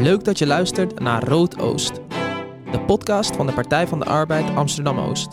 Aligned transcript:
Leuk 0.00 0.24
dat 0.24 0.38
je 0.38 0.46
luistert 0.46 1.00
naar 1.00 1.24
Rood 1.24 1.58
Oost, 1.58 2.00
de 2.70 2.80
podcast 2.86 3.36
van 3.36 3.46
de 3.46 3.52
Partij 3.52 3.86
van 3.86 3.98
de 3.98 4.04
Arbeid 4.04 4.54
Amsterdam 4.54 4.98
Oost. 4.98 5.28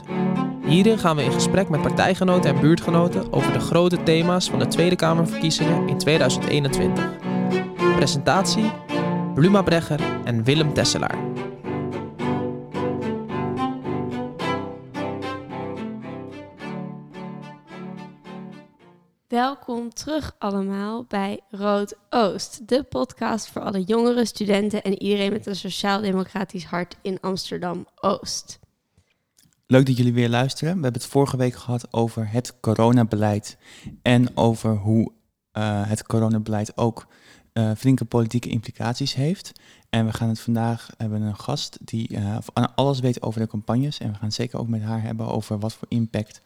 Hierin 0.66 0.98
gaan 0.98 1.16
we 1.16 1.24
in 1.24 1.32
gesprek 1.32 1.70
met 1.70 1.82
partijgenoten 1.82 2.56
en 2.56 2.62
buurtgenoten 2.62 3.34
over 3.34 3.54
de 3.54 3.60
grote 3.60 4.04
thema's 4.04 4.50
van 4.50 4.60
de 4.60 4.68
Tweede 4.68 4.96
Kamerverkiezingen 4.96 5.88
in 5.88 5.98
2021. 5.98 7.10
Presentatie: 7.96 8.72
Bluma 9.34 9.62
Bregger 9.62 10.00
en 10.24 10.44
Willem 10.44 10.74
Tesselaar. 10.74 11.33
Welkom 19.66 19.94
terug 19.94 20.36
allemaal 20.38 21.06
bij 21.08 21.40
Rood 21.50 21.96
Oost, 22.10 22.68
de 22.68 22.84
podcast 22.84 23.50
voor 23.50 23.62
alle 23.62 23.84
jongere 23.84 24.26
studenten 24.26 24.84
en 24.84 25.02
iedereen 25.02 25.32
met 25.32 25.46
een 25.46 25.56
sociaal-democratisch 25.56 26.66
hart 26.66 26.98
in 27.02 27.20
Amsterdam 27.22 27.86
Oost. 27.96 28.60
Leuk 29.68 29.86
dat 29.86 29.98
jullie 29.98 30.14
weer 30.14 30.30
luisteren. 30.30 30.76
We 30.76 30.82
hebben 30.82 31.02
het 31.02 31.12
vorige 31.12 31.38
week 31.38 31.56
gehad 31.56 31.94
over 31.94 32.32
het 32.32 32.60
coronabeleid 32.60 33.58
en 34.02 34.38
over 34.38 34.76
hoe 34.76 35.12
uh, 35.54 35.88
het 35.88 36.04
coronabeleid 36.04 36.78
ook 36.78 37.08
uh, 37.54 37.72
flinke 37.78 38.06
politieke 38.06 38.50
implicaties 38.50 39.14
heeft. 39.14 39.52
En 39.90 40.06
we 40.06 40.14
gaan 40.14 40.30
het 40.30 40.40
vandaag 40.40 40.90
hebben 40.98 41.22
een 41.22 41.40
gast 41.40 41.78
die 41.82 42.12
uh, 42.12 42.38
alles 42.76 43.00
weet 43.00 43.22
over 43.22 43.40
de 43.42 43.48
campagnes. 43.48 43.98
En 43.98 44.08
we 44.08 44.14
gaan 44.14 44.26
het 44.26 44.34
zeker 44.34 44.60
ook 44.60 44.68
met 44.68 44.82
haar 44.82 45.02
hebben 45.02 45.28
over 45.28 45.60
wat 45.60 45.74
voor 45.74 45.88
impact 45.90 46.42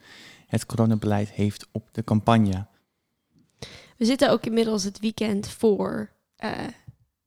het 0.47 0.66
coronabeleid 0.66 1.31
heeft 1.31 1.67
op 1.72 1.89
de 1.91 2.03
campagne. 2.03 2.67
We 3.98 4.06
zitten 4.06 4.32
ook 4.32 4.46
inmiddels 4.46 4.84
het 4.84 5.00
weekend 5.00 5.48
voor 5.48 6.10
uh, 6.44 6.52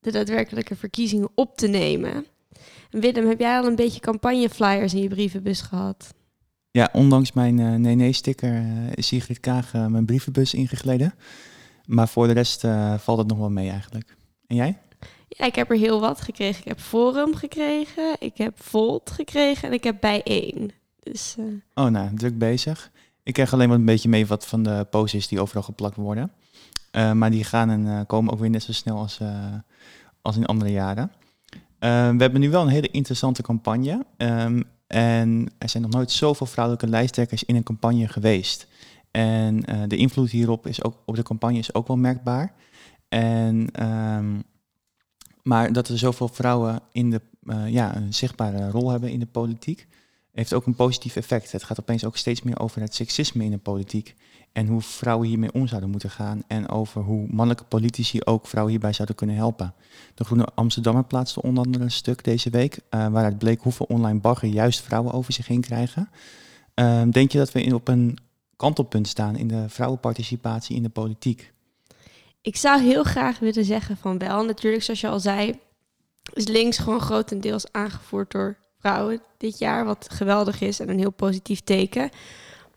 de 0.01 0.11
daadwerkelijke 0.11 0.77
verkiezingen 0.77 1.31
op 1.35 1.57
te 1.57 1.67
nemen. 1.67 2.27
En 2.91 3.01
Willem, 3.01 3.29
heb 3.29 3.39
jij 3.39 3.59
al 3.59 3.67
een 3.67 3.77
beetje 3.77 4.01
campagneflyers 4.01 4.95
in 4.95 5.03
je 5.03 5.09
brievenbus 5.09 5.61
gehad? 5.61 6.15
Ja, 6.71 6.89
ondanks 6.93 7.33
mijn 7.33 7.59
uh, 7.59 7.75
nee-nee-sticker 7.75 8.53
uh, 8.53 8.93
is 8.95 9.07
Sigrid 9.07 9.41
Kaag 9.41 9.73
mijn 9.73 10.05
brievenbus 10.05 10.55
ingegleden. 10.55 11.15
Maar 11.87 12.09
voor 12.09 12.27
de 12.27 12.33
rest 12.33 12.61
valt 12.97 13.19
het 13.19 13.27
nog 13.27 13.39
wel 13.39 13.51
mee 13.51 13.71
eigenlijk. 13.71 14.17
En 14.47 14.57
jij? 14.57 14.79
Ja, 15.29 15.45
ik 15.45 15.55
heb 15.55 15.71
er 15.71 15.77
heel 15.77 16.01
wat 16.01 16.21
gekregen. 16.21 16.61
Ik 16.61 16.69
heb 16.69 16.81
Forum 16.81 17.35
gekregen, 17.35 18.17
ik 18.19 18.37
heb 18.37 18.63
Volt 18.63 19.11
gekregen 19.11 19.69
en 19.69 19.75
ik 19.75 19.85
heb 19.85 19.97
Bijeen. 20.01 20.73
Dus, 21.03 21.37
Oh, 21.75 21.87
nou, 21.87 22.15
druk 22.15 22.39
bezig. 22.39 22.91
Ik 23.23 23.33
krijg 23.33 23.53
alleen 23.53 23.69
maar 23.69 23.79
een 23.79 23.85
beetje 23.85 24.09
mee 24.09 24.27
wat 24.27 24.47
van 24.47 24.63
de 24.63 24.87
posters 24.91 25.29
die 25.29 25.41
overal 25.41 25.63
geplakt 25.63 25.97
worden. 25.97 26.33
Uh, 26.93 27.13
maar 27.13 27.31
die 27.31 27.45
gaan 27.45 27.71
en 27.71 27.87
uh, 27.87 28.01
komen 28.07 28.33
ook 28.33 28.39
weer 28.39 28.51
net 28.51 28.63
zo 28.63 28.73
snel 28.73 28.99
als, 28.99 29.19
uh, 29.23 29.55
als 30.23 30.37
in 30.37 30.47
andere 30.47 30.71
jaren. 30.71 31.13
we 31.79 31.87
hebben 32.19 32.41
nu 32.41 32.51
wel 32.51 32.63
een 32.63 32.69
hele 32.69 32.91
interessante 32.91 33.43
campagne. 33.43 34.05
Um, 34.17 34.65
en 34.87 35.49
er 35.59 35.69
zijn 35.69 35.83
nog 35.83 35.93
nooit 35.93 36.11
zoveel 36.11 36.47
vrouwelijke 36.47 36.89
lijsttrekkers 36.89 37.45
in 37.45 37.57
een 37.57 37.63
campagne 37.63 38.09
geweest. 38.09 38.67
En 39.11 39.61
de 39.89 39.97
invloed 39.97 40.31
hierop 40.31 40.67
is 40.67 40.85
ook, 40.85 40.97
op 41.05 41.17
de 41.17 41.23
campagne 41.23 41.59
is 41.59 41.75
ook 41.75 41.87
wel 41.87 41.97
merkbaar. 41.97 42.53
En, 43.09 43.87
um, 43.87 44.43
maar 45.43 45.73
dat 45.73 45.89
er 45.89 45.99
zoveel 45.99 46.29
vrouwen 46.29 46.81
in 46.93 47.11
de, 47.11 47.21
ja, 47.67 47.97
een 47.97 48.15
zichtbare 48.15 48.71
rol 48.71 48.91
hebben 48.91 49.11
in 49.11 49.19
de 49.19 49.27
politiek, 49.27 49.87
heeft 50.33 50.55
ook 50.55 50.67
een 50.67 50.75
positief 50.75 51.17
effect. 51.17 51.53
Het 51.53 51.65
gaat 51.65 51.81
opeens 51.81 52.05
ook 52.05 52.17
steeds 52.17 52.43
meer 52.43 52.59
over 52.59 52.81
het 52.81 52.95
seksisme 52.95 53.45
in 53.45 53.51
de 53.51 53.59
politiek. 53.59 54.15
En 54.53 54.67
hoe 54.67 54.81
vrouwen 54.81 55.29
hiermee 55.29 55.53
om 55.53 55.67
zouden 55.67 55.91
moeten 55.91 56.11
gaan. 56.11 56.43
En 56.47 56.69
over 56.69 57.03
hoe 57.03 57.27
mannelijke 57.31 57.65
politici 57.65 58.21
ook 58.25 58.47
vrouwen 58.47 58.73
hierbij 58.73 58.93
zouden 58.93 59.17
kunnen 59.17 59.37
helpen. 59.37 59.75
De 60.15 60.25
Groene 60.25 60.49
Amsterdammer 60.55 61.05
plaatste 61.05 61.43
onder 61.43 61.65
andere 61.65 61.85
een 61.85 61.91
stuk 61.91 62.25
deze 62.25 62.51
week. 62.51 62.79
Uh, 62.91 63.09
waaruit 63.09 63.39
bleek 63.39 63.61
hoeveel 63.63 63.87
online 63.89 64.21
bagger 64.21 64.49
juist 64.49 64.81
vrouwen 64.81 65.13
over 65.13 65.33
zich 65.33 65.47
heen 65.47 65.61
krijgen. 65.61 66.11
Uh, 66.75 67.03
denk 67.11 67.33
je 67.33 67.39
dat 67.39 67.53
we 67.53 67.63
in, 67.63 67.75
op 67.75 67.89
een 67.89 68.19
kantelpunt 68.57 69.09
staan 69.09 69.37
in 69.37 69.49
de 69.49 69.69
vrouwenparticipatie 69.69 70.77
in 70.77 70.83
de 70.83 70.89
politiek? 70.89 71.53
Ik 72.43 72.57
zou 72.57 72.83
heel 72.83 73.05
graag 73.05 73.39
willen 73.39 73.65
zeggen 73.65 73.97
van 73.97 74.19
wel. 74.19 74.45
Natuurlijk, 74.45 74.83
zoals 74.83 75.01
je 75.01 75.09
al 75.09 75.21
zei, 75.21 75.59
is 76.33 76.47
links 76.47 76.79
gewoon 76.79 77.01
grotendeels 77.01 77.73
aangevoerd 77.73 78.31
door 78.31 78.57
vrouwen 78.79 79.23
dit 79.37 79.59
jaar. 79.59 79.85
Wat 79.85 80.07
geweldig 80.11 80.61
is 80.61 80.81
en 80.81 80.89
een 80.89 80.99
heel 80.99 81.11
positief 81.11 81.61
teken. 81.61 82.11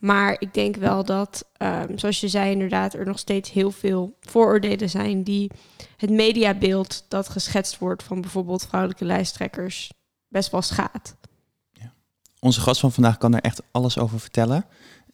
Maar 0.03 0.35
ik 0.39 0.53
denk 0.53 0.75
wel 0.75 1.03
dat, 1.03 1.45
um, 1.57 1.97
zoals 1.97 2.19
je 2.19 2.27
zei, 2.27 2.51
inderdaad, 2.51 2.93
er 2.93 3.05
nog 3.05 3.19
steeds 3.19 3.51
heel 3.51 3.71
veel 3.71 4.17
vooroordelen 4.19 4.89
zijn 4.89 5.23
die 5.23 5.51
het 5.97 6.09
mediabeeld 6.09 7.05
dat 7.07 7.29
geschetst 7.29 7.77
wordt 7.77 8.03
van 8.03 8.21
bijvoorbeeld 8.21 8.65
vrouwelijke 8.65 9.05
lijsttrekkers 9.05 9.91
best 10.27 10.51
wel 10.51 10.61
schaadt. 10.61 11.15
Ja. 11.71 11.93
Onze 12.39 12.61
gast 12.61 12.79
van 12.79 12.91
vandaag 12.91 13.17
kan 13.17 13.33
er 13.33 13.41
echt 13.41 13.61
alles 13.71 13.97
over 13.97 14.19
vertellen. 14.19 14.65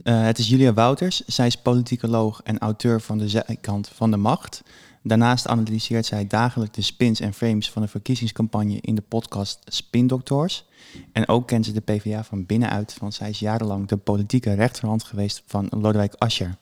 Uh, 0.03 0.21
het 0.21 0.37
is 0.37 0.49
Julia 0.49 0.73
Wouters. 0.73 1.25
Zij 1.25 1.47
is 1.47 1.55
politicoloog 1.55 2.41
en 2.43 2.59
auteur 2.59 3.01
van 3.01 3.17
De 3.17 3.29
Zijkant 3.29 3.87
van 3.87 4.11
de 4.11 4.17
Macht. 4.17 4.61
Daarnaast 5.03 5.47
analyseert 5.47 6.05
zij 6.05 6.27
dagelijks 6.27 6.75
de 6.75 6.81
spins 6.81 7.19
en 7.19 7.33
frames 7.33 7.71
van 7.71 7.81
de 7.81 7.87
verkiezingscampagne 7.87 8.77
in 8.81 8.95
de 8.95 9.01
podcast 9.01 9.59
Spin 9.65 10.07
Doctors. 10.07 10.65
En 11.11 11.27
ook 11.27 11.47
kent 11.47 11.65
ze 11.65 11.71
de 11.71 11.81
PvdA 11.81 12.23
van 12.23 12.45
binnenuit, 12.45 12.97
want 12.99 13.13
zij 13.13 13.29
is 13.29 13.39
jarenlang 13.39 13.87
de 13.87 13.97
politieke 13.97 14.53
rechterhand 14.53 15.03
geweest 15.03 15.43
van 15.45 15.67
Lodewijk 15.69 16.13
Asscher. 16.13 16.57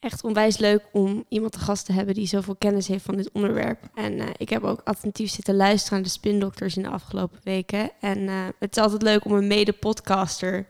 Echt 0.00 0.24
onwijs 0.24 0.58
leuk 0.58 0.82
om 0.92 1.24
iemand 1.28 1.52
te 1.52 1.58
gast 1.58 1.86
te 1.86 1.92
hebben 1.92 2.14
die 2.14 2.26
zoveel 2.26 2.56
kennis 2.56 2.88
heeft 2.88 3.04
van 3.04 3.16
dit 3.16 3.30
onderwerp. 3.32 3.78
En 3.94 4.12
uh, 4.12 4.26
ik 4.36 4.48
heb 4.48 4.62
ook 4.62 4.80
attentief 4.84 5.30
zitten 5.30 5.56
luisteren 5.56 5.94
naar 5.94 6.06
de 6.06 6.12
spindokters 6.12 6.76
in 6.76 6.82
de 6.82 6.88
afgelopen 6.88 7.38
weken. 7.42 7.90
En 8.00 8.18
uh, 8.18 8.46
het 8.58 8.76
is 8.76 8.82
altijd 8.82 9.02
leuk 9.02 9.24
om 9.24 9.32
een 9.32 9.46
mede-podcaster 9.46 10.66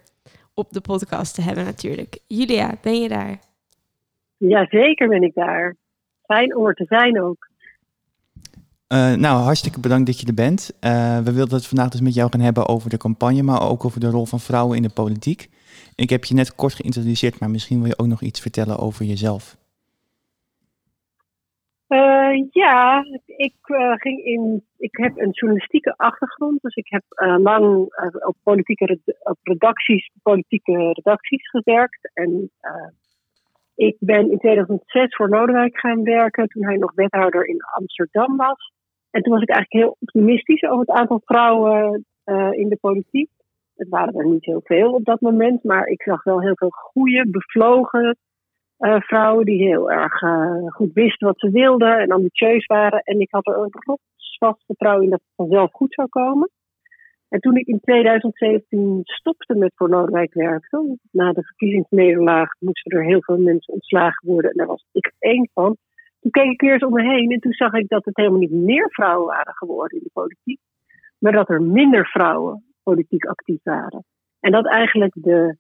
op 0.55 0.73
de 0.73 0.81
podcast 0.81 1.35
te 1.35 1.43
hebben 1.43 1.65
natuurlijk. 1.65 2.19
Julia, 2.27 2.79
ben 2.83 3.01
je 3.01 3.09
daar? 3.09 3.39
Ja, 4.49 4.67
zeker 4.69 5.09
ben 5.09 5.23
ik 5.23 5.35
daar. 5.35 5.77
Fijn 6.23 6.57
om 6.57 6.67
er 6.67 6.75
te 6.75 6.85
zijn 6.85 7.23
ook. 7.23 7.49
Uh, 8.89 9.15
nou, 9.15 9.43
hartstikke 9.43 9.81
bedankt 9.81 10.07
dat 10.07 10.21
je 10.21 10.27
er 10.27 10.35
bent. 10.35 10.79
Uh, 10.81 11.19
we 11.19 11.33
wilden 11.33 11.55
het 11.55 11.67
vandaag 11.67 11.89
dus 11.89 12.01
met 12.01 12.15
jou 12.15 12.31
gaan 12.31 12.41
hebben 12.41 12.69
over 12.69 12.91
de 12.91 12.97
campagne, 12.97 13.43
maar 13.43 13.71
ook 13.71 13.85
over 13.85 14.01
de 14.01 14.11
rol 14.11 14.27
van 14.27 14.41
vrouwen 14.41 14.77
in 14.77 14.83
de 14.83 14.93
politiek. 14.95 15.49
Ik 15.97 16.11
heb 16.11 16.25
je 16.25 16.35
net 16.35 16.55
kort 16.55 16.75
geïntroduceerd, 16.75 17.41
maar 17.41 17.51
misschien 17.51 17.79
wil 17.79 17.87
je 17.87 17.99
ook 17.99 18.07
nog 18.07 18.23
iets 18.23 18.41
vertellen 18.41 18.79
over 18.79 19.05
jezelf. 19.05 19.57
Uh, 21.89 22.47
ja, 22.51 23.05
ik, 23.27 23.55
ging 23.95 24.25
in, 24.25 24.65
ik 24.79 24.97
heb 24.97 25.19
een 25.19 25.31
journalistieke 25.31 25.95
achtergrond, 25.97 26.63
dus 26.63 26.75
ik 26.75 26.87
heb 26.89 27.05
lang 27.41 27.65
op 28.27 28.37
politieke 28.43 28.99
op 29.23 29.39
redacties, 29.43 30.11
politieke 30.23 30.93
redacties 30.93 31.49
gewerkt. 31.49 32.11
En 32.15 32.51
ik 33.75 33.97
ben 33.99 34.31
in 34.31 34.39
2006 34.39 35.17
voor 35.17 35.29
Lodewijk 35.29 35.79
gaan 35.79 36.03
werken, 36.03 36.49
toen 36.49 36.65
hij 36.65 36.77
nog 36.77 36.95
wethouder 36.95 37.47
in 37.47 37.59
Amsterdam 37.75 38.37
was. 38.37 38.73
En 39.11 39.23
toen 39.23 39.33
was 39.33 39.43
ik 39.43 39.49
eigenlijk 39.49 39.85
heel 39.85 39.97
optimistisch 40.01 40.63
over 40.63 40.79
het 40.79 40.97
aantal 40.97 41.21
vrouwen 41.25 42.05
uh, 42.25 42.53
in 42.53 42.69
de 42.69 42.79
politiek. 42.81 43.31
Het 43.75 43.89
waren 43.89 44.15
er 44.15 44.27
niet 44.27 44.45
heel 44.45 44.61
veel 44.65 44.93
op 44.93 45.05
dat 45.05 45.21
moment, 45.21 45.65
maar 45.65 45.87
ik 45.87 46.03
zag 46.03 46.25
wel 46.25 46.41
heel 46.41 46.57
veel 46.57 46.71
goede, 46.71 47.31
bevlogen 47.31 48.17
uh, 48.79 49.01
vrouwen 49.01 49.45
die 49.45 49.67
heel 49.67 49.91
erg 49.91 50.23
uh, 50.23 50.67
goed 50.67 50.93
wisten 50.93 51.27
wat 51.27 51.39
ze 51.39 51.51
wilden 51.51 51.99
en 51.99 52.11
ambitieus 52.11 52.67
waren. 52.67 53.01
En 53.01 53.21
ik 53.21 53.31
had 53.31 53.47
er 53.47 53.59
een 53.59 53.71
rotsvast 53.71 54.65
vertrouwen 54.67 55.05
in 55.05 55.11
dat 55.11 55.21
het 55.21 55.35
vanzelf 55.37 55.73
goed 55.73 55.95
zou 55.95 56.09
komen. 56.09 56.51
En 57.35 57.41
toen 57.41 57.57
ik 57.57 57.67
in 57.67 57.81
2017 57.81 59.01
stopte 59.03 59.55
met 59.55 59.73
voor 59.75 59.89
Noordwijk 59.89 60.35
werken, 60.35 61.01
na 61.11 61.33
de 61.33 61.43
verkiezingsnederlaag 61.43 62.51
moesten 62.59 62.99
er 62.99 63.05
heel 63.05 63.23
veel 63.23 63.39
mensen 63.39 63.75
ontslagen 63.75 64.29
worden 64.29 64.51
en 64.51 64.57
daar 64.57 64.67
was 64.67 64.87
ik 64.93 65.13
één 65.19 65.49
van. 65.53 65.77
Toen 66.21 66.31
keek 66.31 66.53
ik 66.53 66.63
eens 66.63 66.83
om 66.83 66.93
me 66.93 67.03
heen 67.03 67.31
en 67.31 67.41
toen 67.41 67.53
zag 67.53 67.73
ik 67.73 67.89
dat 67.89 68.05
het 68.05 68.17
helemaal 68.17 68.39
niet 68.39 68.51
meer 68.51 68.91
vrouwen 68.91 69.27
waren 69.27 69.55
geworden 69.55 69.99
in 69.99 70.05
de 70.05 70.11
politiek, 70.13 70.61
maar 71.19 71.33
dat 71.33 71.49
er 71.49 71.63
minder 71.63 72.07
vrouwen 72.07 72.65
politiek 72.83 73.25
actief 73.25 73.63
waren. 73.63 74.05
En 74.41 74.53
dat 74.53 74.67
eigenlijk 74.67 75.13
de, 75.15 75.57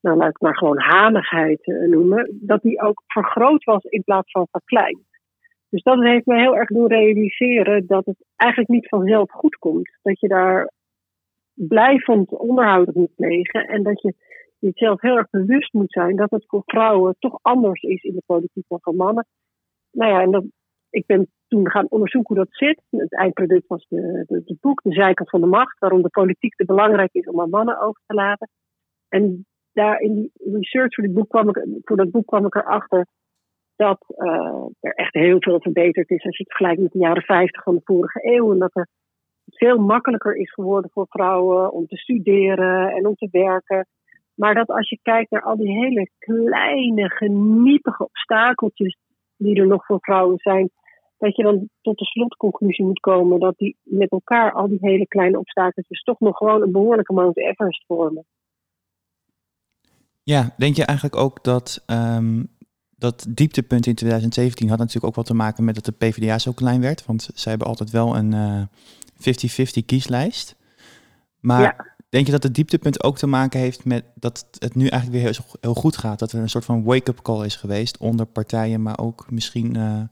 nou 0.00 0.16
laat 0.16 0.30
ik 0.30 0.40
maar 0.40 0.56
gewoon 0.56 0.78
hanigheid 0.78 1.66
noemen, 1.66 2.38
dat 2.40 2.62
die 2.62 2.80
ook 2.80 3.02
vergroot 3.06 3.64
was 3.64 3.82
in 3.82 4.02
plaats 4.04 4.30
van 4.30 4.48
verkleind. 4.50 5.04
Dus 5.68 5.82
dat 5.82 6.02
heeft 6.02 6.26
me 6.26 6.38
heel 6.38 6.56
erg 6.56 6.68
doen 6.68 6.88
realiseren 6.88 7.86
dat 7.86 8.04
het 8.04 8.24
eigenlijk 8.36 8.70
niet 8.70 8.88
vanzelf 8.88 9.30
goed 9.30 9.56
komt. 9.56 9.98
Dat 10.02 10.20
je 10.20 10.28
daar 10.28 10.74
blijvend 11.56 12.30
onderhoud 12.30 12.94
moet 12.94 13.14
plegen 13.14 13.68
en 13.68 13.82
dat 13.82 14.02
je 14.02 14.14
jezelf 14.58 15.00
heel 15.00 15.16
erg 15.16 15.30
bewust 15.30 15.72
moet 15.72 15.92
zijn 15.92 16.16
dat 16.16 16.30
het 16.30 16.44
voor 16.46 16.62
vrouwen 16.64 17.16
toch 17.18 17.38
anders 17.42 17.82
is 17.82 18.02
in 18.02 18.14
de 18.14 18.22
politiek 18.26 18.64
dan 18.68 18.78
voor 18.80 18.94
mannen 18.94 19.26
nou 19.96 20.12
ja, 20.12 20.20
en 20.20 20.52
ik 20.90 21.06
ben 21.06 21.28
toen 21.48 21.70
gaan 21.70 21.86
onderzoeken 21.88 22.34
hoe 22.34 22.44
dat 22.44 22.56
zit. 22.56 22.82
Het 22.90 23.12
eindproduct 23.12 23.66
was 23.66 23.86
de, 23.88 24.56
boek 24.60 24.82
De 24.82 24.92
Zijkant 24.92 25.30
van 25.30 25.40
de 25.40 25.46
Macht, 25.46 25.78
waarom 25.78 26.02
de 26.02 26.08
politiek 26.08 26.54
te 26.54 26.64
belangrijk 26.64 27.12
is 27.12 27.26
om 27.26 27.40
aan 27.40 27.50
mannen 27.50 27.80
over 27.80 28.02
te 28.06 28.14
laten. 28.14 28.48
En 29.08 29.46
daar 29.72 30.00
in 30.00 30.14
die 30.14 30.30
research 30.52 30.94
voor, 30.94 31.04
dit 31.04 31.14
boek 31.14 31.28
kwam 31.28 31.48
ik, 31.48 31.66
voor 31.82 31.96
dat 31.96 32.10
boek 32.10 32.26
kwam 32.26 32.46
ik 32.46 32.54
erachter 32.54 33.06
dat 33.76 34.04
er 34.80 34.94
echt 34.94 35.14
heel 35.14 35.40
veel 35.40 35.60
verbeterd 35.60 36.10
is 36.10 36.24
als 36.24 36.36
je 36.36 36.42
het 36.42 36.52
vergelijkt 36.52 36.82
met 36.82 36.92
de 36.92 36.98
jaren 36.98 37.22
50 37.22 37.62
van 37.62 37.74
de 37.74 37.80
vorige 37.84 38.34
eeuw. 38.34 38.52
En 38.52 38.58
dat 38.58 38.76
er 38.76 38.88
veel 39.46 39.78
makkelijker 39.78 40.36
is 40.36 40.52
geworden 40.52 40.90
voor 40.90 41.06
vrouwen 41.08 41.72
om 41.72 41.86
te 41.86 41.96
studeren 41.96 42.90
en 42.92 43.06
om 43.06 43.14
te 43.14 43.28
werken. 43.30 43.86
Maar 44.34 44.54
dat 44.54 44.68
als 44.68 44.88
je 44.88 44.98
kijkt 45.02 45.30
naar 45.30 45.42
al 45.42 45.56
die 45.56 45.78
hele 45.78 46.10
kleine, 46.18 47.08
geniepige 47.08 48.04
obstakeltjes 48.04 48.98
die 49.36 49.60
er 49.60 49.66
nog 49.66 49.86
voor 49.86 49.98
vrouwen 50.00 50.38
zijn, 50.38 50.70
dat 51.18 51.36
je 51.36 51.42
dan 51.42 51.68
tot 51.82 51.98
de 51.98 52.04
slotconclusie 52.04 52.84
moet 52.84 53.00
komen 53.00 53.40
dat 53.40 53.56
die 53.56 53.76
met 53.82 54.10
elkaar, 54.10 54.52
al 54.52 54.68
die 54.68 54.78
hele 54.80 55.06
kleine 55.06 55.38
obstakeltjes, 55.38 56.02
toch 56.02 56.20
nog 56.20 56.36
gewoon 56.36 56.62
een 56.62 56.72
behoorlijke 56.72 57.12
Mount 57.12 57.36
Everest 57.36 57.84
vormen. 57.86 58.24
Ja, 60.22 60.54
denk 60.56 60.76
je 60.76 60.84
eigenlijk 60.84 61.18
ook 61.18 61.44
dat 61.44 61.82
ehm, 61.86 62.42
dat 62.98 63.26
dieptepunt 63.28 63.86
in 63.86 63.94
2017 63.94 64.68
had 64.68 64.78
natuurlijk 64.78 65.06
ook 65.06 65.14
wel 65.14 65.24
te 65.24 65.34
maken 65.34 65.64
met 65.64 65.74
dat 65.74 65.84
de 65.84 65.92
PvdA 65.92 66.38
zo 66.38 66.52
klein 66.52 66.80
werd? 66.80 67.06
Want 67.06 67.30
zij 67.34 67.50
hebben 67.50 67.68
altijd 67.68 67.90
wel 67.90 68.16
een 68.16 68.68
50-50 69.18 69.20
uh, 69.20 69.82
kieslijst. 69.86 70.56
Maar 71.40 71.96
denk 72.08 72.26
je 72.26 72.32
dat 72.32 72.42
het 72.42 72.54
dieptepunt 72.54 73.04
ook 73.04 73.18
te 73.18 73.26
maken 73.26 73.60
heeft 73.60 73.84
met 73.84 74.04
dat 74.14 74.46
het 74.58 74.74
nu 74.74 74.86
eigenlijk 74.86 75.22
weer 75.22 75.32
heel, 75.32 75.58
heel 75.60 75.74
goed 75.74 75.96
gaat? 75.96 76.18
Dat 76.18 76.32
er 76.32 76.40
een 76.40 76.48
soort 76.48 76.64
van 76.64 76.84
wake-up 76.84 77.22
call 77.22 77.44
is 77.44 77.56
geweest 77.56 77.98
onder 77.98 78.26
partijen, 78.26 78.82
maar 78.82 78.98
ook 78.98 79.30
misschien 79.30 79.76
uh, 79.76 80.02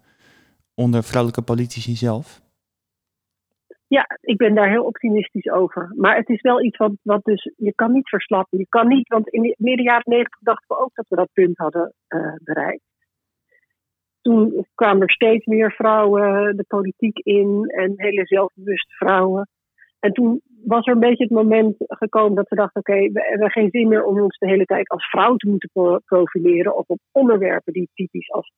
onder 0.74 1.02
vrouwelijke 1.02 1.42
politici 1.42 1.94
zelf? 1.94 2.42
Ja, 3.86 4.06
ik 4.20 4.36
ben 4.36 4.54
daar 4.54 4.70
heel 4.70 4.84
optimistisch 4.84 5.50
over. 5.50 5.92
Maar 5.96 6.16
het 6.16 6.28
is 6.28 6.40
wel 6.40 6.64
iets 6.64 6.76
wat, 6.76 6.92
wat 7.02 7.24
dus, 7.24 7.52
je 7.56 7.74
kan 7.74 7.92
niet 7.92 8.08
verslappen. 8.08 8.58
Je 8.58 8.66
kan 8.68 8.88
niet, 8.88 9.08
want 9.08 9.28
in 9.28 9.42
de 9.42 9.54
midden 9.58 9.84
jaren 9.84 10.02
negentig 10.04 10.40
dachten 10.40 10.76
we 10.76 10.82
ook 10.82 10.94
dat 10.94 11.08
we 11.08 11.16
dat 11.16 11.32
punt 11.32 11.58
hadden 11.58 11.94
uh, 12.08 12.34
bereikt. 12.42 12.82
Toen 14.24 14.66
kwamen 14.74 15.02
er 15.02 15.10
steeds 15.10 15.46
meer 15.46 15.72
vrouwen 15.72 16.56
de 16.56 16.64
politiek 16.68 17.18
in 17.18 17.64
en 17.66 17.92
hele 17.96 18.26
zelfbewuste 18.26 18.94
vrouwen. 18.94 19.48
En 20.00 20.12
toen 20.12 20.40
was 20.64 20.86
er 20.86 20.92
een 20.92 21.00
beetje 21.00 21.24
het 21.24 21.32
moment 21.32 21.74
gekomen 21.78 22.34
dat 22.34 22.48
we 22.48 22.56
dachten: 22.56 22.80
oké, 22.80 23.12
we 23.12 23.26
hebben 23.28 23.50
geen 23.50 23.70
zin 23.70 23.88
meer 23.88 24.04
om 24.04 24.20
ons 24.20 24.38
de 24.38 24.48
hele 24.48 24.64
tijd 24.64 24.88
als 24.88 25.08
vrouw 25.08 25.36
te 25.36 25.48
moeten 25.48 26.02
profileren 26.04 26.76
of 26.76 26.84
op 26.86 26.98
onderwerpen 27.12 27.72
die 27.72 27.90
typisch 27.94 28.30
als 28.30 28.52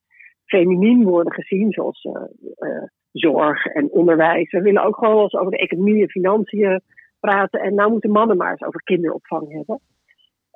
feminien 0.44 1.04
worden 1.04 1.32
gezien, 1.32 1.72
zoals 1.72 2.04
uh, 2.04 2.12
uh, 2.58 2.82
zorg 3.12 3.66
en 3.66 3.90
onderwijs. 3.90 4.50
We 4.50 4.60
willen 4.60 4.84
ook 4.84 4.96
gewoon 4.96 5.22
eens 5.22 5.34
over 5.34 5.50
de 5.50 5.58
economie 5.58 6.02
en 6.02 6.10
financiën 6.10 6.80
praten. 7.20 7.60
En 7.60 7.74
nou 7.74 7.90
moeten 7.90 8.10
mannen 8.10 8.36
maar 8.36 8.50
eens 8.50 8.62
over 8.62 8.82
kinderopvang 8.82 9.52
hebben. 9.52 9.80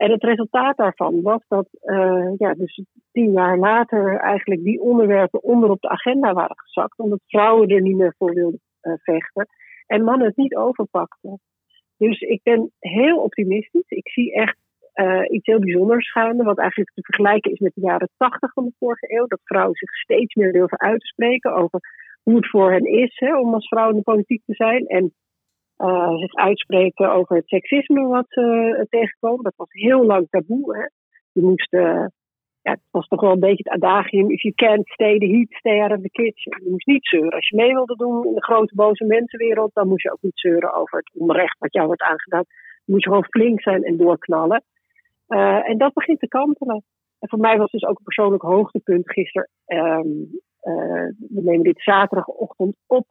En 0.00 0.10
het 0.10 0.22
resultaat 0.22 0.76
daarvan 0.76 1.22
was 1.22 1.44
dat, 1.48 1.68
uh, 1.82 2.32
ja, 2.36 2.54
dus 2.54 2.84
tien 3.12 3.32
jaar 3.32 3.58
later 3.58 4.16
eigenlijk 4.16 4.62
die 4.62 4.80
onderwerpen 4.80 5.42
onder 5.42 5.70
op 5.70 5.80
de 5.80 5.88
agenda 5.88 6.32
waren 6.32 6.58
gezakt, 6.58 6.98
omdat 6.98 7.20
vrouwen 7.26 7.68
er 7.68 7.80
niet 7.80 7.96
meer 7.96 8.14
voor 8.18 8.34
wilden 8.34 8.60
vechten 8.80 9.46
en 9.86 10.04
mannen 10.04 10.26
het 10.26 10.36
niet 10.36 10.56
overpakten. 10.56 11.40
Dus 11.96 12.20
ik 12.20 12.40
ben 12.42 12.70
heel 12.78 13.18
optimistisch. 13.18 13.88
Ik 13.88 14.08
zie 14.08 14.32
echt 14.32 14.56
uh, 14.94 15.22
iets 15.28 15.46
heel 15.46 15.58
bijzonders 15.58 16.10
gaande, 16.10 16.44
wat 16.44 16.58
eigenlijk 16.58 16.90
te 16.94 17.02
vergelijken 17.02 17.52
is 17.52 17.58
met 17.58 17.72
de 17.74 17.80
jaren 17.80 18.10
tachtig 18.16 18.52
van 18.52 18.64
de 18.64 18.72
vorige 18.78 19.14
eeuw. 19.14 19.26
Dat 19.26 19.40
vrouwen 19.44 19.76
zich 19.76 19.94
steeds 19.94 20.34
meer 20.34 20.52
durven 20.52 20.78
uit 20.78 21.00
te 21.00 21.06
spreken 21.06 21.54
over 21.54 21.80
hoe 22.22 22.36
het 22.36 22.50
voor 22.50 22.72
hen 22.72 22.84
is 22.84 23.18
hè, 23.18 23.38
om 23.38 23.54
als 23.54 23.68
vrouw 23.68 23.90
in 23.90 23.96
de 23.96 24.02
politiek 24.02 24.42
te 24.46 24.54
zijn. 24.54 24.86
En 24.86 25.12
uh, 25.80 26.16
zich 26.16 26.34
uitspreken 26.34 27.12
over 27.12 27.36
het 27.36 27.48
seksisme 27.48 28.06
wat 28.06 28.26
ze 28.28 28.40
uh, 28.40 28.84
tegenkomen. 28.88 29.44
Dat 29.44 29.56
was 29.56 29.68
heel 29.70 30.04
lang 30.04 30.26
taboe. 30.30 30.76
Hè. 30.76 30.82
Je 31.32 31.42
moest, 31.42 31.72
uh, 31.72 32.06
ja, 32.62 32.70
het 32.70 32.80
was 32.90 33.06
toch 33.06 33.20
wel 33.20 33.32
een 33.32 33.40
beetje 33.40 33.70
het 33.70 33.82
adagium: 33.82 34.30
if 34.30 34.42
you 34.42 34.54
can't 34.54 34.88
stay 34.88 35.18
the 35.18 35.26
heat, 35.26 35.46
stay 35.50 35.80
out 35.80 35.92
of 35.92 36.00
the 36.00 36.10
kitchen. 36.10 36.64
Je 36.64 36.70
moest 36.70 36.86
niet 36.86 37.06
zeuren. 37.06 37.30
Als 37.30 37.48
je 37.48 37.56
mee 37.56 37.72
wilde 37.72 37.96
doen 37.96 38.26
in 38.26 38.34
de 38.34 38.42
grote 38.42 38.74
boze 38.74 39.04
mensenwereld, 39.04 39.70
dan 39.74 39.88
moest 39.88 40.02
je 40.02 40.12
ook 40.12 40.22
niet 40.22 40.38
zeuren 40.38 40.74
over 40.74 40.98
het 40.98 41.20
onrecht 41.20 41.58
wat 41.58 41.72
jou 41.72 41.86
wordt 41.86 42.02
aangedaan. 42.02 42.44
Dan 42.84 42.94
moest 42.94 43.04
je 43.04 43.10
gewoon 43.10 43.24
flink 43.24 43.62
zijn 43.62 43.82
en 43.82 43.96
doorknallen. 43.96 44.62
En 45.64 45.78
dat 45.78 45.92
begint 45.92 46.18
te 46.18 46.28
kantelen. 46.28 46.82
En 47.18 47.28
voor 47.28 47.38
mij 47.38 47.58
was 47.58 47.70
dus 47.70 47.84
ook 47.84 47.98
een 47.98 48.04
persoonlijk 48.04 48.42
hoogtepunt 48.42 49.12
gisteren. 49.12 49.48
Uh, 49.66 50.00
we 51.28 51.40
nemen 51.42 51.62
dit 51.62 51.82
zaterdagochtend 51.82 52.76
op. 52.86 53.06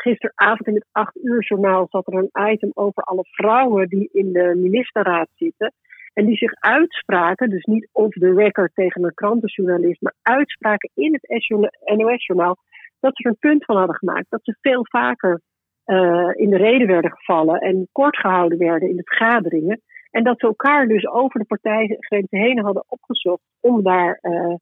Gisteravond 0.00 0.66
in 0.66 0.74
het 0.74 0.86
8 0.92 1.16
uur 1.22 1.44
journaal 1.44 1.86
zat 1.90 2.06
er 2.06 2.14
een 2.14 2.52
item 2.52 2.70
over 2.74 3.02
alle 3.02 3.24
vrouwen 3.24 3.88
die 3.88 4.08
in 4.12 4.32
de 4.32 4.54
ministerraad 4.56 5.28
zitten. 5.34 5.72
En 6.12 6.26
die 6.26 6.36
zich 6.36 6.54
uitspraken, 6.54 7.50
dus 7.50 7.64
niet 7.64 7.88
off 7.92 8.18
the 8.18 8.34
record 8.34 8.74
tegen 8.74 9.04
een 9.04 9.14
krantenjournalist, 9.14 10.00
maar 10.00 10.14
uitspraken 10.22 10.90
in 10.94 11.12
het 11.12 11.98
NOS-journaal. 11.98 12.56
Dat 13.00 13.16
ze 13.16 13.22
er 13.22 13.30
een 13.30 13.50
punt 13.50 13.64
van 13.64 13.76
hadden 13.76 13.96
gemaakt. 13.96 14.26
Dat 14.28 14.44
ze 14.44 14.56
veel 14.60 14.86
vaker 14.90 15.40
uh, 15.86 16.30
in 16.34 16.50
de 16.50 16.56
reden 16.56 16.86
werden 16.86 17.10
gevallen 17.10 17.60
en 17.60 17.88
kort 17.92 18.16
gehouden 18.16 18.58
werden 18.58 18.88
in 18.88 18.96
de 18.96 19.04
vergaderingen. 19.04 19.80
En 20.10 20.24
dat 20.24 20.40
ze 20.40 20.46
elkaar 20.46 20.86
dus 20.86 21.06
over 21.06 21.40
de 21.40 21.46
partijgrenzen 21.46 22.38
heen 22.38 22.60
hadden 22.60 22.84
opgezocht 22.86 23.42
om 23.60 23.82
daar 23.82 24.18
uh, 24.22 24.54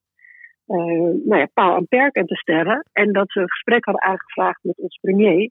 nou 1.25 1.37
ja, 1.37 1.49
paal 1.55 1.76
en 1.76 1.87
perk 1.87 2.17
aan 2.17 2.26
te 2.26 2.37
stellen. 2.37 2.87
En 2.93 3.12
dat 3.12 3.31
ze 3.31 3.41
een 3.41 3.50
gesprek 3.50 3.85
hadden 3.85 4.03
aangevraagd 4.03 4.59
met 4.62 4.79
ons 4.79 4.99
premier. 5.00 5.50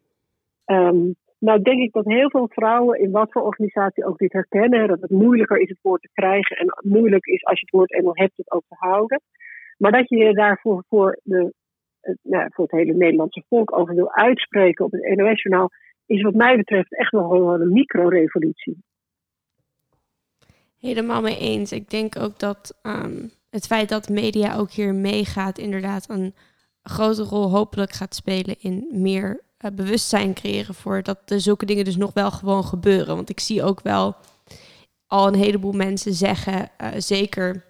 Um, 0.65 1.15
nou 1.39 1.61
denk 1.61 1.81
ik 1.81 1.91
dat 1.91 2.05
heel 2.05 2.29
veel 2.29 2.47
vrouwen 2.49 2.99
in 2.99 3.11
wat 3.11 3.31
voor 3.31 3.41
organisatie 3.41 4.05
ook 4.05 4.17
dit 4.17 4.33
herkennen. 4.33 4.87
Dat 4.87 5.01
het 5.01 5.09
moeilijker 5.09 5.57
is 5.57 5.69
het 5.69 5.79
woord 5.81 6.01
te 6.01 6.09
krijgen 6.13 6.57
en 6.57 6.77
moeilijk 6.83 7.25
is 7.25 7.45
als 7.45 7.59
je 7.59 7.65
het 7.65 7.75
woord 7.75 7.93
eenmaal 7.93 8.15
hebt 8.15 8.37
het 8.37 8.51
ook 8.51 8.63
te 8.67 8.75
houden. 8.77 9.21
Maar 9.77 9.91
dat 9.91 10.09
je 10.09 10.17
je 10.17 10.33
daarvoor 10.33 10.83
voor, 10.87 11.19
de, 11.23 11.53
nou, 12.21 12.49
voor 12.53 12.63
het 12.63 12.73
hele 12.73 12.93
Nederlandse 12.93 13.43
volk 13.49 13.77
over 13.77 13.95
wil 13.95 14.13
uitspreken 14.13 14.85
op 14.85 14.91
het 14.91 15.15
NOS-journaal, 15.15 15.69
is 16.05 16.21
wat 16.21 16.33
mij 16.33 16.55
betreft 16.55 16.97
echt 16.97 17.11
nog 17.11 17.27
wel 17.27 17.53
een 17.53 17.73
micro-revolutie. 17.73 18.77
Helemaal 20.79 21.21
mee 21.21 21.37
eens. 21.39 21.71
Ik 21.71 21.89
denk 21.89 22.15
ook 22.19 22.39
dat 22.39 22.79
um, 22.83 23.29
het 23.57 23.67
feit 23.67 23.89
dat 23.89 24.09
media 24.09 24.55
ook 24.55 24.71
hier 24.71 24.95
meegaat, 24.95 25.57
inderdaad 25.57 26.09
een 26.09 26.35
grote 26.83 27.23
rol 27.23 27.49
hopelijk 27.49 27.91
gaat 27.91 28.15
spelen 28.15 28.55
in 28.59 28.87
meer 28.91 29.41
uh, 29.59 29.71
bewustzijn 29.71 30.33
creëren 30.33 30.75
voor 30.75 31.03
dat 31.03 31.19
de 31.25 31.39
zulke 31.39 31.65
dingen 31.65 31.85
dus 31.85 31.95
nog 31.95 32.13
wel 32.13 32.31
gewoon 32.31 32.63
gebeuren. 32.63 33.15
Want 33.15 33.29
ik 33.29 33.39
zie 33.39 33.63
ook 33.63 33.81
wel 33.81 34.15
al 35.07 35.27
een 35.27 35.35
heleboel 35.35 35.71
mensen 35.71 36.13
zeggen, 36.13 36.69
uh, 36.81 36.87
zeker 36.97 37.63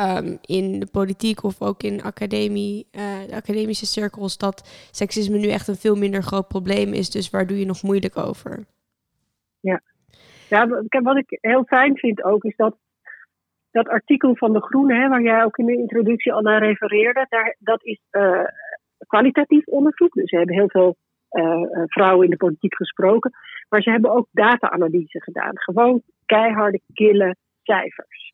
um, 0.00 0.38
in 0.40 0.80
de 0.80 0.86
politiek 0.86 1.42
of 1.42 1.62
ook 1.62 1.82
in 1.82 2.02
academie, 2.02 2.86
de 3.26 3.34
academische 3.34 3.86
cirkels, 3.86 4.38
dat 4.38 4.68
seksisme 4.90 5.38
nu 5.38 5.48
echt 5.48 5.68
een 5.68 5.76
veel 5.76 5.96
minder 5.96 6.22
groot 6.22 6.48
probleem 6.48 6.92
is. 6.92 7.10
Dus 7.10 7.30
waar 7.30 7.46
doe 7.46 7.58
je 7.58 7.66
nog 7.66 7.82
moeilijk 7.82 8.16
over? 8.16 8.66
Ja, 9.60 9.82
ja, 10.48 10.68
wat 11.02 11.16
ik 11.16 11.38
heel 11.40 11.64
fijn 11.64 11.96
vind 11.96 12.22
ook, 12.22 12.44
is 12.44 12.56
dat 12.56 12.76
dat 13.82 13.88
artikel 13.88 14.36
van 14.36 14.52
De 14.52 14.62
Groene, 14.62 14.94
hè, 14.94 15.08
waar 15.08 15.22
jij 15.22 15.44
ook 15.44 15.58
in 15.58 15.66
de 15.66 15.76
introductie 15.76 16.32
al 16.32 16.42
naar 16.42 16.62
refereerde, 16.62 17.26
daar, 17.28 17.56
dat 17.58 17.84
is 17.84 18.00
uh, 18.10 18.44
kwalitatief 19.06 19.66
onderzoek. 19.66 20.12
Dus 20.12 20.28
ze 20.28 20.36
hebben 20.36 20.54
heel 20.54 20.68
veel 20.68 20.96
uh, 21.30 21.82
vrouwen 21.86 22.24
in 22.24 22.30
de 22.30 22.36
politiek 22.36 22.74
gesproken. 22.74 23.30
Maar 23.68 23.82
ze 23.82 23.90
hebben 23.90 24.10
ook 24.10 24.26
data-analyse 24.30 25.22
gedaan. 25.22 25.58
Gewoon 25.58 26.02
keiharde, 26.26 26.80
kille 26.92 27.36
cijfers. 27.62 28.32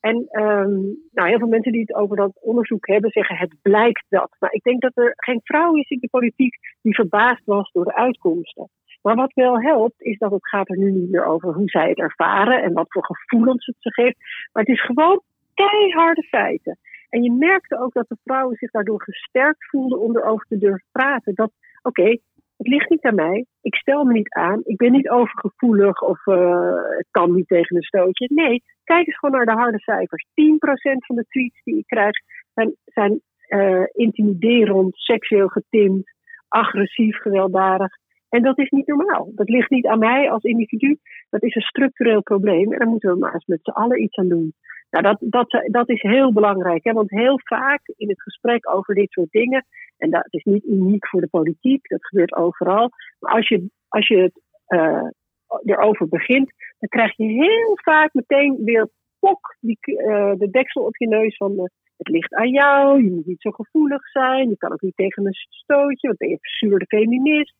En 0.00 0.16
um, 0.16 0.98
nou, 1.12 1.28
heel 1.28 1.38
veel 1.38 1.48
mensen 1.48 1.72
die 1.72 1.80
het 1.80 1.94
over 1.94 2.16
dat 2.16 2.38
onderzoek 2.40 2.86
hebben, 2.86 3.10
zeggen 3.10 3.36
het 3.36 3.54
blijkt 3.62 4.04
dat. 4.08 4.36
Maar 4.38 4.52
ik 4.52 4.62
denk 4.62 4.80
dat 4.80 4.96
er 4.96 5.12
geen 5.16 5.40
vrouw 5.44 5.74
is 5.74 5.88
in 5.88 5.98
de 6.00 6.08
politiek 6.08 6.54
die 6.82 6.94
verbaasd 6.94 7.44
was 7.44 7.70
door 7.72 7.84
de 7.84 7.94
uitkomsten. 7.94 8.68
Maar 9.06 9.16
wat 9.16 9.32
wel 9.32 9.60
helpt, 9.60 10.02
is 10.02 10.18
dat 10.18 10.30
het 10.30 10.48
gaat 10.48 10.68
er 10.68 10.78
nu 10.78 10.90
niet 10.90 11.10
meer 11.10 11.24
over 11.24 11.52
hoe 11.52 11.68
zij 11.68 11.88
het 11.88 11.98
ervaren 11.98 12.62
en 12.62 12.72
wat 12.72 12.86
voor 12.88 13.04
gevoelens 13.04 13.66
het 13.66 13.76
ze 13.78 13.92
geeft. 13.92 14.16
Maar 14.52 14.62
het 14.62 14.72
is 14.72 14.84
gewoon 14.84 15.22
keiharde 15.54 16.22
feiten. 16.22 16.78
En 17.08 17.22
je 17.22 17.32
merkte 17.32 17.80
ook 17.80 17.92
dat 17.92 18.08
de 18.08 18.16
vrouwen 18.24 18.56
zich 18.56 18.70
daardoor 18.70 19.02
gesterkt 19.02 19.68
voelden 19.68 20.00
om 20.00 20.16
erover 20.16 20.46
te 20.46 20.58
durven 20.58 20.88
praten. 20.92 21.34
Dat, 21.34 21.50
oké, 21.82 22.08
het 22.56 22.66
ligt 22.66 22.90
niet 22.90 23.04
aan 23.04 23.14
mij. 23.14 23.46
Ik 23.60 23.74
stel 23.74 24.04
me 24.04 24.12
niet 24.12 24.34
aan. 24.34 24.60
Ik 24.64 24.76
ben 24.76 24.92
niet 24.92 25.08
overgevoelig 25.08 26.02
of 26.02 26.26
uh, 26.26 26.72
het 26.96 27.08
kan 27.10 27.34
niet 27.34 27.48
tegen 27.48 27.76
een 27.76 27.82
stootje. 27.82 28.28
Nee, 28.34 28.62
kijk 28.84 29.06
eens 29.06 29.18
gewoon 29.18 29.36
naar 29.36 29.54
de 29.54 29.60
harde 29.60 29.80
cijfers. 29.80 30.26
10% 30.26 30.32
van 31.06 31.16
de 31.16 31.26
tweets 31.28 31.62
die 31.64 31.78
ik 31.78 31.86
krijg 31.86 32.16
zijn, 32.84 33.20
uh, 33.48 33.84
intimiderend, 33.92 34.96
seksueel 34.96 35.48
getint, 35.48 36.14
agressief, 36.48 37.16
gewelddadig. 37.16 38.04
En 38.28 38.42
dat 38.42 38.58
is 38.58 38.70
niet 38.70 38.86
normaal. 38.86 39.32
Dat 39.34 39.48
ligt 39.48 39.70
niet 39.70 39.86
aan 39.86 39.98
mij 39.98 40.30
als 40.30 40.42
individu. 40.42 40.98
Dat 41.30 41.42
is 41.42 41.54
een 41.54 41.62
structureel 41.62 42.22
probleem. 42.22 42.72
En 42.72 42.78
daar 42.78 42.88
moeten 42.88 43.10
we 43.10 43.18
maar 43.18 43.34
eens 43.34 43.46
met 43.46 43.58
z'n 43.62 43.70
allen 43.70 44.02
iets 44.02 44.16
aan 44.16 44.28
doen. 44.28 44.54
Nou, 44.90 45.04
dat, 45.04 45.18
dat, 45.20 45.66
dat 45.70 45.88
is 45.88 46.02
heel 46.02 46.32
belangrijk. 46.32 46.84
Hè? 46.84 46.92
Want 46.92 47.10
heel 47.10 47.40
vaak 47.42 47.80
in 47.96 48.08
het 48.08 48.22
gesprek 48.22 48.70
over 48.74 48.94
dit 48.94 49.10
soort 49.10 49.30
dingen. 49.30 49.66
En 49.96 50.10
dat 50.10 50.26
is 50.30 50.44
niet 50.44 50.64
uniek 50.64 51.08
voor 51.08 51.20
de 51.20 51.28
politiek. 51.28 51.88
Dat 51.88 52.06
gebeurt 52.06 52.34
overal. 52.34 52.90
Maar 53.18 53.32
als 53.32 53.48
je, 53.48 53.70
als 53.88 54.08
je 54.08 54.16
het 54.16 54.40
uh, 54.68 55.08
erover 55.64 56.08
begint. 56.08 56.52
Dan 56.78 56.88
krijg 56.88 57.16
je 57.16 57.24
heel 57.24 57.78
vaak 57.82 58.14
meteen 58.14 58.64
weer 58.64 58.88
pok 59.18 59.56
die, 59.60 59.78
uh, 59.84 60.32
de 60.34 60.50
deksel 60.50 60.82
op 60.82 60.96
je 60.96 61.08
neus 61.08 61.36
van 61.36 61.56
de 61.56 61.70
het 61.96 62.08
ligt 62.08 62.34
aan 62.34 62.50
jou, 62.50 63.04
je 63.04 63.10
moet 63.10 63.26
niet 63.26 63.40
zo 63.40 63.50
gevoelig 63.50 64.08
zijn, 64.08 64.48
je 64.48 64.56
kan 64.56 64.72
ook 64.72 64.80
niet 64.80 64.96
tegen 64.96 65.26
een 65.26 65.34
stootje, 65.34 66.06
want 66.06 66.18
ben 66.18 66.28
je 66.28 66.38
verzuurde 66.40 66.86
feminist. 66.86 67.54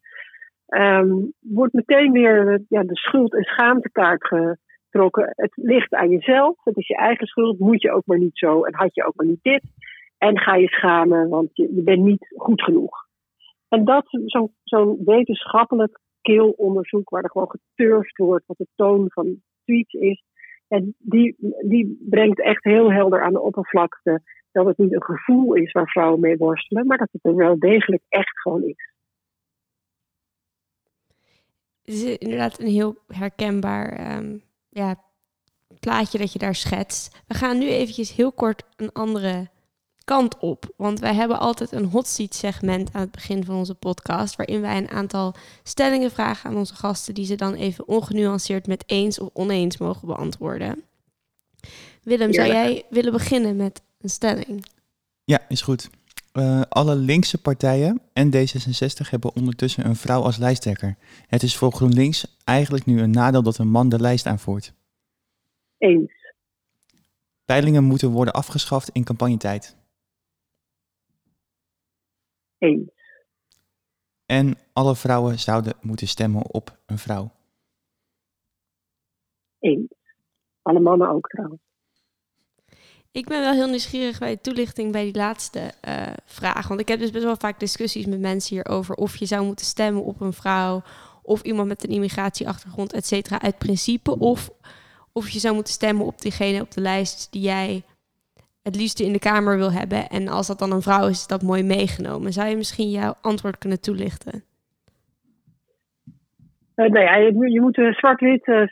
Um, 0.69 1.33
wordt 1.41 1.73
meteen 1.73 2.13
weer 2.13 2.63
ja, 2.69 2.83
de 2.83 2.97
schuld- 2.97 3.35
en 3.35 3.45
schaamtekaart 3.45 4.27
getrokken. 4.27 5.33
Het 5.35 5.53
ligt 5.55 5.95
aan 5.95 6.11
jezelf, 6.11 6.65
het 6.65 6.77
is 6.77 6.87
je 6.87 6.97
eigen 6.97 7.27
schuld, 7.27 7.59
moet 7.59 7.83
je 7.83 7.93
ook 7.93 8.07
maar 8.07 8.19
niet 8.19 8.39
zo 8.39 8.65
en 8.65 8.75
had 8.75 8.95
je 8.95 9.07
ook 9.07 9.15
maar 9.15 9.27
niet 9.27 9.43
dit. 9.43 9.63
En 10.19 10.39
ga 10.39 10.55
je 10.55 10.69
schamen, 10.69 11.29
want 11.29 11.49
je, 11.53 11.75
je 11.75 11.83
bent 11.83 12.03
niet 12.03 12.35
goed 12.37 12.63
genoeg. 12.63 13.05
En 13.69 13.85
dat, 13.85 14.05
zo'n 14.25 14.55
zo 14.63 14.97
wetenschappelijk 15.05 16.01
keelonderzoek, 16.21 17.11
waar 17.11 17.23
er 17.23 17.31
gewoon 17.31 17.51
geturfd 17.51 18.17
wordt 18.17 18.47
wat 18.47 18.57
de 18.57 18.67
toon 18.75 19.11
van 19.11 19.43
tweets 19.65 19.93
is, 19.93 20.23
en 20.69 20.95
die, 20.99 21.37
die 21.61 21.99
brengt 22.09 22.41
echt 22.41 22.65
heel 22.65 22.93
helder 22.93 23.23
aan 23.23 23.33
de 23.33 23.41
oppervlakte 23.41 24.23
dat 24.53 24.67
het 24.67 24.79
niet 24.79 24.93
een 24.93 25.03
gevoel 25.03 25.55
is 25.55 25.73
waar 25.73 25.89
vrouwen 25.89 26.21
mee 26.21 26.37
worstelen, 26.37 26.87
maar 26.87 26.99
dat 26.99 27.13
het 27.13 27.25
er 27.25 27.35
wel 27.35 27.59
degelijk 27.59 28.03
echt 28.09 28.41
gewoon 28.41 28.63
is. 28.63 28.95
Het 31.87 31.95
is 31.95 32.02
inderdaad 32.19 32.61
een 32.61 32.66
heel 32.66 32.97
herkenbaar 33.09 34.16
um, 34.16 34.43
ja, 34.69 35.02
plaatje 35.81 36.19
dat 36.19 36.33
je 36.33 36.38
daar 36.38 36.55
schetst. 36.55 37.16
We 37.26 37.35
gaan 37.35 37.59
nu 37.59 37.69
eventjes 37.69 38.12
heel 38.12 38.33
kort 38.33 38.62
een 38.76 38.93
andere 38.93 39.49
kant 40.05 40.38
op. 40.38 40.73
Want 40.76 41.00
wij 41.00 41.14
hebben 41.14 41.38
altijd 41.38 41.73
een 41.73 41.85
hot 41.85 42.07
seat 42.07 42.35
segment 42.35 42.93
aan 42.93 43.00
het 43.00 43.11
begin 43.11 43.45
van 43.45 43.55
onze 43.55 43.75
podcast. 43.75 44.37
Waarin 44.37 44.61
wij 44.61 44.76
een 44.76 44.90
aantal 44.90 45.35
stellingen 45.62 46.11
vragen 46.11 46.50
aan 46.50 46.57
onze 46.57 46.75
gasten. 46.75 47.14
Die 47.14 47.26
ze 47.26 47.35
dan 47.35 47.55
even 47.55 47.88
ongenuanceerd 47.88 48.66
met 48.66 48.85
eens 48.87 49.19
of 49.19 49.28
oneens 49.33 49.78
mogen 49.78 50.07
beantwoorden. 50.07 50.85
Willem, 52.02 52.33
zou 52.33 52.49
jij 52.49 52.85
willen 52.90 53.12
beginnen 53.12 53.57
met 53.57 53.83
een 54.00 54.11
stelling? 54.11 54.66
Ja, 55.25 55.45
is 55.49 55.61
goed. 55.61 55.90
Uh, 56.37 56.61
alle 56.69 56.95
linkse 56.95 57.40
partijen 57.40 58.00
en 58.12 58.31
D66 58.35 59.11
hebben 59.11 59.35
ondertussen 59.35 59.87
een 59.87 59.97
vrouw 59.97 60.23
als 60.23 60.37
lijsttrekker. 60.37 60.97
Het 61.26 61.43
is 61.43 61.57
voor 61.57 61.73
GroenLinks 61.73 62.37
eigenlijk 62.45 62.85
nu 62.85 63.00
een 63.00 63.11
nadeel 63.11 63.43
dat 63.43 63.59
een 63.59 63.69
man 63.69 63.88
de 63.88 64.00
lijst 64.00 64.26
aanvoert. 64.26 64.75
Eens. 65.78 66.12
Peilingen 67.45 67.85
moeten 67.85 68.11
worden 68.11 68.35
afgeschaft 68.35 68.88
in 68.88 69.05
campagnetijd. 69.05 69.76
Eens. 72.59 72.90
En 74.26 74.55
alle 74.73 74.97
vrouwen 74.97 75.38
zouden 75.38 75.73
moeten 75.81 76.09
stemmen 76.09 76.52
op 76.52 76.78
een 76.87 76.99
vrouw. 76.99 77.31
Eens. 79.59 79.95
Alle 80.62 80.81
mannen 80.81 81.09
ook 81.09 81.28
trouwens. 81.28 81.66
Ik 83.17 83.27
ben 83.27 83.41
wel 83.41 83.53
heel 83.53 83.69
nieuwsgierig 83.69 84.19
bij 84.19 84.31
de 84.31 84.41
toelichting 84.41 84.93
bij 84.93 85.03
die 85.03 85.15
laatste 85.15 85.61
uh, 85.61 86.07
vraag. 86.25 86.69
Want 86.69 86.81
ik 86.81 86.89
heb 86.89 86.99
dus 86.99 87.11
best 87.11 87.25
wel 87.25 87.37
vaak 87.37 87.61
discussies 87.61 88.07
met 88.07 88.21
mensen 88.21 88.55
hierover 88.55 88.95
of 88.95 89.17
je 89.17 89.27
zou 89.27 89.45
moeten 89.45 89.67
stemmen 89.67 90.05
op 90.05 90.21
een 90.21 90.33
vrouw 90.33 90.83
of 91.23 91.43
iemand 91.43 91.69
met 91.69 91.85
een 91.85 91.91
immigratieachtergrond, 91.91 92.93
et 92.93 93.07
cetera, 93.07 93.41
uit 93.41 93.59
principe. 93.59 94.19
Of 94.19 94.51
of 95.13 95.29
je 95.29 95.39
zou 95.39 95.55
moeten 95.55 95.73
stemmen 95.73 96.07
op 96.07 96.21
diegene 96.21 96.61
op 96.61 96.71
de 96.71 96.81
lijst 96.81 97.33
die 97.33 97.43
jij 97.43 97.83
het 98.63 98.77
liefste 98.77 99.05
in 99.05 99.13
de 99.13 99.19
Kamer 99.19 99.57
wil 99.57 99.73
hebben. 99.73 100.09
En 100.09 100.29
als 100.29 100.47
dat 100.47 100.59
dan 100.59 100.73
een 100.73 100.83
vrouw 100.83 101.09
is, 101.09 101.19
is 101.19 101.27
dat 101.27 101.43
mooi 101.43 101.63
meegenomen. 101.63 102.33
Zou 102.33 102.49
je 102.49 102.57
misschien 102.57 102.91
jouw 102.91 103.15
antwoord 103.21 103.59
kunnen 103.59 103.81
toelichten? 103.81 104.45
Uh, 106.77 106.89
nou 106.91 107.05
ja, 107.05 107.17
je, 107.17 107.61
moet 107.61 107.97
zwart-wit 107.97 108.47
uh, 108.47 108.67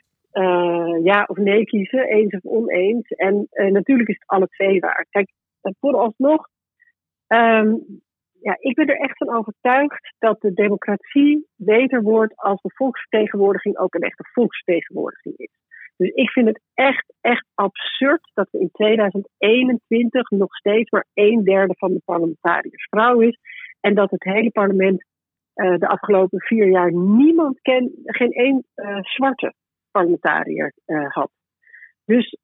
ja 1.02 1.24
of 1.26 1.36
nee 1.36 1.64
kiezen, 1.64 2.08
eens 2.08 2.34
of 2.34 2.44
oneens. 2.44 3.08
En 3.08 3.48
natuurlijk 3.50 4.08
is 4.08 4.18
het 4.18 4.28
alle 4.28 4.46
twee 4.46 4.80
waar. 4.80 5.06
Kijk, 5.10 5.30
vooralsnog, 5.80 6.48
um, 7.28 8.02
ja, 8.40 8.56
ik 8.60 8.74
ben 8.74 8.86
er 8.86 9.00
echt 9.00 9.16
van 9.16 9.36
overtuigd 9.36 10.14
dat 10.18 10.40
de 10.40 10.52
democratie 10.52 11.46
beter 11.56 12.02
wordt 12.02 12.36
als 12.36 12.62
de 12.62 12.70
volksvertegenwoordiging 12.74 13.78
ook 13.78 13.94
een 13.94 14.02
echte 14.02 14.24
volksvertegenwoordiging 14.32 15.34
is. 15.36 15.50
Dus 15.96 16.08
ik 16.08 16.30
vind 16.30 16.46
het 16.46 16.60
echt, 16.74 17.12
echt 17.20 17.46
absurd 17.54 18.30
dat 18.34 18.48
we 18.50 18.58
in 18.58 18.70
2021 18.72 20.30
nog 20.30 20.56
steeds 20.56 20.90
maar 20.90 21.06
een 21.14 21.44
derde 21.44 21.74
van 21.78 21.92
de 21.92 22.02
parlementariërs 22.04 22.86
vrouw 22.90 23.20
is. 23.20 23.38
En 23.80 23.94
dat 23.94 24.10
het 24.10 24.24
hele 24.24 24.50
parlement 24.50 25.04
de 25.54 25.88
afgelopen 25.88 26.40
vier 26.40 26.68
jaar 26.68 26.92
niemand 26.92 27.60
kent, 27.60 27.90
geen 28.04 28.32
één 28.32 28.64
zwarte 29.00 29.54
parlementariër 29.94 30.72
uh, 30.86 31.10
had. 31.10 31.30
Dus 32.04 32.36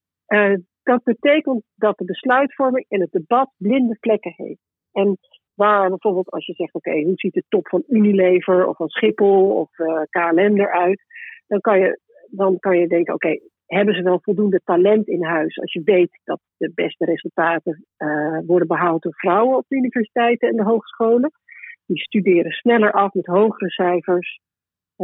dat 0.83 1.03
betekent 1.03 1.63
dat 1.75 1.99
de 1.99 2.05
besluitvorming 2.05 2.85
en 2.89 3.01
het 3.01 3.13
debat 3.13 3.51
blinde 3.57 3.97
vlekken 4.01 4.33
heeft. 4.37 4.61
En 4.93 5.19
waar 5.55 5.89
bijvoorbeeld 5.89 6.31
als 6.31 6.47
je 6.47 6.55
zegt, 6.55 6.75
oké, 6.75 7.03
hoe 7.03 7.15
ziet 7.15 7.35
de 7.35 7.45
top 7.49 7.69
van 7.69 7.83
Unilever 7.89 8.67
of 8.67 8.77
van 8.77 8.89
Schiphol 8.89 9.55
of 9.55 9.71
KLM 10.11 10.61
eruit? 10.61 11.03
Dan 11.47 11.61
kan 11.61 11.79
je 11.79 12.01
dan 12.31 12.59
kan 12.59 12.79
je 12.79 12.87
denken, 12.87 13.15
oké, 13.15 13.39
hebben 13.67 13.95
ze 13.95 14.03
wel 14.03 14.21
voldoende 14.23 14.61
talent 14.65 15.09
in 15.09 15.25
huis? 15.25 15.59
Als 15.59 15.73
je 15.73 15.83
weet 15.85 16.21
dat 16.25 16.41
de 16.57 16.73
beste 16.75 17.05
resultaten 17.05 17.85
worden 18.47 18.69
behaald 18.69 19.03
door 19.03 19.15
vrouwen 19.15 19.57
op 19.57 19.65
de 19.69 19.77
universiteiten 19.77 20.49
en 20.49 20.57
de 20.57 20.63
hogescholen. 20.63 21.31
Die 21.87 21.99
studeren 21.99 22.51
sneller 22.51 22.93
af 22.93 23.13
met 23.13 23.27
hogere 23.27 23.71
cijfers, 23.71 24.41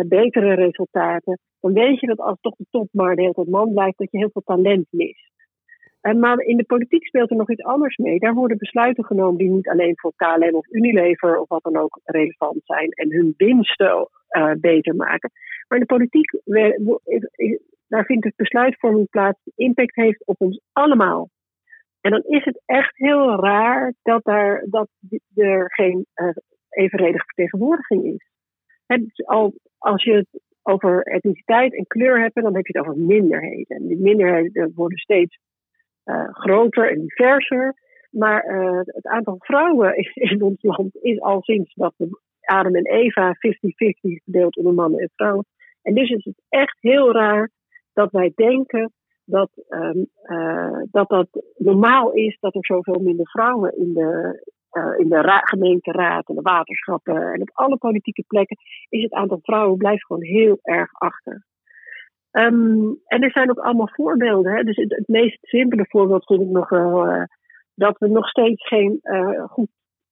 betere 0.05 0.55
resultaten. 0.55 1.39
Dan 1.61 1.73
weet 1.73 2.01
je 2.01 2.07
dat 2.07 2.19
als 2.19 2.39
toch 2.41 2.57
de 2.57 2.67
top 2.71 2.89
maar 2.93 3.15
de 3.15 3.21
hele 3.21 3.33
tijd 3.33 3.49
man 3.49 3.73
blijft, 3.73 3.99
dat 3.99 4.11
je 4.11 4.19
heel 4.19 4.31
veel 4.33 4.43
talent 4.45 4.87
mist. 4.91 5.35
Uh, 6.03 6.15
maar 6.15 6.39
in 6.39 6.57
de 6.57 6.65
politiek 6.65 7.07
speelt 7.07 7.31
er 7.31 7.37
nog 7.37 7.51
iets 7.51 7.63
anders 7.63 7.97
mee. 7.97 8.19
Daar 8.19 8.35
worden 8.35 8.59
besluiten 8.59 9.05
genomen 9.05 9.39
die 9.39 9.51
niet 9.51 9.69
alleen 9.69 9.99
voor 9.99 10.13
KLM 10.17 10.55
of 10.55 10.67
Unilever 10.71 11.41
of 11.41 11.49
wat 11.49 11.63
dan 11.63 11.77
ook 11.77 12.01
relevant 12.05 12.61
zijn 12.65 12.91
en 12.91 13.13
hun 13.13 13.35
winsten 13.37 14.09
beter 14.61 14.95
maken. 14.95 15.31
Maar 15.69 15.79
in 15.79 15.85
de 15.89 15.95
politiek, 15.95 16.31
daar 17.89 18.05
vindt 18.05 18.25
het 18.25 18.37
besluitvorming 18.37 19.11
plaats 19.11 19.39
die 19.45 19.53
impact 19.57 19.95
heeft 19.95 20.27
op 20.27 20.41
ons 20.41 20.61
allemaal. 20.73 21.31
En 22.01 22.11
dan 22.11 22.23
is 22.23 22.45
het 22.45 22.63
echt 22.65 22.97
heel 22.97 23.41
raar 23.41 23.95
dat, 24.03 24.25
daar, 24.25 24.65
dat 24.71 24.89
er 25.35 25.73
geen 25.75 26.07
evenredige 26.69 27.25
vertegenwoordiging 27.25 28.05
is. 28.05 28.36
Dus 28.87 29.27
al, 29.27 29.55
als 29.79 30.03
je 30.05 30.13
het 30.13 30.41
over 30.63 31.03
etniciteit 31.03 31.75
en 31.75 31.87
kleur 31.87 32.21
hebt, 32.21 32.35
dan 32.35 32.55
heb 32.55 32.67
je 32.67 32.79
het 32.79 32.89
over 32.89 33.01
minderheden. 33.01 33.77
En 33.77 33.87
die 33.87 34.01
minderheden 34.01 34.73
worden 34.75 34.99
steeds 34.99 35.39
uh, 36.05 36.29
groter 36.31 36.91
en 36.91 37.01
diverser. 37.01 37.75
Maar 38.11 38.47
uh, 38.47 38.81
het 38.85 39.07
aantal 39.07 39.37
vrouwen 39.39 39.95
in 40.15 40.43
ons 40.43 40.63
land 40.63 40.97
is 41.01 41.21
al 41.21 41.43
sinds 41.43 41.75
dat 41.75 41.95
Adam 42.41 42.75
en 42.75 42.87
Eva 42.87 43.35
50-50 43.35 43.39
verdeeld 44.25 44.57
onder 44.57 44.75
mannen 44.75 45.01
en 45.01 45.11
vrouwen, 45.15 45.45
en 45.83 45.95
dus 45.95 46.11
is 46.11 46.25
het 46.25 46.43
echt 46.49 46.77
heel 46.81 47.13
raar 47.13 47.51
dat 47.93 48.11
wij 48.11 48.33
denken 48.35 48.93
dat, 49.25 49.51
um, 49.69 50.07
uh, 50.25 50.83
dat 50.91 51.09
dat 51.09 51.29
normaal 51.57 52.13
is 52.13 52.37
dat 52.41 52.55
er 52.55 52.65
zoveel 52.65 53.01
minder 53.01 53.29
vrouwen 53.29 53.79
in 53.79 53.95
de, 53.95 54.41
uh, 54.77 54.99
in 54.99 55.09
de 55.09 55.21
ra 55.21 55.39
gemeenteraad 55.39 56.29
en 56.29 56.35
de 56.35 56.43
waterschappen 56.43 57.33
en 57.33 57.41
op 57.41 57.51
alle 57.53 57.77
politieke 57.77 58.25
plekken 58.27 58.57
is 58.89 59.03
het 59.03 59.13
aantal 59.13 59.39
vrouwen 59.43 59.77
blijft 59.77 60.05
gewoon 60.05 60.23
heel 60.23 60.59
erg 60.63 60.93
achter. 60.93 61.45
Um, 62.31 63.01
en 63.07 63.23
er 63.23 63.31
zijn 63.31 63.51
ook 63.51 63.59
allemaal 63.59 63.91
voorbeelden. 63.93 64.53
Hè? 64.53 64.63
Dus 64.63 64.77
het, 64.77 65.09
meest 65.09 65.39
simpele 65.41 65.87
voorbeeld 65.89 66.27
vind 66.27 66.41
ik 66.41 66.49
nog 66.49 66.69
wel 66.69 67.09
uh, 67.09 67.23
dat 67.75 67.99
we 67.99 68.09
nog 68.09 68.29
steeds 68.29 68.67
geen 68.67 69.01
goed 69.49 69.69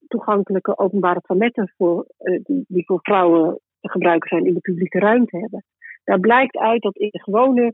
toegankelijke 0.07 0.77
openbare 0.77 1.21
toiletten 1.21 1.73
voor, 1.77 2.05
die, 2.43 2.65
die 2.67 2.85
voor 2.85 2.99
vrouwen 3.01 3.59
te 3.79 3.89
gebruiken 3.89 4.29
zijn 4.29 4.45
in 4.45 4.53
de 4.53 4.59
publieke 4.59 4.99
ruimte 4.99 5.37
hebben. 5.37 5.63
Daar 6.03 6.19
blijkt 6.19 6.57
uit 6.57 6.81
dat 6.81 6.95
in 6.95 7.09
de 7.11 7.21
gewone 7.21 7.73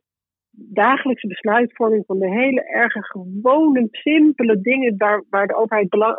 dagelijkse 0.51 1.27
besluitvorming 1.27 2.05
van 2.05 2.19
de 2.19 2.29
hele 2.29 2.63
erge 2.63 3.03
gewone, 3.03 3.87
simpele 3.91 4.61
dingen 4.61 4.97
waar, 5.29 5.47
de 5.47 5.55
overheid 5.55 5.93
eh, 5.93 6.17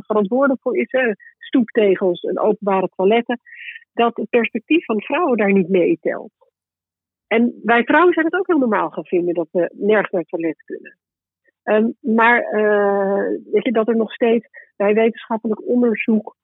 verantwoordelijk 0.00 0.60
voor 0.60 0.76
is, 0.76 0.90
hè, 0.90 1.12
stoeptegels 1.38 2.20
en 2.20 2.38
openbare 2.38 2.88
toiletten, 2.96 3.40
dat 3.92 4.16
het 4.16 4.30
perspectief 4.30 4.84
van 4.84 5.00
vrouwen 5.00 5.36
daar 5.36 5.52
niet 5.52 5.68
meetelt. 5.68 6.32
En 7.26 7.60
wij 7.62 7.84
vrouwen 7.84 8.12
zijn 8.12 8.26
het 8.26 8.34
ook 8.34 8.46
heel 8.46 8.58
normaal 8.58 8.90
gaan 8.90 9.06
vinden 9.06 9.34
dat 9.34 9.48
we 9.50 9.70
nergens 9.74 10.10
naar 10.10 10.20
het 10.20 10.30
toilet 10.30 10.62
kunnen. 10.64 10.96
Um, 11.64 11.96
maar 12.00 12.42
uh, 12.42 13.38
weet 13.52 13.64
je 13.64 13.72
dat 13.72 13.88
er 13.88 13.96
nog 13.96 14.12
steeds 14.12 14.48
bij 14.76 14.94
wetenschappelijk 14.94 15.68
onderzoek 15.68 16.36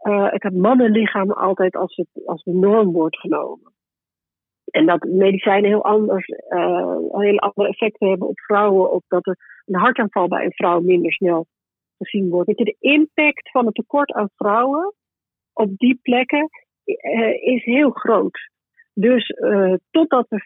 uh, 0.00 0.26
het 0.30 0.54
mannenlichaam 0.54 1.30
altijd 1.30 1.76
als, 1.76 1.96
het, 1.96 2.26
als 2.26 2.42
de 2.42 2.52
norm 2.52 2.92
wordt 2.92 3.18
genomen. 3.18 3.73
En 4.74 4.86
dat 4.86 5.02
medicijnen 5.04 5.70
heel 5.70 5.84
anders, 5.84 6.28
uh, 6.28 6.96
hele 7.10 7.38
andere 7.38 7.68
effecten 7.68 8.08
hebben 8.08 8.28
op 8.28 8.40
vrouwen. 8.40 8.90
Of 8.90 9.02
dat 9.08 9.26
er 9.26 9.36
een 9.64 9.80
hartaanval 9.80 10.28
bij 10.28 10.44
een 10.44 10.52
vrouw 10.52 10.80
minder 10.80 11.12
snel 11.12 11.46
gezien 11.98 12.30
wordt. 12.30 12.58
Je, 12.58 12.64
de 12.64 12.76
impact 12.78 13.50
van 13.50 13.66
het 13.66 13.74
tekort 13.74 14.12
aan 14.12 14.30
vrouwen 14.36 14.94
op 15.52 15.76
die 15.76 15.98
plekken 16.02 16.48
uh, 16.84 17.42
is 17.42 17.64
heel 17.64 17.90
groot. 17.90 18.50
Dus 18.94 19.28
uh, 19.28 19.74
totdat 19.90 20.26
we 20.28 20.40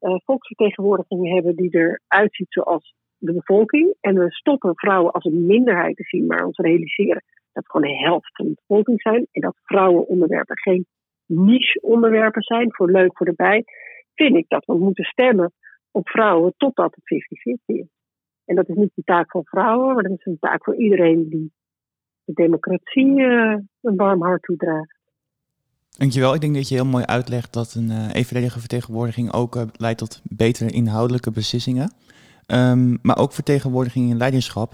50% 0.00 0.22
volksvertegenwoordiging 0.24 1.32
hebben 1.32 1.56
die 1.56 1.76
eruit 1.76 2.34
ziet 2.34 2.52
zoals 2.52 2.94
de 3.18 3.32
bevolking. 3.32 3.94
En 4.00 4.14
we 4.14 4.30
stoppen 4.30 4.76
vrouwen 4.76 5.12
als 5.12 5.24
een 5.24 5.46
minderheid 5.46 5.96
te 5.96 6.04
zien, 6.04 6.26
maar 6.26 6.44
ons 6.44 6.58
realiseren 6.58 7.22
dat 7.52 7.70
gewoon 7.70 7.88
de 7.88 7.96
helft 7.96 8.30
van 8.32 8.46
de 8.46 8.54
bevolking 8.66 9.00
zijn. 9.00 9.26
En 9.32 9.40
dat 9.40 9.56
vrouwenonderwerpen 9.62 10.58
geen 10.58 10.86
niche-onderwerpen 11.26 12.42
zijn 12.42 12.74
voor 12.74 12.90
leuk 12.90 13.16
voor 13.16 13.26
erbij. 13.26 13.64
Vind 14.14 14.36
ik 14.36 14.48
dat 14.48 14.64
we 14.64 14.78
moeten 14.78 15.04
stemmen 15.04 15.52
op 15.90 16.08
vrouwen 16.08 16.54
totdat 16.56 16.94
het 16.94 17.24
50-50 17.74 17.76
is. 17.76 17.86
En 18.44 18.54
dat 18.54 18.68
is 18.68 18.76
niet 18.76 18.92
de 18.94 19.02
taak 19.04 19.30
van 19.30 19.44
vrouwen, 19.44 19.94
maar 19.94 20.02
dat 20.02 20.18
is 20.18 20.24
een 20.24 20.38
taak 20.40 20.64
voor 20.64 20.76
iedereen 20.76 21.28
die 21.28 21.52
de 22.24 22.32
democratie 22.32 23.20
uh, 23.20 23.56
een 23.80 23.96
warm 23.96 24.22
hart 24.22 24.42
toedraagt. 24.42 24.96
Dankjewel. 25.98 26.34
Ik 26.34 26.40
denk 26.40 26.54
dat 26.54 26.68
je 26.68 26.74
heel 26.74 26.84
mooi 26.84 27.04
uitlegt 27.04 27.52
dat 27.52 27.74
een 27.74 27.90
uh, 27.90 28.14
evenredige 28.14 28.58
vertegenwoordiging 28.58 29.32
ook 29.32 29.56
uh, 29.56 29.62
leidt 29.76 29.98
tot 29.98 30.22
betere 30.24 30.70
inhoudelijke 30.70 31.30
beslissingen. 31.30 31.92
Um, 32.46 32.98
maar 33.02 33.18
ook 33.18 33.32
vertegenwoordiging 33.32 34.10
in 34.10 34.16
leiderschap. 34.16 34.72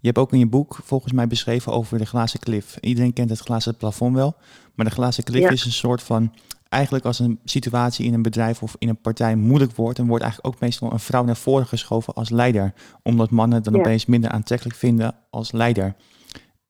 Je 0.00 0.06
hebt 0.06 0.18
ook 0.18 0.32
in 0.32 0.38
je 0.38 0.48
boek 0.48 0.78
volgens 0.82 1.12
mij 1.12 1.26
beschreven 1.26 1.72
over 1.72 1.98
de 1.98 2.06
glazen 2.06 2.40
klif. 2.40 2.78
Iedereen 2.80 3.12
kent 3.12 3.30
het 3.30 3.38
glazen 3.38 3.76
plafond 3.76 4.14
wel, 4.14 4.34
maar 4.74 4.86
de 4.86 4.92
glazen 4.92 5.24
klif 5.24 5.42
ja. 5.42 5.50
is 5.50 5.64
een 5.64 5.72
soort 5.72 6.02
van 6.02 6.32
eigenlijk 6.68 7.04
als 7.04 7.18
een 7.18 7.38
situatie 7.44 8.06
in 8.06 8.14
een 8.14 8.22
bedrijf 8.22 8.62
of 8.62 8.76
in 8.78 8.88
een 8.88 9.00
partij 9.00 9.36
moeilijk 9.36 9.72
wordt, 9.72 9.96
dan 9.96 10.06
wordt 10.06 10.22
eigenlijk 10.22 10.54
ook 10.54 10.60
meestal 10.60 10.92
een 10.92 10.98
vrouw 10.98 11.24
naar 11.24 11.36
voren 11.36 11.66
geschoven 11.66 12.14
als 12.14 12.30
leider, 12.30 12.72
omdat 13.02 13.30
mannen 13.30 13.62
dan 13.62 13.72
ja. 13.72 13.78
opeens 13.78 14.06
minder 14.06 14.30
aantrekkelijk 14.30 14.76
vinden 14.76 15.14
als 15.30 15.52
leider. 15.52 15.94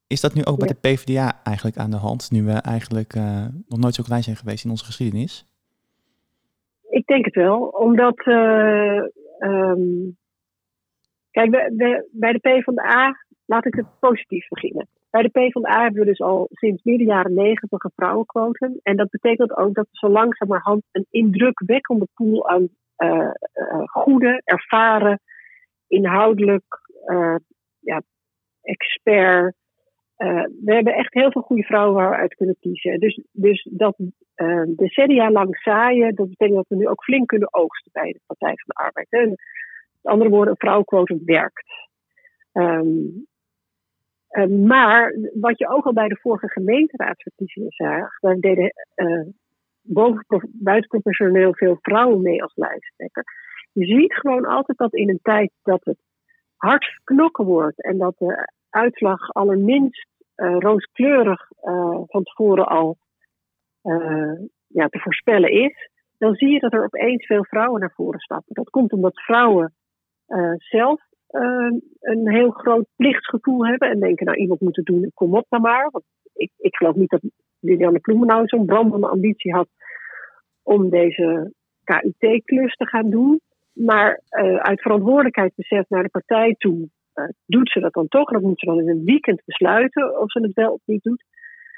Is 0.07 0.21
dat 0.21 0.33
nu 0.33 0.45
ook 0.45 0.59
bij 0.59 0.67
de 0.67 0.73
PvdA 0.89 1.39
eigenlijk 1.43 1.77
aan 1.77 1.91
de 1.91 1.97
hand, 1.97 2.31
nu 2.31 2.43
we 2.43 2.51
eigenlijk 2.51 3.15
uh, 3.15 3.45
nog 3.67 3.79
nooit 3.79 3.95
zo 3.95 4.03
klein 4.03 4.23
zijn 4.23 4.35
geweest 4.35 4.63
in 4.63 4.69
onze 4.69 4.85
geschiedenis? 4.85 5.45
Ik 6.89 7.05
denk 7.05 7.25
het 7.25 7.35
wel, 7.35 7.59
omdat. 7.59 8.25
Uh, 8.25 9.01
um, 9.39 10.17
kijk, 11.37 11.51
de, 11.51 12.07
bij 12.11 12.31
de 12.31 12.39
PvdA, 12.39 13.15
laat 13.45 13.65
ik 13.65 13.73
het 13.73 13.85
positief 13.99 14.47
beginnen. 14.47 14.87
Bij 15.09 15.21
de 15.21 15.29
PvdA 15.29 15.81
hebben 15.81 15.99
we 15.99 16.05
dus 16.05 16.21
al 16.21 16.47
sinds 16.51 16.83
midden 16.83 17.07
jaren 17.07 17.33
negentig 17.33 17.83
een 17.83 17.91
vrouwenquotum. 17.95 18.79
En 18.83 18.95
dat 18.95 19.09
betekent 19.09 19.57
ook 19.57 19.73
dat 19.73 19.87
we 19.91 19.97
zo 19.97 20.09
langzamerhand 20.09 20.83
een 20.91 21.05
indrukwekkende 21.09 22.07
pool 22.13 22.49
aan 22.49 22.67
uh, 22.97 23.09
uh, 23.53 23.83
goede, 23.85 24.41
ervaren, 24.43 25.19
inhoudelijk 25.87 26.85
ja, 27.79 28.01
expert 28.61 29.55
we 30.17 30.73
hebben 30.73 30.93
echt 30.93 31.13
heel 31.13 31.31
veel 31.31 31.41
goede 31.41 31.63
vrouwen 31.63 31.95
waar 31.95 32.09
we 32.09 32.15
uit 32.15 32.35
kunnen 32.35 32.57
kiezen. 32.59 32.99
Dus, 32.99 33.21
dus 33.31 33.67
dat 33.71 33.95
decennia 34.75 35.31
lang 35.31 35.57
zaaien, 35.57 36.15
dat 36.15 36.29
betekent 36.29 36.55
dat 36.55 36.67
we 36.67 36.75
nu 36.75 36.87
ook 36.87 37.03
flink 37.03 37.27
kunnen 37.27 37.53
oogsten 37.53 37.91
bij 37.93 38.11
de 38.11 38.19
Partij 38.25 38.53
van 38.55 38.65
de 38.65 38.73
Arbeid. 38.73 39.07
Andere 40.07 40.29
woorden, 40.29 40.49
een 40.49 40.59
vrouwenquotum 40.59 41.21
werkt. 41.25 41.65
Um, 42.53 43.27
uh, 44.29 44.45
maar 44.45 45.15
wat 45.33 45.57
je 45.57 45.69
ook 45.69 45.85
al 45.85 45.93
bij 45.93 46.07
de 46.07 46.19
vorige 46.21 46.49
gemeenteraadsverkiezingen 46.49 47.71
zag, 47.71 48.19
daar 48.19 48.35
deden 48.35 48.73
boven, 49.81 50.49
buitenproportioneel 50.53 51.53
veel 51.53 51.77
vrouwen 51.81 52.21
mee 52.21 52.43
als 52.43 52.55
lijsttrekker. 52.55 53.23
Je 53.71 53.85
ziet 53.85 54.13
gewoon 54.13 54.45
altijd 54.45 54.77
dat 54.77 54.93
in 54.93 55.09
een 55.09 55.19
tijd 55.21 55.51
dat 55.63 55.85
het 55.85 55.97
hard 56.55 56.99
knokken 57.03 57.45
wordt 57.45 57.83
en 57.83 57.97
dat 57.97 58.17
de 58.17 58.51
uitslag 58.69 59.33
allerminst 59.33 60.07
uh, 60.35 60.55
rooskleurig 60.59 61.51
uh, 61.61 62.01
van 62.05 62.23
tevoren 62.23 62.67
al 62.67 62.97
uh, 63.83 64.39
ja, 64.67 64.87
te 64.87 64.99
voorspellen 64.99 65.51
is, 65.51 65.89
dan 66.17 66.35
zie 66.35 66.49
je 66.49 66.59
dat 66.59 66.73
er 66.73 66.83
opeens 66.83 67.25
veel 67.25 67.45
vrouwen 67.45 67.79
naar 67.79 67.93
voren 67.95 68.19
stappen. 68.19 68.53
Dat 68.55 68.69
komt 68.69 68.93
omdat 68.93 69.21
vrouwen 69.21 69.73
zelf 70.57 71.01
een 71.99 72.29
heel 72.29 72.49
groot 72.49 72.87
plichtsgevoel 72.95 73.65
hebben 73.65 73.89
en 73.89 73.99
denken, 73.99 74.25
nou 74.25 74.37
iemand 74.37 74.61
moet 74.61 74.75
het 74.75 74.85
doen, 74.85 75.11
kom 75.13 75.35
op 75.35 75.45
dan 75.49 75.61
maar. 75.61 75.89
Want 75.91 76.05
ik, 76.33 76.51
ik 76.57 76.75
geloof 76.75 76.95
niet 76.95 77.09
dat 77.09 77.21
Liliane 77.59 77.99
Ploemen 77.99 78.27
nou 78.27 78.47
zo'n 78.47 78.65
brandende 78.65 79.07
ambitie 79.07 79.53
had 79.53 79.67
om 80.63 80.89
deze 80.89 81.53
KUT-klus 81.83 82.75
te 82.75 82.87
gaan 82.87 83.09
doen. 83.09 83.41
Maar 83.73 84.21
uit 84.57 84.81
verantwoordelijkheidsbesef 84.81 85.89
naar 85.89 86.03
de 86.03 86.09
partij 86.09 86.55
toe 86.57 86.89
uh, 87.15 87.25
doet 87.45 87.69
ze 87.71 87.79
dat 87.79 87.93
dan 87.93 88.07
toch. 88.07 88.29
Dat 88.29 88.41
moet 88.41 88.59
ze 88.59 88.65
dan 88.65 88.79
in 88.79 88.89
een 88.89 89.03
weekend 89.03 89.41
besluiten 89.45 90.19
of 90.19 90.31
ze 90.31 90.39
het 90.41 90.53
wel 90.53 90.73
of 90.73 90.81
niet 90.85 91.03
doet. 91.03 91.23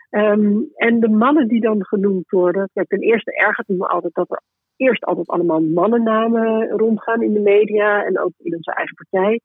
Um, 0.10 0.70
en 0.76 1.00
de 1.00 1.10
mannen 1.10 1.48
die 1.48 1.62
dan 1.62 1.86
genoemd 1.86 2.30
worden. 2.30 2.70
Kijk, 2.74 2.88
ten 2.88 3.02
eerste 3.02 3.36
ergert 3.36 3.68
me 3.68 3.88
altijd 3.88 4.14
dat 4.14 4.32
er 4.32 4.42
eerst 4.80 5.06
altijd 5.06 5.28
allemaal 5.28 5.62
mannennamen 5.62 6.70
rondgaan 6.70 7.24
in 7.24 7.34
de 7.34 7.40
media 7.40 8.06
en 8.06 8.20
ook 8.20 8.32
in 8.38 8.56
onze 8.56 8.74
eigen 8.74 8.96
partij. 8.96 9.40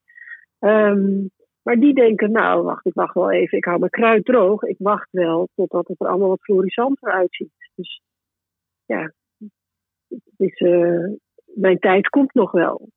Um, 0.58 1.30
maar 1.62 1.76
die 1.76 1.94
denken, 1.94 2.30
nou, 2.32 2.62
wacht, 2.62 2.86
ik 2.86 2.94
wacht 2.94 3.14
wel 3.14 3.30
even, 3.30 3.58
ik 3.58 3.64
hou 3.64 3.78
mijn 3.78 3.90
kruid 3.90 4.24
droog. 4.24 4.62
Ik 4.62 4.76
wacht 4.78 5.08
wel 5.10 5.48
totdat 5.54 5.88
het 5.88 6.00
er 6.00 6.06
allemaal 6.06 6.28
wat 6.28 6.42
florissanter 6.42 7.12
uitziet. 7.12 7.52
Dus 7.74 8.02
ja, 8.86 9.12
is, 10.36 10.60
uh, 10.60 11.12
mijn 11.44 11.78
tijd 11.78 12.08
komt 12.08 12.34
nog 12.34 12.50
wel. 12.50 12.88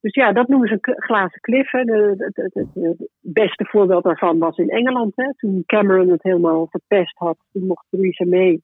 Dus 0.00 0.14
ja, 0.14 0.32
dat 0.32 0.48
noemen 0.48 0.68
ze 0.68 0.78
een 0.80 1.02
glazen 1.02 1.40
klif. 1.40 1.70
Het 1.70 3.08
beste 3.20 3.64
voorbeeld 3.64 4.04
daarvan 4.04 4.38
was 4.38 4.56
in 4.56 4.68
Engeland. 4.68 5.12
Hè. 5.16 5.34
Toen 5.34 5.62
Cameron 5.66 6.08
het 6.08 6.22
helemaal 6.22 6.66
verpest 6.70 7.16
had, 7.16 7.38
toen 7.52 7.66
mocht 7.66 7.86
Theresa 7.90 8.24
May 8.24 8.60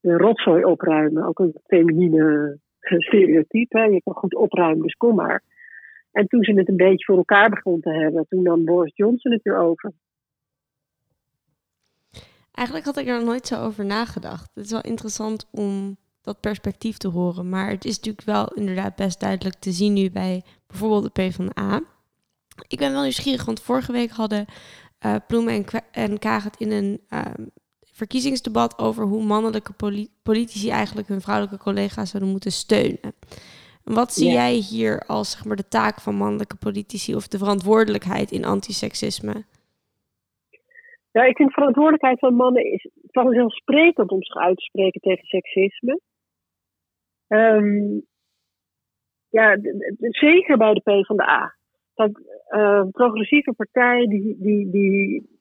de 0.00 0.16
rotzooi 0.16 0.64
opruimen. 0.64 1.26
Ook 1.26 1.38
een 1.38 1.54
feminine 1.66 2.58
stereotype. 2.80 3.78
Hè. 3.78 3.84
Je 3.84 4.02
kan 4.02 4.14
goed 4.14 4.34
opruimen, 4.34 4.82
dus 4.82 4.94
kom 4.94 5.14
maar. 5.14 5.42
En 6.12 6.26
toen 6.26 6.44
ze 6.44 6.52
het 6.52 6.68
een 6.68 6.76
beetje 6.76 7.04
voor 7.04 7.16
elkaar 7.16 7.50
begon 7.50 7.80
te 7.80 7.90
hebben, 7.90 8.26
toen 8.28 8.42
nam 8.42 8.64
Boris 8.64 8.96
Johnson 8.96 9.32
het 9.32 9.42
weer 9.42 9.58
over. 9.58 9.92
Eigenlijk 12.52 12.86
had 12.86 12.96
ik 12.98 13.06
er 13.06 13.24
nooit 13.24 13.46
zo 13.46 13.64
over 13.64 13.84
nagedacht. 13.84 14.50
Het 14.54 14.64
is 14.64 14.70
wel 14.70 14.80
interessant 14.80 15.48
om 15.50 15.96
dat 16.22 16.40
perspectief 16.40 16.96
te 16.96 17.08
horen. 17.08 17.48
Maar 17.48 17.70
het 17.70 17.84
is 17.84 17.96
natuurlijk 17.96 18.26
wel 18.26 18.46
inderdaad 18.46 18.96
best 18.96 19.20
duidelijk 19.20 19.56
te 19.56 19.70
zien 19.70 19.92
nu 19.92 20.10
bij 20.10 20.42
bijvoorbeeld 20.66 21.02
de 21.02 21.22
PvdA. 21.22 21.80
Ik 22.68 22.78
ben 22.78 22.92
wel 22.92 23.02
nieuwsgierig, 23.02 23.44
want 23.44 23.60
vorige 23.60 23.92
week 23.92 24.10
hadden 24.10 24.44
uh, 25.06 25.14
Ploemen 25.26 25.54
en, 25.54 26.18
en 26.18 26.18
in 26.58 26.70
een 26.70 27.00
uh, 27.10 27.46
verkiezingsdebat 28.02 28.78
over 28.78 29.04
hoe 29.04 29.24
mannelijke 29.24 29.72
politici 30.22 30.70
eigenlijk 30.70 31.08
hun 31.08 31.20
vrouwelijke 31.20 31.64
collega's 31.64 32.10
zouden 32.10 32.32
moeten 32.32 32.52
steunen. 32.52 33.12
Wat 33.84 34.12
zie 34.12 34.30
jij 34.30 34.54
hier 34.54 34.94
als 35.06 35.30
zeg 35.30 35.44
maar, 35.44 35.56
de 35.56 35.68
taak 35.68 36.00
van 36.00 36.14
mannelijke 36.14 36.56
politici 36.56 37.14
of 37.14 37.28
de 37.28 37.38
verantwoordelijkheid 37.38 38.30
in 38.30 38.44
antiseksisme? 38.44 39.34
Ja, 41.10 41.22
ik 41.22 41.36
vind 41.36 41.52
verantwoordelijkheid 41.52 42.18
van 42.18 42.34
mannen 42.34 42.72
is 42.72 42.90
vanzelfsprekend 43.02 44.10
om 44.10 44.22
zich 44.22 44.36
uit 44.36 44.56
te 44.56 44.64
spreken 44.64 45.00
tegen 45.00 45.24
seksisme. 45.24 46.00
Um, 47.28 48.06
ja, 49.28 49.58
zeker 49.98 50.56
bij 50.56 50.74
de 50.74 50.80
PvdA. 50.80 51.56
Dat 51.94 52.10
uh, 52.50 52.84
progressieve 52.90 53.52
partij 53.52 54.06
die, 54.06 54.36
die, 54.38 54.70
die 54.70 55.37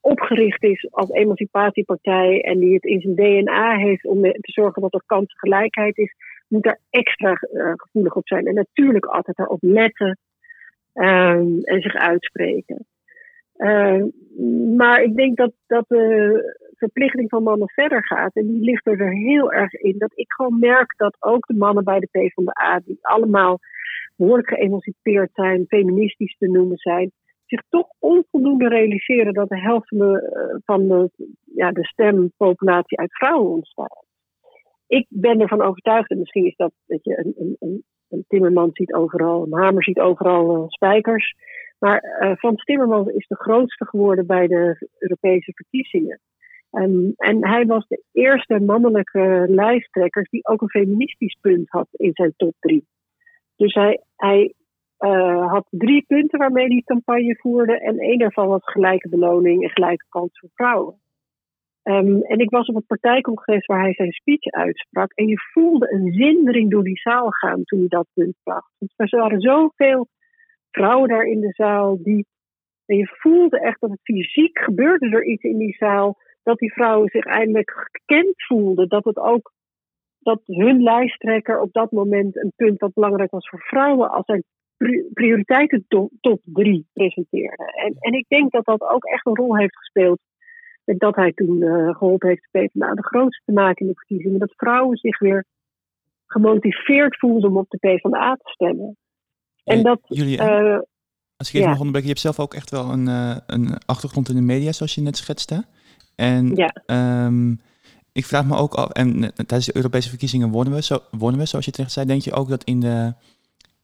opgericht 0.00 0.62
is 0.62 0.88
als 0.90 1.10
emancipatiepartij 1.10 2.40
en 2.40 2.58
die 2.58 2.74
het 2.74 2.84
in 2.84 3.00
zijn 3.00 3.14
DNA 3.14 3.76
heeft 3.76 4.04
om 4.04 4.22
te 4.22 4.38
zorgen 4.40 4.82
dat 4.82 4.94
er 4.94 5.02
kansengelijkheid 5.06 5.98
is, 5.98 6.14
moet 6.48 6.62
daar 6.62 6.80
extra 6.90 7.30
uh, 7.30 7.72
gevoelig 7.76 8.14
op 8.14 8.28
zijn. 8.28 8.46
En 8.46 8.54
natuurlijk 8.54 9.04
altijd 9.04 9.38
erop 9.38 9.62
letten 9.62 10.18
um, 10.94 11.60
en 11.62 11.80
zich 11.80 11.94
uitspreken. 11.94 12.86
Uh, 13.56 14.04
maar 14.76 15.02
ik 15.02 15.16
denk 15.16 15.36
dat, 15.36 15.52
dat 15.66 15.84
de 15.88 16.56
verplichting 16.74 17.28
van 17.28 17.42
mannen 17.42 17.68
verder 17.68 18.06
gaat. 18.06 18.34
En 18.34 18.46
die 18.46 18.60
ligt 18.60 18.86
er 18.86 19.12
heel 19.12 19.52
erg 19.52 19.72
in. 19.72 19.94
Dat 19.98 20.12
ik 20.14 20.32
gewoon 20.32 20.58
merk 20.58 20.94
dat 20.96 21.16
ook 21.18 21.46
de 21.46 21.54
mannen 21.54 21.84
bij 21.84 21.98
de 21.98 22.08
PvdA, 22.10 22.80
die 22.84 22.98
allemaal 23.00 23.58
behoorlijk 24.16 24.48
geëmancipeerd 24.48 25.30
zijn, 25.32 25.64
feministisch 25.68 26.36
te 26.38 26.48
noemen 26.48 26.76
zijn, 26.76 27.12
zich 27.48 27.62
toch 27.68 27.88
onvoldoende 27.98 28.68
realiseren 28.68 29.34
dat 29.34 29.48
de 29.48 29.60
helft 29.60 29.88
van 29.88 29.98
de, 29.98 30.20
eh, 30.20 30.56
van 30.64 30.88
de, 30.88 31.10
ja, 31.54 31.72
de 31.72 31.84
stempopulatie 31.84 32.98
uit 32.98 33.16
vrouwen 33.16 33.50
ontstaat. 33.50 34.06
Ik 34.86 35.06
ben 35.08 35.40
ervan 35.40 35.62
overtuigd, 35.62 36.10
en 36.10 36.18
misschien 36.18 36.46
is 36.46 36.56
dat, 36.56 36.72
dat 36.86 37.04
je 37.04 37.18
een, 37.18 37.56
een, 37.58 37.84
een 38.08 38.24
timmerman 38.28 38.70
ziet 38.72 38.94
overal, 38.94 39.42
een 39.42 39.58
hamer 39.58 39.84
ziet 39.84 39.98
overal 39.98 40.56
uh, 40.56 40.64
spijkers. 40.66 41.34
Maar 41.78 42.18
uh, 42.20 42.36
Frans 42.36 42.64
Timmermans 42.64 43.08
is 43.08 43.26
de 43.26 43.36
grootste 43.36 43.84
geworden 43.86 44.26
bij 44.26 44.46
de 44.46 44.88
Europese 44.98 45.52
verkiezingen. 45.54 46.20
Um, 46.70 47.12
en 47.16 47.46
hij 47.46 47.66
was 47.66 47.86
de 47.86 48.02
eerste 48.12 48.60
mannelijke 48.60 49.44
lijsttrekker 49.48 50.26
die 50.30 50.46
ook 50.46 50.62
een 50.62 50.68
feministisch 50.68 51.38
punt 51.40 51.70
had 51.70 51.88
in 51.90 52.10
zijn 52.12 52.34
top 52.36 52.54
drie. 52.58 52.86
Dus 53.56 53.74
hij, 53.74 54.02
hij 54.16 54.54
uh, 54.98 55.50
had 55.50 55.66
drie 55.70 56.04
punten 56.06 56.38
waarmee 56.38 56.66
hij 56.66 56.82
campagne 56.84 57.36
voerde. 57.36 57.80
En 57.80 57.98
één 57.98 58.18
daarvan 58.18 58.48
was 58.48 58.64
gelijke 58.64 59.08
beloning 59.08 59.62
en 59.62 59.70
gelijke 59.70 60.04
kans 60.08 60.38
voor 60.38 60.50
vrouwen. 60.54 61.00
Um, 61.82 62.22
en 62.22 62.38
ik 62.38 62.50
was 62.50 62.66
op 62.66 62.74
het 62.74 62.86
partijcongres 62.86 63.66
waar 63.66 63.80
hij 63.80 63.94
zijn 63.94 64.12
speech 64.12 64.52
uitsprak. 64.52 65.12
En 65.12 65.26
je 65.26 65.38
voelde 65.52 65.92
een 65.92 66.12
zindering 66.12 66.70
door 66.70 66.84
die 66.84 67.00
zaal 67.00 67.30
gaan 67.30 67.64
toen 67.64 67.78
hij 67.78 67.88
dat 67.88 68.06
punt 68.14 68.34
bracht. 68.42 68.72
Want 68.78 69.10
er 69.10 69.18
waren 69.18 69.40
zoveel 69.40 70.08
vrouwen 70.70 71.08
daar 71.08 71.24
in 71.24 71.40
de 71.40 71.52
zaal 71.52 72.02
die. 72.02 72.26
En 72.86 72.96
je 72.96 73.06
voelde 73.06 73.60
echt 73.60 73.80
dat 73.80 73.90
het 73.90 74.00
fysiek 74.02 74.58
gebeurde 74.58 75.08
er 75.08 75.24
iets 75.24 75.42
in 75.42 75.58
die 75.58 75.76
zaal. 75.78 76.18
Dat 76.42 76.58
die 76.58 76.72
vrouwen 76.72 77.08
zich 77.08 77.24
eindelijk 77.24 77.88
gekend 77.90 78.34
voelden. 78.46 78.88
Dat 78.88 79.04
het 79.04 79.18
ook. 79.18 79.52
Dat 80.18 80.40
hun 80.44 80.82
lijsttrekker 80.82 81.60
op 81.60 81.72
dat 81.72 81.92
moment 81.92 82.36
een 82.36 82.52
punt 82.56 82.78
dat 82.78 82.94
belangrijk 82.94 83.30
was 83.30 83.48
voor 83.48 83.60
vrouwen. 83.60 84.10
als 84.10 84.24
zijn 84.26 84.44
prioriteiten 85.12 85.84
top 86.20 86.40
drie 86.44 86.86
presenteerde. 86.92 87.72
En, 87.84 87.96
en 87.98 88.12
ik 88.12 88.24
denk 88.28 88.52
dat 88.52 88.64
dat 88.64 88.80
ook 88.80 89.04
echt 89.04 89.26
een 89.26 89.36
rol 89.36 89.56
heeft 89.56 89.76
gespeeld. 89.76 90.18
Dat 90.84 91.16
hij 91.16 91.32
toen 91.32 91.62
uh, 91.62 91.96
geholpen 91.96 92.28
heeft 92.28 92.48
de 92.50 92.58
PvdA 92.58 92.94
de 92.94 93.04
grootste 93.04 93.42
te 93.44 93.52
maken 93.52 93.86
in 93.86 93.92
de 93.92 93.98
verkiezingen. 93.98 94.38
Dat 94.38 94.54
vrouwen 94.56 94.96
zich 94.96 95.18
weer 95.18 95.44
gemotiveerd 96.26 97.18
voelden 97.18 97.50
om 97.50 97.56
op 97.56 97.70
de 97.70 97.78
PvdA 97.78 98.34
te 98.34 98.50
stemmen. 98.50 98.96
En 99.64 99.82
dat, 99.82 100.00
Julia, 100.02 100.62
uh, 100.62 100.80
als 101.36 101.48
ik 101.48 101.54
even 101.54 101.60
ja. 101.60 101.68
nog 101.68 101.78
onderbreek, 101.78 102.02
je 102.02 102.08
hebt 102.08 102.20
zelf 102.20 102.40
ook 102.40 102.54
echt 102.54 102.70
wel 102.70 102.90
een, 102.90 103.06
uh, 103.06 103.36
een 103.46 103.78
achtergrond 103.86 104.28
in 104.28 104.34
de 104.34 104.42
media, 104.42 104.72
zoals 104.72 104.94
je 104.94 105.00
net 105.00 105.16
schetste. 105.16 105.64
En 106.16 106.54
ja. 106.54 106.74
um, 107.26 107.60
ik 108.12 108.24
vraag 108.24 108.46
me 108.46 108.56
ook 108.56 108.74
af, 108.74 108.90
en 108.90 109.20
tijdens 109.34 109.66
de 109.66 109.76
Europese 109.76 110.08
verkiezingen 110.08 110.50
wonnen 110.50 110.74
we, 110.74 110.82
zo, 110.82 110.98
wonnen 111.10 111.40
we, 111.40 111.46
zoals 111.46 111.64
je 111.64 111.70
terecht 111.70 111.92
zei, 111.92 112.06
denk 112.06 112.22
je 112.22 112.32
ook 112.32 112.48
dat 112.48 112.64
in 112.64 112.80
de 112.80 113.14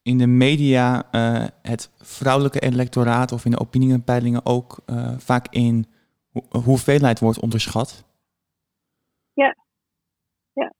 in 0.05 0.19
de 0.19 0.27
media 0.27 1.09
uh, 1.13 1.47
het 1.63 1.91
vrouwelijke 1.97 2.61
electoraat 2.61 3.33
of 3.33 3.45
in 3.45 3.51
de 3.51 3.61
opiniepeilingen 3.61 4.47
ook 4.47 4.81
uh, 4.91 5.19
vaak 5.19 5.47
in 5.51 5.87
ho 6.33 6.61
hoeveelheid 6.61 7.21
wordt 7.21 7.41
onderschat? 7.41 8.05
Ja. 9.33 9.57
ja. 10.53 10.73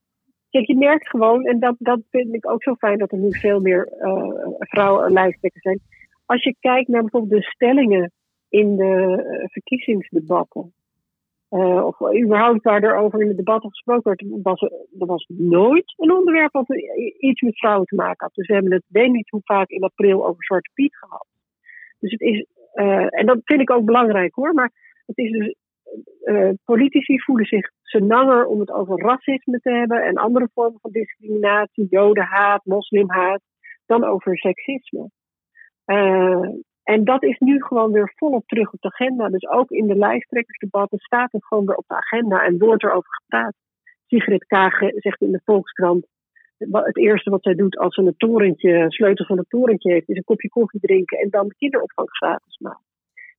Kijk, 0.51 0.67
je 0.67 0.77
merkt 0.77 1.09
gewoon, 1.09 1.45
en 1.45 1.61
dat, 1.61 1.75
dat 1.79 2.01
vind 2.11 2.35
ik 2.35 2.51
ook 2.51 2.63
zo 2.63 2.75
fijn 2.75 2.99
dat 2.99 3.13
er 3.13 3.19
nu 3.19 3.39
veel 3.39 3.61
meer 3.61 3.93
uh, 4.01 4.47
vrouwen 4.59 5.13
lijsttrekkers 5.13 5.63
zijn. 5.63 5.81
Als 6.27 6.43
je 6.43 6.57
kijkt 6.61 6.89
naar 6.89 7.01
bijvoorbeeld 7.01 7.43
de 7.43 7.49
stellingen 7.49 8.13
in 8.49 8.77
de 8.77 9.49
verkiezingsdebatten. 9.53 10.75
Uh, 11.55 11.85
of 11.85 12.01
überhaupt 12.23 12.63
waar 12.63 12.83
er 12.83 12.97
over 12.97 13.21
in 13.21 13.29
het 13.29 13.37
debat 13.37 13.63
gesproken 13.63 14.03
werd, 14.17 14.43
was 14.43 14.61
er 14.61 15.07
was 15.07 15.27
nooit 15.29 15.95
een 15.97 16.13
onderwerp 16.13 16.53
dat 16.53 16.69
iets 17.19 17.41
met 17.41 17.59
vrouwen 17.59 17.87
te 17.87 17.95
maken 17.95 18.25
had. 18.25 18.35
Dus 18.35 18.47
we 18.47 18.55
hebben 18.55 18.73
het 18.73 18.85
weet 18.89 19.13
niet 19.13 19.31
hoe 19.31 19.41
vaak 19.45 19.69
in 19.69 19.83
april 19.83 20.27
over 20.27 20.45
Zwarte 20.45 20.71
Piet 20.75 20.97
gehad. 20.97 21.27
Dus 21.99 22.11
het 22.11 22.21
is, 22.21 22.47
uh, 22.75 23.19
en 23.19 23.27
dat 23.27 23.41
vind 23.45 23.61
ik 23.61 23.71
ook 23.71 23.85
belangrijk 23.85 24.35
hoor, 24.35 24.55
maar 24.55 24.71
het 25.07 25.19
is 25.19 25.31
dus, 25.31 25.55
uh, 26.25 26.51
politici 26.65 27.21
voelen 27.21 27.47
zich 27.47 27.71
senanger 27.83 28.47
om 28.47 28.61
het 28.61 28.71
over 28.71 28.99
racisme 28.99 29.61
te 29.61 29.71
hebben 29.71 30.03
en 30.03 30.17
andere 30.17 30.49
vormen 30.55 30.81
van 30.81 30.91
discriminatie, 30.91 31.87
jodenhaat, 31.91 32.65
moslimhaat, 32.65 33.41
dan 33.87 34.05
over 34.05 34.39
seksisme. 34.39 35.11
En 36.85 37.05
dat 37.05 37.23
is 37.23 37.39
nu 37.39 37.63
gewoon 37.63 37.93
weer 37.93 38.13
volop 38.17 38.47
terug 38.47 38.73
op 38.73 38.81
de 38.81 38.89
agenda. 38.89 39.29
Dus 39.29 39.49
ook 39.49 39.71
in 39.71 39.87
de 39.87 39.97
lijsttrekkersdebatten 39.97 40.99
staat 40.99 41.33
het 41.33 41.45
gewoon 41.45 41.67
weer 41.67 41.77
op 41.77 41.85
de 41.87 41.95
agenda 41.97 42.45
en 42.45 42.59
wordt 42.59 42.83
er 42.83 42.93
over 42.93 43.15
gepraat. 43.15 43.55
Sigrid 44.07 44.45
Kaag 44.47 44.79
zegt 44.79 45.21
in 45.21 45.33
de 45.33 45.41
Volkskrant. 45.45 46.07
Het 46.59 46.97
eerste 46.97 47.31
wat 47.31 47.43
zij 47.43 47.55
doet 47.55 47.79
als 47.79 47.95
ze 47.95 48.03
een 48.03 48.17
torentje, 48.17 48.85
sleutel 48.89 49.25
van 49.25 49.39
het 49.39 49.49
torentje 49.49 49.93
heeft, 49.93 50.09
is 50.09 50.17
een 50.17 50.25
kopje 50.25 50.49
koffie 50.49 50.81
drinken 50.81 51.19
en 51.19 51.31
dan 51.31 51.49
de 51.49 51.55
kinderopvang 51.55 52.09
gratis 52.11 52.59
maken. 52.59 52.85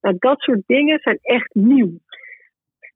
Nou, 0.02 0.16
dat 0.20 0.40
soort 0.40 0.62
dingen 0.66 1.00
zijn 1.00 1.20
echt 1.22 1.54
nieuw. 1.54 1.92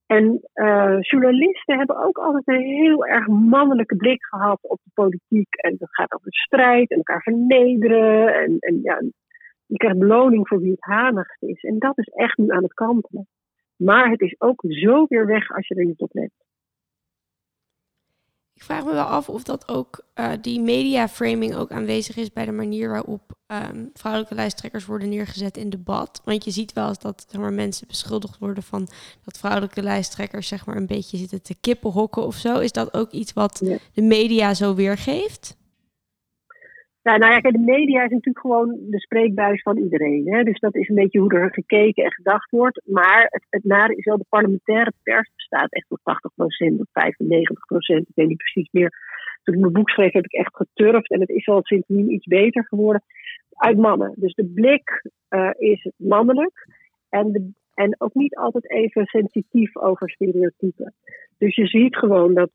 En 0.05 0.41
uh, 0.53 0.97
journalisten 0.99 1.77
hebben 1.77 2.03
ook 2.03 2.17
altijd 2.17 2.47
een 2.47 2.61
heel 2.61 3.05
erg 3.05 3.27
mannelijke 3.27 3.95
blik 3.95 4.25
gehad 4.25 4.59
op 4.61 4.79
de 4.83 4.91
politiek. 4.93 5.55
En 5.55 5.75
dat 5.77 5.89
gaat 5.91 6.13
over 6.13 6.33
strijd 6.33 6.89
en 6.89 6.97
elkaar 6.97 7.21
vernederen. 7.21 8.33
En, 8.33 8.57
en 8.59 8.79
ja, 8.81 9.01
je 9.69 9.77
krijgt 9.77 9.99
beloning 9.99 10.47
voor 10.47 10.59
wie 10.59 10.71
het 10.71 10.83
hanigst 10.83 11.43
is. 11.43 11.63
En 11.63 11.79
dat 11.79 11.97
is 11.97 12.07
echt 12.07 12.37
nu 12.37 12.51
aan 12.51 12.63
het 12.63 12.73
kantelen. 12.73 13.27
Maar 13.75 14.09
het 14.09 14.21
is 14.21 14.35
ook 14.37 14.63
zo 14.67 15.05
weer 15.07 15.25
weg 15.25 15.51
als 15.55 15.67
je 15.67 15.75
er 15.75 15.85
niet 15.85 16.01
op 16.01 16.13
let. 16.13 16.31
Ik 18.53 18.65
vraag 18.65 18.85
me 18.85 18.93
wel 18.93 19.03
af 19.03 19.29
of 19.29 19.43
dat 19.43 19.69
ook 19.69 20.05
uh, 20.15 20.31
die 20.41 20.61
mediaframing 20.61 21.55
ook 21.55 21.71
aanwezig 21.71 22.17
is 22.17 22.33
bij 22.33 22.45
de 22.45 22.51
manier 22.51 22.89
waarop 22.89 23.21
um, 23.47 23.89
vrouwelijke 23.93 24.35
lijsttrekkers 24.35 24.85
worden 24.85 25.09
neergezet 25.09 25.57
in 25.57 25.69
debat. 25.69 26.21
Want 26.25 26.43
je 26.43 26.51
ziet 26.51 26.73
wel 26.73 26.87
eens 26.87 26.99
dat 26.99 27.25
zeg 27.29 27.41
maar, 27.41 27.53
mensen 27.53 27.87
beschuldigd 27.87 28.37
worden 28.37 28.63
van 28.63 28.87
dat 29.23 29.37
vrouwelijke 29.37 29.81
lijsttrekkers 29.81 30.47
zeg 30.47 30.65
maar, 30.65 30.75
een 30.75 30.85
beetje 30.85 31.17
zitten 31.17 31.41
te 31.41 31.55
kippenhokken 31.59 32.25
of 32.25 32.35
zo. 32.35 32.59
Is 32.59 32.71
dat 32.71 32.93
ook 32.93 33.11
iets 33.11 33.33
wat 33.33 33.59
ja. 33.63 33.77
de 33.93 34.01
media 34.01 34.53
zo 34.53 34.75
weergeeft? 34.75 35.57
Nou 37.17 37.33
ja, 37.33 37.39
de 37.39 37.57
media 37.57 38.03
is 38.03 38.09
natuurlijk 38.09 38.39
gewoon 38.39 38.77
de 38.89 38.99
spreekbuis 38.99 39.61
van 39.61 39.77
iedereen. 39.77 40.33
Hè? 40.33 40.43
Dus 40.43 40.59
dat 40.59 40.75
is 40.75 40.89
een 40.89 40.95
beetje 40.95 41.19
hoe 41.19 41.33
er 41.33 41.53
gekeken 41.53 42.03
en 42.03 42.13
gedacht 42.13 42.49
wordt. 42.49 42.81
Maar 42.85 43.27
het, 43.29 43.45
het 43.49 43.63
nare 43.63 43.95
is 43.95 44.05
wel, 44.05 44.17
de 44.17 44.25
parlementaire 44.29 44.93
pers 45.03 45.31
bestaat 45.35 45.71
echt 45.71 45.85
tot 45.87 45.99
80% 45.99 46.03
of 46.77 46.87
95%. 46.87 48.07
Ik 48.07 48.15
weet 48.15 48.27
niet 48.27 48.37
precies 48.37 48.69
meer. 48.71 48.91
Toen 49.43 49.53
ik 49.53 49.59
mijn 49.59 49.73
boek 49.73 49.89
schreef 49.89 50.11
heb 50.11 50.25
ik 50.25 50.33
echt 50.33 50.55
geturfd. 50.55 51.11
En 51.11 51.19
het 51.19 51.29
is 51.29 51.47
al 51.47 51.59
sindsdien 51.63 52.11
iets 52.11 52.25
beter 52.25 52.65
geworden. 52.65 53.03
Uit 53.49 53.77
mannen. 53.77 54.13
Dus 54.15 54.33
de 54.33 54.45
blik 54.45 55.03
uh, 55.29 55.49
is 55.57 55.91
mannelijk. 55.95 56.67
En, 57.09 57.55
en 57.73 57.95
ook 57.97 58.13
niet 58.13 58.35
altijd 58.35 58.71
even 58.71 59.05
sensitief 59.05 59.77
over 59.77 60.09
stereotypen. 60.09 60.93
Dus 61.37 61.55
je 61.55 61.67
ziet 61.67 61.95
gewoon 61.95 62.33
dat 62.33 62.51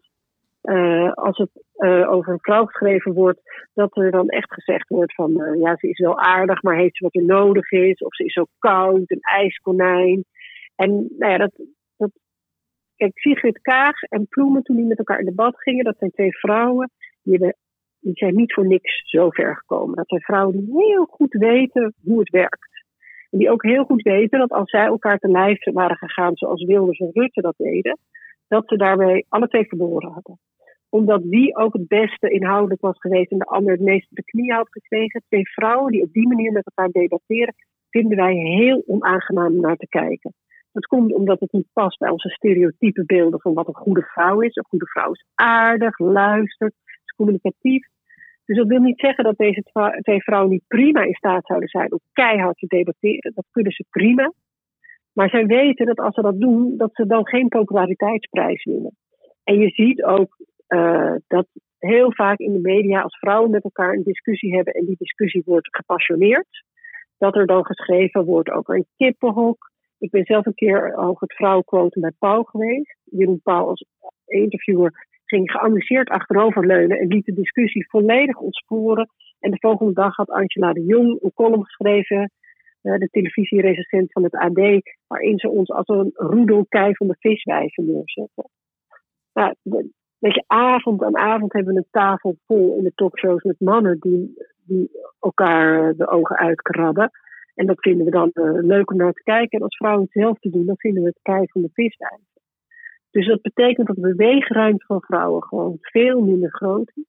uh, 0.64 1.12
als 1.12 1.38
het 1.38 1.50
uh, 1.76 2.10
over 2.12 2.32
een 2.32 2.40
vrouw 2.40 2.64
geschreven 2.64 3.12
wordt, 3.12 3.40
dat 3.74 3.96
er 3.96 4.10
dan 4.10 4.28
echt 4.28 4.52
gezegd 4.52 4.88
wordt 4.88 5.14
van 5.14 5.30
uh, 5.30 5.60
ja, 5.60 5.76
ze 5.76 5.88
is 5.88 5.98
wel 5.98 6.18
aardig, 6.18 6.62
maar 6.62 6.76
heeft 6.76 6.96
ze 6.96 7.04
wat 7.04 7.14
er 7.14 7.24
nodig 7.24 7.70
is, 7.70 7.98
of 7.98 8.14
ze 8.14 8.24
is 8.24 8.32
zo 8.32 8.44
koud, 8.58 9.10
een 9.10 9.20
ijskonijn. 9.20 10.24
En 10.76 10.90
nou 11.18 11.32
ja, 11.32 11.38
dat, 11.38 11.52
dat 11.96 12.10
kijk, 12.96 13.18
Sigrid 13.18 13.60
Kaag 13.60 14.02
en 14.02 14.26
Ploemen, 14.28 14.62
toen 14.62 14.76
die 14.76 14.84
met 14.84 14.98
elkaar 14.98 15.18
in 15.18 15.24
debat 15.24 15.62
gingen, 15.62 15.84
dat 15.84 15.98
zijn 15.98 16.10
twee 16.10 16.36
vrouwen, 16.36 16.90
die 17.22 17.54
zijn 18.00 18.34
niet 18.34 18.52
voor 18.52 18.66
niks 18.66 19.10
zo 19.10 19.30
ver 19.30 19.56
gekomen. 19.56 19.96
Dat 19.96 20.08
zijn 20.08 20.20
vrouwen 20.20 20.56
die 20.56 20.86
heel 20.86 21.04
goed 21.04 21.32
weten 21.32 21.94
hoe 22.04 22.18
het 22.18 22.30
werkt. 22.30 22.84
En 23.30 23.38
die 23.38 23.50
ook 23.50 23.62
heel 23.62 23.84
goed 23.84 24.02
weten 24.02 24.38
dat 24.38 24.50
als 24.50 24.70
zij 24.70 24.84
elkaar 24.84 25.18
te 25.18 25.30
lijf 25.30 25.72
waren 25.72 25.96
gegaan, 25.96 26.36
zoals 26.36 26.64
Wilders 26.64 26.98
en 26.98 27.10
Rutte 27.12 27.40
dat 27.40 27.54
deden, 27.56 27.98
dat 28.48 28.68
ze 28.68 28.76
daarmee 28.76 29.26
alle 29.28 29.48
twee 29.48 29.68
verloren 29.68 30.12
hadden 30.12 30.38
omdat 30.98 31.22
wie 31.24 31.56
ook 31.56 31.72
het 31.72 31.88
beste 31.88 32.28
inhoudelijk 32.28 32.80
was 32.80 32.98
geweest 32.98 33.30
en 33.30 33.38
de 33.38 33.44
ander 33.44 33.72
het 33.72 33.80
meeste 33.80 34.14
de 34.14 34.24
knie 34.24 34.52
had 34.52 34.68
gekregen. 34.70 35.22
Twee 35.28 35.48
vrouwen 35.48 35.92
die 35.92 36.02
op 36.02 36.12
die 36.12 36.28
manier 36.28 36.52
met 36.52 36.66
elkaar 36.66 36.92
debatteren, 36.92 37.54
vinden 37.90 38.16
wij 38.16 38.34
heel 38.34 38.82
onaangenaam 38.86 39.60
naar 39.60 39.76
te 39.76 39.88
kijken. 39.88 40.34
Dat 40.72 40.86
komt 40.86 41.14
omdat 41.14 41.40
het 41.40 41.52
niet 41.52 41.68
past 41.72 41.98
bij 41.98 42.10
onze 42.10 42.28
stereotype 42.28 43.04
beelden 43.04 43.40
van 43.40 43.54
wat 43.54 43.68
een 43.68 43.74
goede 43.74 44.02
vrouw 44.02 44.40
is. 44.40 44.56
Een 44.56 44.66
goede 44.68 44.86
vrouw 44.86 45.12
is 45.12 45.24
aardig, 45.34 45.98
luistert, 45.98 46.74
is 46.84 47.14
communicatief. 47.16 47.86
Dus 48.44 48.56
dat 48.56 48.66
wil 48.66 48.80
niet 48.80 49.00
zeggen 49.00 49.24
dat 49.24 49.36
deze 49.36 49.62
twee 50.02 50.22
vrouwen 50.22 50.50
niet 50.50 50.66
prima 50.68 51.02
in 51.02 51.14
staat 51.14 51.46
zouden 51.46 51.68
zijn 51.68 51.92
om 51.92 52.00
keihard 52.12 52.58
te 52.58 52.66
debatteren. 52.66 53.32
Dat 53.34 53.46
kunnen 53.50 53.72
ze 53.72 53.84
prima. 53.90 54.32
Maar 55.12 55.28
zij 55.28 55.46
weten 55.46 55.86
dat 55.86 55.98
als 55.98 56.14
ze 56.14 56.22
dat 56.22 56.40
doen, 56.40 56.76
dat 56.76 56.90
ze 56.92 57.06
dan 57.06 57.26
geen 57.26 57.48
populariteitsprijs 57.48 58.64
winnen. 58.64 58.96
En 59.44 59.58
je 59.58 59.68
ziet 59.68 60.02
ook 60.02 60.36
uh, 60.74 61.14
dat 61.26 61.46
heel 61.78 62.12
vaak 62.12 62.38
in 62.38 62.52
de 62.52 62.60
media, 62.60 63.00
als 63.00 63.18
vrouwen 63.18 63.50
met 63.50 63.64
elkaar 63.64 63.92
een 63.92 64.02
discussie 64.02 64.54
hebben 64.54 64.72
en 64.72 64.84
die 64.84 64.96
discussie 64.98 65.42
wordt 65.44 65.76
gepassioneerd, 65.76 66.64
dat 67.18 67.36
er 67.36 67.46
dan 67.46 67.66
geschreven 67.66 68.24
wordt 68.24 68.50
over 68.50 68.74
een 68.74 68.86
kippenhok. 68.96 69.70
Ik 69.98 70.10
ben 70.10 70.24
zelf 70.24 70.46
een 70.46 70.54
keer 70.54 70.96
over 70.96 71.20
het 71.20 71.34
vrouwenquotum 71.34 72.02
bij 72.02 72.12
Pauw 72.18 72.42
geweest. 72.42 72.96
Jeroen 73.04 73.40
Pauw 73.42 73.66
als 73.66 73.84
interviewer 74.26 75.06
ging 75.24 75.50
geamuseerd 75.50 76.08
achteroverleunen 76.08 76.98
en 76.98 77.06
liet 77.06 77.24
de 77.24 77.32
discussie 77.32 77.88
volledig 77.88 78.36
ontsporen. 78.36 79.08
En 79.40 79.50
de 79.50 79.56
volgende 79.60 79.92
dag 79.92 80.16
had 80.16 80.30
Angela 80.30 80.72
de 80.72 80.84
Jong 80.84 81.22
een 81.22 81.32
column 81.34 81.64
geschreven, 81.64 82.30
uh, 82.82 82.98
de 82.98 83.08
televisierecensent 83.08 84.12
van 84.12 84.22
het 84.22 84.34
AD, 84.34 84.82
waarin 85.06 85.38
ze 85.38 85.48
ons 85.48 85.70
als 85.70 85.88
een 85.88 86.10
roedelkei 86.14 86.94
van 86.94 87.06
de 87.06 87.16
viswijven 87.18 87.84
neerzetten. 87.84 88.48
Nou, 89.32 89.54
Weet 90.24 90.34
je, 90.34 90.44
avond 90.46 91.02
aan 91.02 91.16
avond 91.16 91.52
hebben 91.52 91.74
we 91.74 91.78
een 91.78 91.86
tafel 91.90 92.36
vol 92.46 92.76
in 92.76 92.84
de 92.84 92.92
talkshows 92.94 93.42
met 93.42 93.60
mannen 93.60 93.96
die, 94.00 94.34
die 94.66 94.90
elkaar 95.20 95.94
de 95.96 96.08
ogen 96.08 96.36
uitkrabben. 96.36 97.10
En 97.54 97.66
dat 97.66 97.80
vinden 97.80 98.04
we 98.04 98.10
dan 98.10 98.30
uh, 98.34 98.62
leuk 98.62 98.90
om 98.90 98.96
naar 98.96 99.12
te 99.12 99.22
kijken. 99.22 99.58
En 99.58 99.64
als 99.64 99.76
vrouwen 99.76 100.02
hetzelfde 100.02 100.50
doen, 100.50 100.66
dan 100.66 100.78
vinden 100.78 101.02
we 101.02 101.08
het 101.08 101.18
kei 101.22 101.46
van 101.46 101.62
de 101.62 101.70
viswijze. 101.72 102.40
Dus 103.10 103.26
dat 103.26 103.42
betekent 103.42 103.86
dat 103.86 103.96
de 103.96 104.14
beweegruimte 104.14 104.84
van 104.84 105.00
vrouwen 105.00 105.42
gewoon 105.42 105.76
veel 105.80 106.20
minder 106.20 106.50
groot 106.50 106.90
is. 106.94 107.04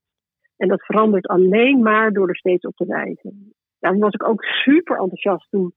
En 0.57 0.67
dat 0.67 0.85
verandert 0.85 1.27
alleen 1.27 1.81
maar 1.81 2.11
door 2.11 2.29
er 2.29 2.37
steeds 2.37 2.65
op 2.65 2.75
te 2.75 2.85
wijzen. 2.85 3.53
Daarom 3.79 4.01
was 4.01 4.13
ik 4.13 4.27
ook 4.27 4.43
super 4.43 4.97
enthousiast 4.97 5.49
toen 5.49 5.73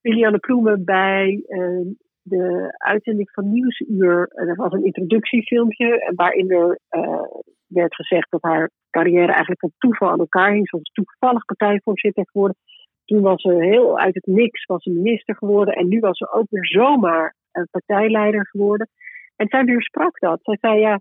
Liliane 0.00 0.38
Ploemen 0.38 0.84
bij 0.84 1.44
uh, 1.48 1.86
de 2.22 2.74
uitzending 2.76 3.30
van 3.30 3.52
Nieuwsuur. 3.52 4.30
Er 4.34 4.54
was 4.54 4.72
een 4.72 4.84
introductiefilmpje 4.84 6.12
waarin 6.14 6.50
er 6.50 6.78
uh, 6.90 7.22
werd 7.66 7.94
gezegd 7.94 8.30
dat 8.30 8.42
haar 8.42 8.70
carrière 8.90 9.32
eigenlijk 9.32 9.62
een 9.62 9.74
toeval 9.78 10.10
aan 10.10 10.18
elkaar 10.18 10.52
hing. 10.52 10.68
Ze 10.68 10.76
was 10.76 10.90
toevallig 10.92 11.44
partijvoorzitter 11.44 12.28
geworden. 12.30 12.56
Toen 13.04 13.20
was 13.20 13.40
ze 13.42 13.54
heel 13.54 13.98
uit 13.98 14.14
het 14.14 14.26
niks 14.26 14.64
was 14.64 14.82
ze 14.82 14.90
minister 14.90 15.36
geworden. 15.36 15.74
En 15.74 15.88
nu 15.88 16.00
was 16.00 16.16
ze 16.18 16.32
ook 16.32 16.46
weer 16.50 16.66
zomaar 16.66 17.34
uh, 17.52 17.64
partijleider 17.70 18.46
geworden. 18.46 18.88
En 19.36 19.48
zij 19.48 19.64
weersprak 19.64 20.18
dat. 20.18 20.40
Zij 20.42 20.56
zei, 20.60 20.80
ja, 20.80 21.00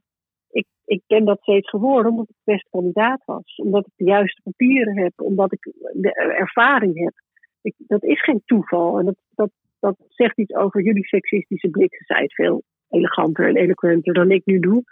ik, 0.49 0.65
ik 0.85 1.01
ben 1.07 1.25
dat 1.25 1.41
steeds 1.41 1.69
geworden 1.69 2.11
omdat 2.11 2.29
ik 2.29 2.35
de 2.43 2.51
beste 2.51 2.69
kandidaat 2.69 3.21
was. 3.25 3.55
Omdat 3.55 3.85
ik 3.85 3.93
de 3.95 4.05
juiste 4.05 4.41
papieren 4.43 4.97
heb. 4.97 5.13
Omdat 5.15 5.53
ik 5.53 5.73
de 5.93 6.13
ervaring 6.13 6.99
heb. 6.99 7.13
Ik, 7.61 7.73
dat 7.77 8.03
is 8.03 8.23
geen 8.23 8.41
toeval. 8.45 8.99
En 8.99 9.05
dat, 9.05 9.15
dat, 9.35 9.49
dat 9.81 9.95
zegt 10.07 10.37
iets 10.37 10.53
over 10.53 10.83
jullie 10.83 11.05
seksistische 11.05 11.69
blik. 11.69 11.95
Ze 11.95 12.03
zei 12.03 12.21
het 12.21 12.33
veel 12.33 12.63
eleganter 12.89 13.47
en 13.47 13.55
eloquenter 13.55 14.13
dan 14.13 14.31
ik 14.31 14.45
nu 14.45 14.59
doe. 14.59 14.83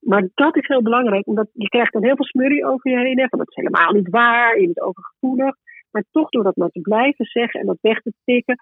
Maar 0.00 0.28
dat 0.34 0.56
is 0.56 0.66
heel 0.66 0.82
belangrijk, 0.82 1.26
omdat 1.26 1.48
je 1.52 1.68
krijgt 1.68 1.92
dan 1.92 2.04
heel 2.04 2.16
veel 2.16 2.24
smurrie 2.24 2.66
over 2.66 2.90
je 2.90 2.98
heen. 2.98 3.18
Hè, 3.18 3.28
van 3.28 3.38
dat 3.38 3.48
is 3.48 3.54
helemaal 3.54 3.92
niet 3.92 4.10
waar, 4.10 4.60
je 4.60 4.64
bent 4.64 4.80
overgevoelig. 4.80 5.54
Maar 5.90 6.04
toch 6.10 6.28
door 6.28 6.42
dat 6.42 6.56
maar 6.56 6.68
te 6.68 6.80
blijven 6.80 7.24
zeggen 7.24 7.60
en 7.60 7.66
dat 7.66 7.78
weg 7.80 8.00
te 8.00 8.12
tikken, 8.24 8.56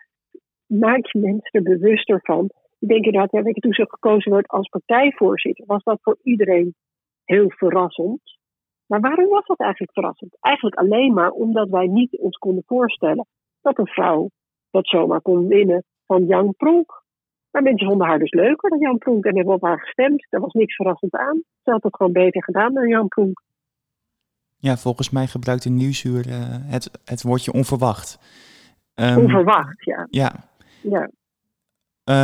maak 0.66 1.06
je 1.06 1.18
mensen 1.18 1.50
er 1.50 1.62
bewuster 1.62 2.20
van. 2.22 2.44
Ik 2.78 2.88
denk 2.88 3.04
inderdaad, 3.04 3.30
ja, 3.30 3.40
je, 3.44 3.60
toen 3.60 3.72
ze 3.72 3.86
gekozen 3.88 4.32
wordt 4.32 4.48
als 4.48 4.68
partijvoorzitter, 4.68 5.66
was 5.66 5.82
dat 5.82 5.98
voor 6.02 6.18
iedereen 6.22 6.74
heel 7.24 7.50
verrassend. 7.50 8.20
Maar 8.86 9.00
waarom 9.00 9.28
was 9.28 9.46
dat 9.46 9.58
eigenlijk 9.60 9.92
verrassend? 9.92 10.36
Eigenlijk 10.40 10.76
alleen 10.76 11.12
maar 11.12 11.30
omdat 11.30 11.68
wij 11.68 11.86
niet 11.86 12.18
ons 12.18 12.36
konden 12.36 12.62
voorstellen 12.66 13.26
dat 13.62 13.78
een 13.78 13.86
vrouw 13.86 14.30
dat 14.74 14.88
zomaar 14.88 15.20
kon 15.20 15.46
winnen 15.46 15.84
van 16.06 16.24
Jan 16.26 16.54
Pronk. 16.56 17.02
Maar 17.50 17.62
mensen 17.62 17.86
vonden 17.86 18.06
haar 18.06 18.18
dus 18.18 18.32
leuker 18.32 18.70
dan 18.70 18.78
Jan 18.78 18.98
Pronk 18.98 19.24
en 19.24 19.36
hebben 19.36 19.54
op 19.54 19.62
haar 19.62 19.80
gestemd. 19.80 20.26
Daar 20.30 20.40
was 20.40 20.52
niks 20.52 20.74
verrassend 20.74 21.14
aan. 21.14 21.42
Ze 21.62 21.70
had 21.70 21.82
het 21.82 21.96
gewoon 21.96 22.12
beter 22.12 22.42
gedaan 22.42 22.74
dan 22.74 22.88
Jan 22.88 23.08
Pronk. 23.08 23.42
Ja, 24.56 24.76
volgens 24.76 25.10
mij 25.10 25.26
gebruikte 25.26 25.70
Nieuwsuur 25.70 26.26
uh, 26.28 26.34
het, 26.48 26.90
het 27.04 27.22
woordje 27.22 27.52
onverwacht. 27.52 28.18
Um, 28.94 29.16
onverwacht, 29.18 29.84
ja. 29.84 30.06
Ja. 30.10 30.32
ja. 30.82 31.10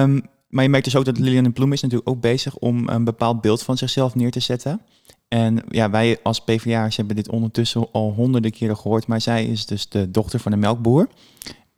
Um, 0.03 0.21
maar 0.49 0.65
je 0.65 0.71
merkt 0.71 0.85
dus 0.85 0.97
ook 0.97 1.05
dat 1.05 1.19
Lilian 1.19 1.53
Bloem 1.53 1.73
is 1.73 1.83
natuurlijk 1.83 2.11
ook 2.11 2.21
bezig 2.21 2.57
om 2.57 2.89
een 2.89 3.05
bepaald 3.05 3.41
beeld 3.41 3.63
van 3.63 3.77
zichzelf 3.77 4.15
neer 4.15 4.31
te 4.31 4.41
zetten. 4.41 4.81
En 5.29 5.63
ja, 5.69 5.91
wij 5.91 6.19
als 6.23 6.45
PvdA'ers 6.45 6.97
hebben 6.97 7.17
dit 7.17 7.31
ondertussen 7.31 7.89
al 7.93 8.13
honderden 8.13 8.51
keren 8.51 8.77
gehoord, 8.77 9.07
maar 9.07 9.21
zij 9.21 9.45
is 9.45 9.67
dus 9.67 9.89
de 9.89 10.11
dochter 10.11 10.41
van 10.41 10.53
een 10.53 10.59
melkboer. 10.59 11.09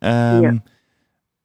Um, 0.03 0.41
ja. 0.41 0.63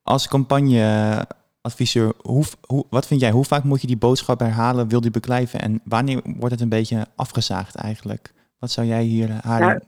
Als 0.03 0.29
campagneadviseur, 0.29 2.13
hoe, 2.23 2.45
hoe, 2.67 2.85
wat 2.91 3.07
vind 3.07 3.21
jij, 3.21 3.31
hoe 3.31 3.45
vaak 3.45 3.65
moet 3.65 3.81
je 3.81 3.87
die 3.87 3.99
boodschap 3.99 4.39
herhalen, 4.39 4.89
wil 4.89 5.01
die 5.01 5.11
beklijven 5.11 5.61
en 5.61 5.81
wanneer 5.85 6.21
wordt 6.25 6.51
het 6.51 6.61
een 6.61 6.69
beetje 6.69 7.07
afgezaagd 7.17 7.75
eigenlijk? 7.75 8.33
Wat 8.59 8.71
zou 8.71 8.87
jij 8.87 9.03
hier 9.03 9.31
haar 9.31 9.61
ja. 9.61 9.81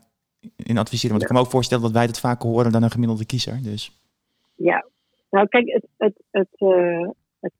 in 0.55 0.77
adviseren? 0.77 1.09
Want 1.09 1.21
ik 1.21 1.27
kan 1.27 1.37
me 1.37 1.43
ook 1.43 1.51
voorstellen 1.51 1.83
dat 1.83 1.93
wij 1.93 2.05
het 2.05 2.19
vaker 2.19 2.49
horen 2.49 2.71
dan 2.71 2.83
een 2.83 2.91
gemiddelde 2.91 3.25
kiezer. 3.25 3.63
Dus. 3.63 4.01
Ja, 4.55 4.85
nou 5.29 5.47
kijk, 5.47 5.67
het, 5.67 5.87
het, 5.97 6.23
het, 6.31 6.55
uh, 6.57 7.09
het 7.39 7.53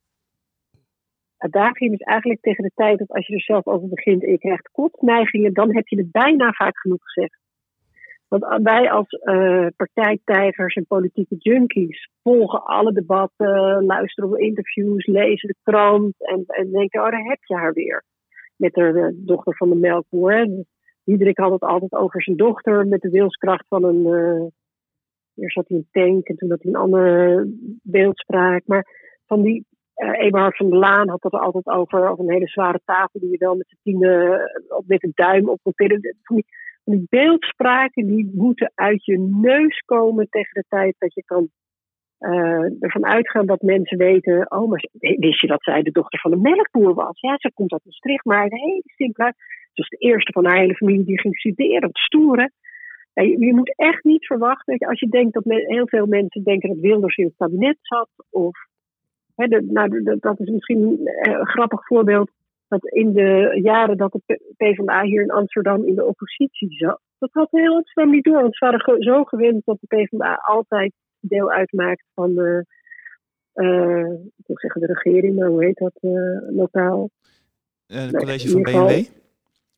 adagium 1.37 1.93
is 1.93 2.01
eigenlijk 2.01 2.41
tegen 2.41 2.63
de 2.63 2.71
tijd 2.75 2.99
dat 2.99 3.11
als 3.11 3.27
je 3.27 3.33
er 3.33 3.41
zelf 3.41 3.67
over 3.67 3.87
begint 3.87 4.23
en 4.23 4.31
je 4.31 4.37
krijgt 4.37 4.69
kotneigingen, 4.71 5.53
dan 5.53 5.75
heb 5.75 5.87
je 5.87 5.97
het 5.97 6.11
bijna 6.11 6.51
vaak 6.51 6.79
genoeg 6.79 7.03
gezegd. 7.03 7.40
Want 8.31 8.63
wij 8.63 8.91
als 8.91 9.07
uh, 9.11 9.67
partijtijgers 9.75 10.75
en 10.75 10.85
politieke 10.87 11.35
junkies 11.37 12.09
volgen 12.23 12.63
alle 12.63 12.93
debatten, 12.93 13.85
luisteren 13.85 14.29
op 14.29 14.37
interviews, 14.37 15.05
lezen 15.05 15.47
de 15.47 15.55
krant 15.63 16.13
en, 16.17 16.43
en 16.47 16.71
denken, 16.71 17.03
oh 17.03 17.11
daar 17.11 17.23
heb 17.23 17.39
je 17.43 17.55
haar 17.55 17.73
weer. 17.73 18.03
Met 18.55 18.73
de 18.73 19.21
dochter 19.25 19.55
van 19.55 19.69
de 19.69 19.75
melkboer. 19.75 20.47
Diederik 21.03 21.37
had 21.37 21.51
het 21.51 21.61
altijd 21.61 21.91
over 21.93 22.23
zijn 22.23 22.37
dochter 22.37 22.87
met 22.87 23.01
de 23.01 23.09
wilskracht 23.09 23.65
van 23.67 23.83
een. 23.83 24.05
Uh, 24.05 24.47
eerst 25.35 25.55
had 25.55 25.67
hij 25.67 25.77
een 25.77 25.87
tank 25.91 26.27
en 26.27 26.35
toen 26.35 26.49
had 26.49 26.61
hij 26.61 26.71
een 26.71 26.79
andere 26.79 27.47
beeldspraak. 27.83 28.61
Maar 28.65 28.85
van 29.25 29.41
die. 29.41 29.65
Uh, 29.95 30.19
Eberhard 30.19 30.57
van 30.57 30.69
der 30.69 30.79
Laan 30.79 31.09
had 31.09 31.23
het 31.23 31.33
er 31.33 31.39
altijd 31.39 31.67
over, 31.67 32.09
over 32.09 32.23
een 32.23 32.31
hele 32.33 32.47
zware 32.47 32.81
tafel 32.85 33.19
die 33.19 33.29
je 33.29 33.37
dan 33.37 33.57
met 33.57 33.75
tienen 33.83 34.39
op 34.67 34.83
met 34.87 35.11
duim 35.13 35.49
op 35.49 35.59
moet 35.63 35.77
tillen. 35.77 36.15
Die 36.83 37.05
beeldspraken 37.09 38.07
die 38.07 38.31
moeten 38.33 38.71
uit 38.75 39.05
je 39.05 39.19
neus 39.19 39.79
komen 39.85 40.27
tegen 40.29 40.53
de 40.53 40.65
tijd 40.67 40.95
dat 40.97 41.13
je 41.13 41.23
kan 41.23 41.49
uh, 42.19 42.83
ervan 42.83 43.05
uitgaan 43.05 43.45
dat 43.45 43.61
mensen 43.61 43.97
weten, 43.97 44.51
oh, 44.51 44.69
maar 44.69 44.85
wist 44.99 45.41
je 45.41 45.47
dat 45.47 45.63
zij 45.63 45.81
de 45.81 45.91
dochter 45.91 46.19
van 46.19 46.31
een 46.31 46.41
melkboer 46.41 46.93
was? 46.93 47.19
Ja, 47.19 47.35
ze 47.37 47.51
komt 47.53 47.71
uit 47.71 47.85
Maastricht, 47.85 48.25
maar 48.25 48.43
een 48.43 48.57
hele 48.57 48.83
simpele. 48.85 49.33
Ze 49.73 49.81
was 49.81 49.89
de 49.89 49.97
eerste 49.97 50.31
van 50.31 50.45
haar 50.45 50.57
hele 50.57 50.75
familie 50.75 51.05
die 51.05 51.19
ging 51.19 51.37
studeren, 51.37 51.81
wat 51.81 51.97
stoere. 51.97 52.51
Ja, 53.13 53.23
je, 53.23 53.53
moet 53.55 53.73
echt 53.75 54.03
niet 54.03 54.25
verwachten, 54.25 54.77
als 54.77 54.99
je 54.99 55.07
denkt 55.07 55.33
dat 55.33 55.43
heel 55.45 55.87
veel 55.87 56.05
mensen 56.05 56.43
denken 56.43 56.69
dat 56.69 56.79
Wilders 56.79 57.15
in 57.15 57.25
het 57.25 57.35
kabinet 57.37 57.77
zat, 57.81 58.09
of, 58.29 58.57
hè, 59.35 59.47
nou, 59.47 60.17
dat 60.19 60.39
is 60.39 60.49
misschien 60.49 60.99
een 61.21 61.47
grappig 61.47 61.87
voorbeeld, 61.87 62.31
dat 62.71 62.85
in 62.85 63.13
de 63.13 63.59
jaren 63.63 63.97
dat 63.97 64.11
de 64.11 64.53
PvdA 64.57 65.01
hier 65.03 65.21
in 65.21 65.31
Amsterdam 65.31 65.85
in 65.85 65.95
de 65.95 66.05
oppositie 66.05 66.73
zat, 66.73 67.01
dat 67.19 67.29
had 67.33 67.47
heel 67.51 67.75
Amsterdam 67.75 68.13
niet 68.13 68.23
door, 68.23 68.41
want 68.41 68.55
ze 68.55 68.65
waren 68.65 69.03
zo 69.03 69.23
gewend 69.23 69.65
dat 69.65 69.77
de 69.81 69.95
PvdA 69.95 70.33
altijd 70.33 70.93
deel 71.19 71.51
uitmaakt 71.51 72.03
van 72.13 72.33
de, 72.33 72.65
uh, 73.55 74.11
ik 74.37 74.45
wil 74.45 74.57
zeggen 74.57 74.81
de 74.81 74.93
regering, 74.93 75.35
maar 75.35 75.47
hoe 75.47 75.63
heet 75.63 75.77
dat 75.77 75.97
uh, 76.01 76.55
lokaal? 76.55 77.09
Het 77.87 78.17
college 78.17 78.49
van 78.49 78.61
BMW? 78.61 79.05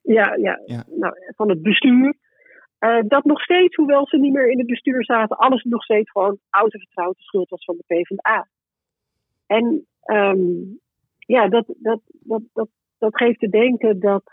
Ja, 0.01 0.35
ja, 0.35 0.61
ja. 0.65 0.83
Nou, 0.87 1.13
van 1.35 1.49
het 1.49 1.61
bestuur. 1.61 2.13
Uh, 2.79 3.01
dat 3.07 3.23
nog 3.23 3.41
steeds, 3.41 3.75
hoewel 3.75 4.07
ze 4.07 4.17
niet 4.17 4.33
meer 4.33 4.49
in 4.51 4.57
het 4.57 4.67
bestuur 4.67 5.05
zaten, 5.05 5.37
alles 5.37 5.63
nog 5.63 5.83
steeds 5.83 6.11
gewoon 6.11 6.37
oud 6.49 6.73
en 6.73 6.79
vertrouwd 6.79 7.15
de 7.15 7.23
schuld 7.23 7.49
was 7.49 7.63
van 7.63 7.75
de 7.77 7.95
PvdA. 7.95 8.47
En 9.45 9.85
um, 10.05 10.79
ja, 11.19 11.47
dat, 11.47 11.65
dat, 11.77 12.01
dat, 12.09 12.41
dat, 12.53 12.69
dat 13.03 13.17
geeft 13.17 13.39
te 13.39 13.49
denken 13.49 13.99
dat 13.99 14.23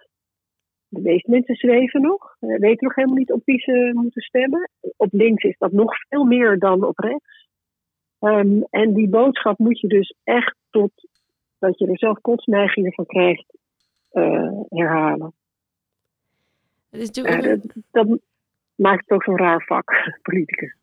de 0.89 1.01
meeste 1.01 1.31
mensen 1.31 1.55
zweven 1.55 2.01
nog, 2.01 2.37
weten 2.39 2.87
nog 2.87 2.95
helemaal 2.95 3.17
niet 3.17 3.33
op 3.33 3.43
wie 3.45 3.61
ze 3.61 3.91
moeten 3.93 4.23
stemmen. 4.23 4.71
Op 4.97 5.13
links 5.13 5.43
is 5.43 5.59
dat 5.59 5.73
nog 5.73 5.93
veel 6.09 6.25
meer 6.25 6.59
dan 6.59 6.85
op 6.85 6.99
rechts. 6.99 7.49
Um, 8.21 8.67
en 8.71 8.95
die 8.95 9.09
boodschap 9.09 9.59
moet 9.59 9.81
je 9.81 9.89
dus 9.89 10.15
echt 10.25 10.57
tot 10.71 10.91
dat 11.59 11.79
je 11.79 11.87
er 11.87 11.99
zelf 11.99 12.21
kotsneigingen 12.21 12.93
van 12.93 13.07
krijgt 13.07 13.57
uh, 14.13 14.61
herhalen. 14.69 15.33
Dat, 16.91 17.01
is 17.01 17.07
natuurlijk 17.07 17.45
ja, 17.45 17.57
dat, 17.57 17.75
dat, 17.91 18.19
maakt 18.75 19.01
het 19.01 19.11
ook 19.11 19.25
zo'n 19.25 19.37
raar 19.37 19.65
vak, 19.67 19.91
politicus. 20.23 20.77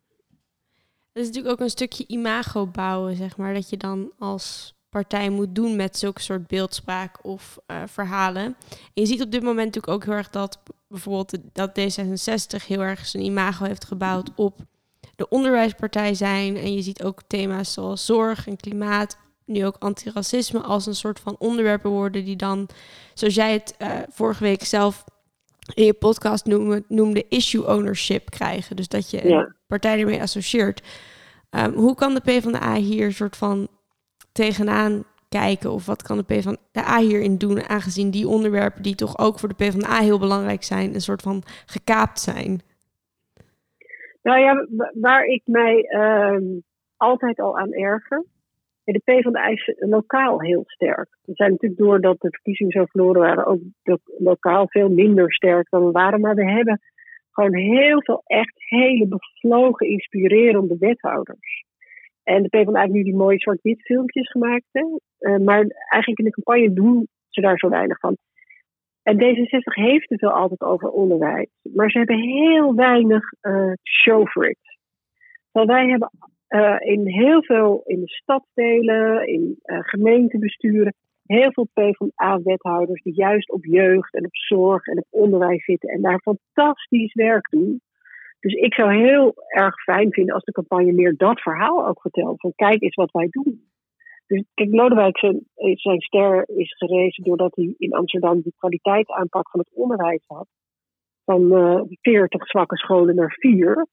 Het 1.12 1.22
is 1.22 1.26
natuurlijk 1.26 1.54
ook 1.54 1.60
een 1.60 1.70
stukje 1.70 2.04
imago 2.06 2.66
bouwen, 2.66 3.14
zeg 3.14 3.36
maar. 3.36 3.54
Dat 3.54 3.70
je 3.70 3.76
dan 3.76 4.12
als 4.18 4.77
partij 4.90 5.28
moet 5.30 5.54
doen 5.54 5.76
met 5.76 5.98
zulke 5.98 6.20
soort 6.20 6.46
beeldspraak 6.46 7.24
of 7.24 7.58
uh, 7.66 7.82
verhalen. 7.86 8.44
En 8.44 8.56
je 8.94 9.06
ziet 9.06 9.22
op 9.22 9.30
dit 9.30 9.42
moment 9.42 9.66
natuurlijk 9.74 9.92
ook 9.92 10.04
heel 10.04 10.14
erg 10.14 10.30
dat 10.30 10.58
bijvoorbeeld 10.88 11.36
dat 11.52 11.70
D66 11.70 12.66
heel 12.66 12.80
erg 12.80 13.06
zijn 13.06 13.24
imago 13.24 13.64
heeft 13.64 13.84
gebouwd 13.84 14.30
op 14.34 14.58
de 15.16 15.28
onderwijspartij 15.28 16.14
zijn. 16.14 16.56
En 16.56 16.74
je 16.74 16.82
ziet 16.82 17.02
ook 17.02 17.20
thema's 17.26 17.72
zoals 17.72 18.06
zorg 18.06 18.46
en 18.46 18.56
klimaat, 18.56 19.18
nu 19.44 19.66
ook 19.66 19.76
antiracisme 19.78 20.60
als 20.60 20.86
een 20.86 20.94
soort 20.94 21.20
van 21.20 21.36
onderwerpen 21.38 21.90
worden 21.90 22.24
die 22.24 22.36
dan, 22.36 22.68
zoals 23.14 23.34
jij 23.34 23.52
het 23.52 23.74
uh, 23.78 23.88
vorige 24.08 24.42
week 24.42 24.64
zelf 24.64 25.04
in 25.74 25.84
je 25.84 25.92
podcast 25.92 26.44
noemde, 26.44 26.84
noemde 26.88 27.24
issue 27.28 27.66
ownership 27.66 28.30
krijgen. 28.30 28.76
Dus 28.76 28.88
dat 28.88 29.10
je 29.10 29.28
Ja. 29.28 29.38
een 29.38 29.54
partij 29.66 30.00
ermee 30.00 30.20
associeert. 30.20 30.82
Um, 31.50 31.74
hoe 31.74 31.94
kan 31.94 32.14
de 32.14 32.20
PvdA 32.20 32.74
hier 32.74 33.12
soort 33.12 33.36
van 33.36 33.68
tegenaan 34.42 35.04
kijken? 35.28 35.70
Of 35.72 35.86
wat 35.86 36.02
kan 36.02 36.16
de 36.16 36.24
PvdA 36.24 36.98
hierin 36.98 37.36
doen, 37.38 37.68
aangezien 37.68 38.10
die 38.10 38.28
onderwerpen 38.28 38.82
die 38.82 38.94
toch 38.94 39.18
ook 39.18 39.38
voor 39.38 39.48
de 39.48 39.54
PvdA 39.62 39.98
heel 40.00 40.18
belangrijk 40.18 40.62
zijn, 40.62 40.94
een 40.94 41.00
soort 41.00 41.22
van 41.22 41.42
gekaapt 41.66 42.20
zijn? 42.20 42.60
Nou 44.22 44.38
ja, 44.40 44.66
wa- 44.70 44.92
waar 44.94 45.24
ik 45.24 45.42
mij 45.44 45.82
ehm, 45.82 46.44
altijd 46.96 47.40
al 47.40 47.58
aan 47.58 47.72
erger. 47.72 48.24
De 48.84 49.00
PvdA 49.04 49.46
is 49.46 49.72
lokaal 49.78 50.40
heel 50.40 50.62
sterk. 50.66 51.08
We 51.24 51.32
zijn 51.34 51.50
natuurlijk 51.50 51.80
doordat 51.80 52.20
de 52.20 52.28
verkiezingen 52.30 52.72
zo 52.72 52.84
verloren 52.84 53.20
waren, 53.20 53.46
ook 53.46 53.60
lo- 53.82 54.14
lokaal 54.18 54.68
veel 54.68 54.88
minder 54.88 55.32
sterk 55.32 55.70
dan 55.70 55.84
we 55.84 55.90
waren. 55.90 56.20
Maar 56.20 56.34
we 56.34 56.50
hebben 56.50 56.80
gewoon 57.30 57.54
heel 57.54 58.02
veel 58.02 58.22
echt 58.24 58.54
hele 58.56 59.06
bevlogen, 59.08 59.86
inspirerende 59.88 60.76
wethouders. 60.78 61.64
En 62.34 62.42
de 62.42 62.48
PvdA 62.48 62.80
heeft 62.80 62.92
nu 62.92 63.02
die 63.02 63.16
mooie 63.16 63.38
zwart-wit 63.38 63.82
filmpjes 63.82 64.30
gemaakt. 64.30 64.66
Hè? 64.72 64.82
Eh, 65.18 65.36
maar 65.36 65.66
eigenlijk 65.88 66.18
in 66.18 66.24
de 66.24 66.40
campagne 66.42 66.72
doen 66.72 67.08
ze 67.28 67.40
daar 67.40 67.58
zo 67.58 67.68
weinig 67.68 67.98
van. 67.98 68.16
En 69.02 69.16
D66 69.16 69.74
heeft 69.74 70.08
het 70.08 70.20
wel 70.20 70.30
altijd 70.30 70.60
over 70.60 70.90
onderwijs. 70.90 71.48
Maar 71.62 71.90
ze 71.90 71.98
hebben 71.98 72.18
heel 72.18 72.74
weinig 72.74 73.32
eh, 73.40 73.72
show 73.82 74.28
for 74.28 74.48
it. 74.48 74.58
Terwijl 75.52 75.78
wij 75.80 75.90
hebben 75.90 76.10
eh, 76.46 76.76
in 76.78 77.06
heel 77.06 77.42
veel, 77.42 77.82
in 77.84 78.00
de 78.00 78.08
stadsdelen, 78.08 79.26
in 79.26 79.56
gemeentebesturen, 79.62 80.94
heel 81.26 81.52
veel 81.52 81.68
PvdA-wethouders 81.72 83.02
die 83.02 83.14
juist 83.14 83.50
op 83.50 83.64
jeugd 83.64 84.14
en 84.14 84.24
op 84.24 84.36
zorg 84.36 84.86
en 84.86 84.98
op 84.98 85.06
onderwijs 85.10 85.64
zitten 85.64 85.88
en 85.88 86.02
daar 86.02 86.20
fantastisch 86.20 87.14
werk 87.14 87.48
doen. 87.50 87.80
Dus 88.40 88.52
ik 88.52 88.74
zou 88.74 88.94
heel 88.94 89.34
erg 89.48 89.82
fijn 89.82 90.12
vinden 90.12 90.34
als 90.34 90.44
de 90.44 90.52
campagne 90.52 90.92
meer 90.92 91.16
dat 91.16 91.40
verhaal 91.40 91.86
ook 91.86 92.00
vertelt. 92.00 92.40
Van 92.40 92.52
kijk 92.54 92.82
eens 92.82 92.94
wat 92.94 93.10
wij 93.10 93.26
doen. 93.30 93.66
Dus 94.26 94.44
kijk, 94.54 94.74
Lodewijk 94.74 95.18
zijn, 95.18 95.46
zijn 95.74 96.00
ster 96.00 96.48
is 96.48 96.76
gerezen 96.76 97.24
doordat 97.24 97.54
hij 97.54 97.74
in 97.78 97.92
Amsterdam 97.92 98.40
de 98.42 98.52
kwaliteitsaanpak 98.56 99.50
van 99.50 99.60
het 99.60 99.74
onderwijs 99.74 100.24
had. 100.26 100.46
Van 101.24 101.52
uh, 101.52 101.80
40 102.00 102.46
zwakke 102.46 102.76
scholen 102.76 103.14
naar 103.14 103.34
4. 103.38 103.86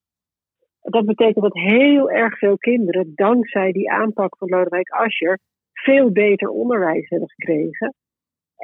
Dat 0.81 1.05
betekent 1.05 1.43
dat 1.43 1.53
heel 1.53 2.11
erg 2.11 2.37
veel 2.37 2.57
kinderen, 2.57 3.11
dankzij 3.15 3.71
die 3.71 3.91
aanpak 3.91 4.37
van 4.37 4.49
Lodewijk 4.49 4.89
Asscher, 4.89 5.39
veel 5.73 6.11
beter 6.11 6.49
onderwijs 6.49 7.09
hebben 7.09 7.29
gekregen. 7.29 7.93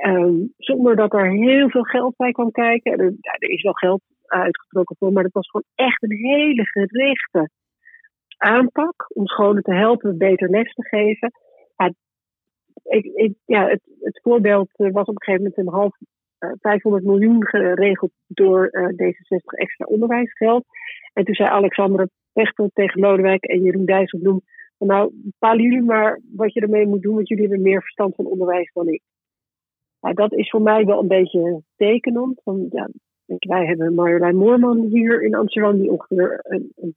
Um, 0.08 0.54
zonder 0.58 0.95
dat 0.95 1.13
er 1.13 1.32
heel 1.32 1.69
veel 1.69 1.84
geld 1.84 2.15
bij 2.15 2.32
kwam 2.32 2.51
kijken. 2.51 2.91
Er, 2.91 3.13
er, 3.21 3.49
is 3.49 3.62
wel 3.62 3.73
geld 3.73 4.01
uitgetrokken 4.25 4.95
voor, 4.99 5.12
maar 5.13 5.23
het 5.23 5.34
was 5.34 5.49
gewoon 5.49 5.88
echt 5.88 6.04
een 6.04 6.17
hele 6.17 6.65
gerichte 6.65 7.49
aanpak 8.38 9.06
om 9.08 9.27
scholen 9.27 9.63
te 9.63 9.73
helpen 9.73 10.17
beter 10.17 10.49
les 10.49 10.73
te 10.73 10.88
geven. 10.88 11.32
Ja, 11.75 11.93
ik, 13.15 13.34
ja, 13.45 13.67
het, 13.67 13.82
het, 13.99 14.19
voorbeeld 14.21 14.69
eh, 14.75 14.91
was 14.91 15.08
op 15.08 15.15
een 15.15 15.23
gegeven 15.23 15.43
moment 15.43 15.58
een 15.58 15.80
half 15.80 15.95
uh, 16.39 16.49
eh, 16.49 16.56
500 16.60 17.04
miljoen 17.04 17.47
geregeld 17.47 18.12
door 18.27 18.69
uh, 18.71 18.88
D66 18.88 19.45
extra 19.45 19.86
onderwijsgeld. 19.86 20.65
En 21.13 21.25
toen 21.25 21.36
zei 21.36 21.49
Alexander 21.49 22.10
Pechtel 22.34 22.69
tegen 22.73 23.01
Lodewijk 23.01 23.43
en 23.43 23.62
Jeroen 23.62 23.86
Dijsselbloem 23.86 24.41
nou, 24.88 25.12
bepalen 25.13 25.63
jullie 25.63 25.82
maar 25.82 26.19
wat 26.36 26.54
je 26.54 26.62
ermee 26.62 26.88
moet 26.88 27.01
doen, 27.01 27.15
want 27.15 27.27
jullie 27.27 27.47
hebben 27.47 27.62
meer 27.62 27.82
verstand 27.82 28.15
van 28.15 28.25
onderwijs 28.25 28.71
dan 28.73 28.88
ik. 28.88 29.01
Ja, 30.02 30.14
dat 30.14 30.34
is 30.34 30.50
voor 30.50 30.62
mij 30.62 30.86
wel 30.86 31.00
een 31.00 31.08
beetje 31.08 31.62
tekenend. 31.76 32.42
Want, 32.44 32.72
ja, 32.72 32.90
wij 33.26 33.66
hebben 33.66 33.94
Marjolein 33.94 34.36
Moorman 34.36 34.80
hier 34.80 35.24
in 35.24 35.36
Amsterdam, 35.36 35.78
die 35.78 35.92
ongeveer 35.92 36.40
een, 36.44 36.72
een 36.76 36.94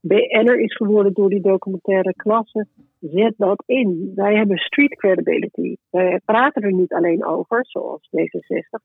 BN'er 0.00 0.60
is 0.60 0.76
geworden 0.76 1.12
door 1.12 1.30
die 1.30 1.40
documentaire 1.40 2.14
klasse. 2.14 2.66
Zet 3.00 3.34
dat 3.36 3.62
in. 3.66 4.12
Wij 4.14 4.34
hebben 4.34 4.58
street 4.58 4.96
credibility. 4.96 5.76
Wij 5.90 6.20
praten 6.24 6.62
er 6.62 6.72
niet 6.72 6.92
alleen 6.92 7.24
over, 7.24 7.66
zoals 7.66 8.08
D66, 8.16 8.82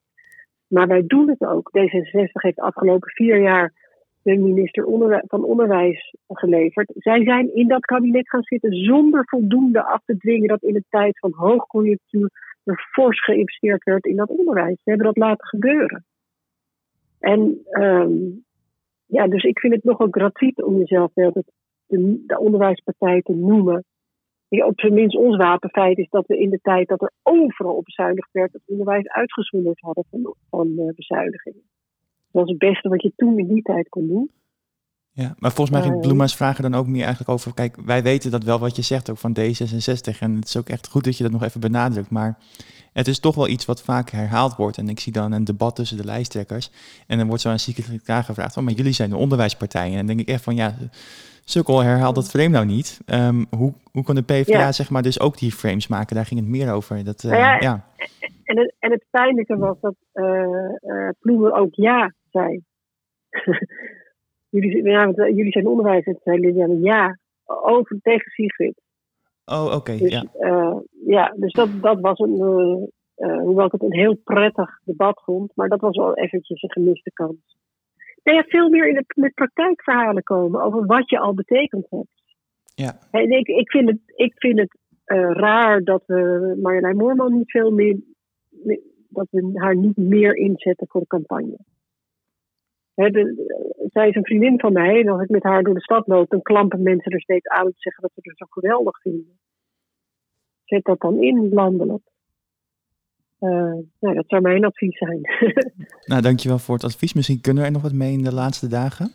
maar 0.68 0.88
wij 0.88 1.04
doen 1.06 1.30
het 1.30 1.46
ook. 1.46 1.72
D66 1.78 2.32
heeft 2.32 2.56
de 2.56 2.62
afgelopen 2.62 3.10
vier 3.10 3.42
jaar 3.42 3.74
de 4.22 4.38
minister 4.38 4.84
van 5.28 5.44
Onderwijs 5.44 6.16
geleverd. 6.28 6.92
Zij 6.96 7.24
zijn 7.24 7.56
in 7.56 7.68
dat 7.68 7.86
kabinet 7.86 8.30
gaan 8.30 8.44
zitten 8.44 8.74
zonder 8.74 9.24
voldoende 9.26 9.84
af 9.84 10.02
te 10.06 10.18
dwingen 10.18 10.48
dat 10.48 10.64
in 10.64 10.76
een 10.76 10.86
tijd 10.90 11.20
van 11.20 11.34
hoogconjunctuur 11.36 12.32
er 12.64 12.90
fors 12.92 13.24
geïnvesteerd 13.24 13.84
werd 13.84 14.06
in 14.06 14.16
dat 14.16 14.30
onderwijs. 14.30 14.82
Ze 14.84 14.90
hebben 14.90 15.06
dat 15.06 15.18
laten 15.18 15.48
gebeuren. 15.48 16.06
En 17.20 17.60
um, 17.72 18.46
ja, 19.06 19.28
dus 19.28 19.44
ik 19.44 19.60
vind 19.60 19.74
het 19.74 19.84
nogal 19.84 20.08
gratuit 20.12 20.64
om 20.64 20.78
jezelf 20.78 21.14
de, 21.14 21.44
de, 21.86 22.24
de 22.28 22.40
onderwijspartij 22.40 23.22
te 23.22 23.34
noemen. 23.34 23.84
Op 24.50 24.80
zijn 24.80 24.94
minst 24.94 25.18
ons 25.18 25.38
wapenfeit 25.38 25.98
is 25.98 26.10
dat 26.10 26.28
we 26.28 26.38
in 26.38 26.50
de 26.50 26.60
tijd 26.62 26.88
dat 26.88 27.02
er 27.02 27.12
overal 27.24 27.82
bezuinigd 27.82 28.32
werd, 28.32 28.54
het 28.54 28.62
onderwijs 28.66 29.08
uitgezonderd 29.08 29.80
hadden 29.80 30.06
van, 30.10 30.36
van 30.50 30.68
uh, 30.68 30.94
bezuinigingen. 30.96 31.64
Dat 32.32 32.42
was 32.42 32.50
het 32.50 32.58
beste 32.58 32.90
wat 32.90 33.02
je 33.02 33.14
toen 33.16 33.38
in 33.38 33.48
die 33.48 33.62
tijd 33.62 33.90
kon 33.90 34.08
doen. 34.08 34.32
Ja, 35.20 35.36
maar 35.40 35.52
volgens 35.52 35.70
mij 35.78 35.82
ging 35.82 35.96
uh, 35.96 36.02
Bloema's 36.02 36.36
vragen 36.36 36.64
dan 36.64 36.76
ook 36.76 36.88
meer 36.88 37.02
eigenlijk 37.02 37.30
over... 37.30 37.54
Kijk, 37.54 37.76
wij 37.86 38.04
weten 38.04 38.32
dat 38.32 38.44
wel 38.44 38.60
wat 38.60 38.76
je 38.76 38.82
zegt 38.82 39.10
ook 39.10 39.18
van 39.18 39.38
D66. 39.40 40.20
En 40.20 40.36
het 40.36 40.48
is 40.48 40.58
ook 40.58 40.70
echt 40.70 40.88
goed 40.88 41.04
dat 41.04 41.18
je 41.18 41.24
dat 41.24 41.32
nog 41.32 41.44
even 41.44 41.60
benadrukt. 41.60 42.10
Maar 42.10 42.38
het 42.94 43.08
is 43.08 43.20
toch 43.20 43.36
wel 43.36 43.48
iets 43.48 43.66
wat 43.66 43.82
vaak 43.82 44.10
herhaald 44.10 44.56
wordt. 44.56 44.78
En 44.78 44.90
ik 44.90 45.00
zie 45.00 45.14
dan 45.14 45.32
een 45.32 45.44
debat 45.44 45.76
tussen 45.76 45.98
de 45.98 46.06
lijsttrekkers. 46.06 46.72
En 47.08 47.18
dan 47.18 47.28
wordt 47.28 47.42
zo 47.42 47.50
aan 47.50 47.60
secretaris 47.60 48.26
gevraagd... 48.26 48.58
Oh, 48.58 48.64
maar 48.64 48.74
jullie 48.74 48.94
zijn 48.94 49.10
de 49.10 49.16
onderwijspartij. 49.16 49.90
En 49.90 49.96
dan 49.96 50.06
denk 50.06 50.20
ik 50.20 50.28
echt 50.28 50.44
van 50.44 50.56
ja... 50.56 50.76
Sukkel, 51.44 51.84
herhaal 51.84 52.14
dat 52.14 52.30
frame 52.30 52.48
nou 52.48 52.66
niet. 52.66 53.00
Um, 53.06 53.46
hoe, 53.58 53.74
hoe 53.92 54.04
kon 54.04 54.16
de 54.16 54.22
PvdA 54.22 54.60
ja. 54.60 54.72
zeg 54.72 54.90
maar 54.90 55.02
dus 55.02 55.20
ook 55.20 55.38
die 55.38 55.52
frames 55.52 55.88
maken? 55.88 56.16
Daar 56.16 56.26
ging 56.26 56.40
het 56.40 56.50
meer 56.50 56.74
over. 56.74 57.04
Dat, 57.04 57.24
uh, 57.24 57.32
ja, 57.32 57.60
ja. 57.60 57.86
En, 58.44 58.58
het, 58.58 58.76
en 58.80 58.92
het 58.92 59.06
pijnlijke 59.10 59.58
was 59.58 59.78
dat 59.82 59.96
uh, 60.14 61.10
Ploemen 61.20 61.54
ook 61.54 61.74
ja 61.76 62.14
zei. 62.32 62.62
jullie, 64.50 64.84
ja, 64.84 65.04
want, 65.04 65.16
jullie 65.18 65.52
zijn 65.52 65.68
onderwijs. 65.68 66.06
En 66.06 66.20
zei 66.24 66.40
Liliane 66.40 66.80
ja, 66.80 67.18
over 67.46 68.00
tegen 68.02 68.32
Sigrid. 68.32 68.82
Oh, 69.46 69.66
oké, 69.66 69.76
okay, 69.76 69.98
dus, 69.98 70.12
ja. 70.12 70.26
Uh, 70.40 70.78
ja, 71.06 71.34
dus 71.38 71.54
dat, 71.54 71.70
dat 71.82 72.00
was 72.00 72.20
een, 72.20 72.36
uh, 73.18 73.42
hoewel 73.42 73.66
ik 73.66 73.72
het 73.72 73.84
een 73.84 73.94
heel 73.94 74.16
prettig 74.24 74.82
debat 74.84 75.22
vond, 75.24 75.52
maar 75.56 75.68
dat 75.68 75.80
was 75.80 75.98
wel 75.98 76.18
eventjes 76.18 76.62
een 76.62 76.72
gemiste 76.72 77.12
kans. 77.14 77.58
Nee, 78.24 78.36
ja, 78.36 78.44
veel 78.44 78.70
meer 78.70 78.88
in 78.88 78.94
de 78.94 79.04
met 79.16 79.34
praktijkverhalen 79.34 80.24
komen 80.24 80.62
over 80.62 80.86
wat 80.86 81.10
je 81.10 81.20
al 81.20 81.34
betekend 81.34 81.88
hebt. 81.90 82.24
Ja. 82.76 82.96
En 83.12 83.32
ik, 83.32 83.48
ik 83.48 83.70
vind 83.70 83.90
het, 83.90 84.00
ik 84.16 84.34
vind 84.36 84.60
het 84.60 84.78
raar 85.38 85.84
dat 85.84 86.04
we 86.06 86.58
Marjolein 86.62 86.98
Moorman 86.98 87.34
niet 87.34 87.52
veel 87.52 87.72
meer, 87.72 88.00
dat 89.10 89.28
we 89.30 89.52
haar 89.54 89.76
niet 89.76 89.98
meer 89.98 90.36
inzetten 90.36 90.88
voor 90.88 91.02
de 91.02 91.08
campagne. 91.08 91.58
He, 93.00 93.10
de, 93.10 93.90
zij 93.92 94.08
is 94.08 94.16
een 94.16 94.26
vriendin 94.26 94.60
van 94.60 94.74
mij 94.74 95.00
en 95.00 95.08
als 95.08 95.22
ik 95.22 95.30
met 95.30 95.44
haar 95.44 95.64
door 95.64 95.74
de 95.74 95.82
stad 95.82 96.08
loop, 96.08 96.30
dan 96.30 96.42
klampen 96.42 96.82
mensen 96.82 97.12
er 97.12 97.22
steeds 97.22 97.48
aan 97.48 97.66
te 97.66 97.78
zeggen 97.78 98.02
dat 98.02 98.12
ze 98.14 98.20
het 98.24 98.38
zo 98.38 98.46
geweldig 98.50 99.02
vinden. 99.02 99.40
Zet 100.64 100.84
dat 100.84 101.00
dan 101.00 101.22
in 101.22 101.50
landelijk. 101.54 102.02
Uh, 103.40 103.76
nou, 104.00 104.16
dat 104.16 104.24
zou 104.28 104.42
mijn 104.42 104.66
advies 104.66 104.98
zijn. 104.98 105.22
nou, 106.12 106.22
dankjewel 106.22 106.60
voor 106.60 106.76
het 106.76 106.84
advies. 106.84 107.14
Misschien 107.14 107.42
kunnen 107.42 107.62
we 107.62 107.68
er 107.68 107.74
nog 107.74 107.82
wat 107.82 107.94
mee 107.94 108.14
in 108.14 108.24
de 108.24 108.34
laatste 108.34 108.68
dagen. 108.68 109.12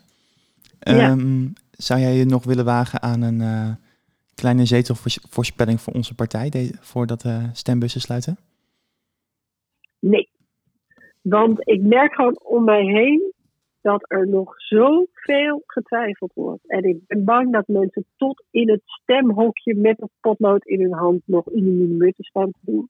Ja. 0.78 1.10
Um, 1.10 1.52
zou 1.70 2.00
jij 2.00 2.14
je 2.14 2.24
nog 2.24 2.44
willen 2.44 2.64
wagen 2.64 3.02
aan 3.02 3.22
een 3.22 3.40
uh, 3.40 3.70
kleine 4.34 4.64
zetelvoorspelling 4.64 5.80
voor 5.80 5.92
onze 5.92 6.14
partij, 6.14 6.48
de, 6.48 6.70
voordat 6.80 7.20
de 7.20 7.28
uh, 7.28 7.48
stembussen 7.52 8.00
sluiten? 8.00 8.36
Nee. 9.98 10.28
Want 11.22 11.68
ik 11.68 11.80
merk 11.82 12.14
gewoon 12.14 12.40
om 12.42 12.64
mij 12.64 12.84
heen 12.84 13.33
dat 13.84 14.04
er 14.08 14.28
nog 14.28 14.54
zoveel 14.56 15.62
getwijfeld 15.66 16.32
wordt. 16.34 16.70
En 16.70 16.82
ik 16.82 16.98
ben 17.06 17.24
bang 17.24 17.52
dat 17.52 17.66
mensen 17.66 18.04
tot 18.16 18.44
in 18.50 18.70
het 18.70 18.82
stemhokje 18.84 19.74
met 19.74 20.00
een 20.00 20.10
potlood 20.20 20.64
in 20.64 20.80
hun 20.80 20.92
hand 20.92 21.22
nog 21.24 21.44
te 21.44 22.14
staan 22.16 22.50
te 22.50 22.58
doen. 22.60 22.88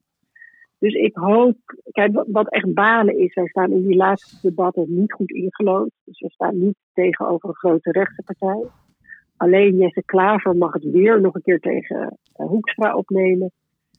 Dus 0.78 0.94
ik 0.94 1.16
hoop, 1.16 1.56
kijk, 1.90 2.24
wat 2.26 2.50
echt 2.50 2.74
balen 2.74 3.18
is, 3.18 3.34
wij 3.34 3.46
staan 3.46 3.72
in 3.72 3.86
die 3.86 3.96
laatste 3.96 4.48
debatten 4.48 4.84
niet 4.88 5.12
goed 5.12 5.30
ingelood. 5.30 5.90
Dus 6.04 6.20
we 6.20 6.30
staan 6.30 6.60
niet 6.60 6.76
tegenover 6.92 7.48
een 7.48 7.54
grote 7.54 7.90
rechtse 7.90 8.22
partij. 8.22 8.68
Alleen 9.36 9.76
Jesse 9.76 10.02
Klaver 10.04 10.56
mag 10.56 10.72
het 10.72 10.90
weer 10.90 11.20
nog 11.20 11.34
een 11.34 11.42
keer 11.42 11.60
tegen 11.60 12.18
uh, 12.36 12.46
Hoekstra 12.46 12.96
opnemen. 12.96 13.52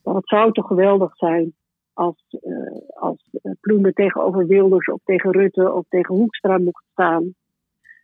Maar 0.03 0.15
het 0.15 0.27
zou 0.27 0.51
toch 0.51 0.67
geweldig 0.67 1.15
zijn 1.15 1.53
als, 1.95 2.37
uh, 2.41 2.79
als 2.93 3.29
Ploemen 3.59 3.93
tegenover 3.93 4.47
Wilders 4.47 4.87
of 4.87 4.99
tegen 5.03 5.31
Rutte 5.31 5.73
of 5.73 5.85
tegen 5.89 6.15
Hoekstra 6.15 6.57
mocht 6.57 6.85
staan. 6.91 7.33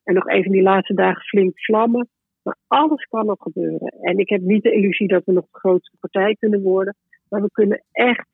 En 0.04 0.14
nog 0.14 0.28
even 0.28 0.52
die 0.52 0.62
laatste 0.62 0.94
dagen 0.94 1.22
flink 1.22 1.60
vlammen. 1.60 2.10
Maar 2.44 2.58
alles 2.68 3.04
kan 3.04 3.26
nog 3.26 3.38
gebeuren. 3.40 3.88
En 3.88 4.18
ik 4.18 4.30
heb 4.30 4.42
niet 4.42 4.64
de 4.64 4.72
illusie 4.72 5.08
dat 5.08 5.26
we 5.26 5.32
nog 5.32 5.46
de 5.52 5.60
grootste 5.60 5.98
partij 6.00 6.36
kunnen 6.40 6.62
worden. 6.62 6.96
Maar 7.30 7.42
we 7.42 7.52
kunnen 7.52 7.84
echt. 7.92 8.28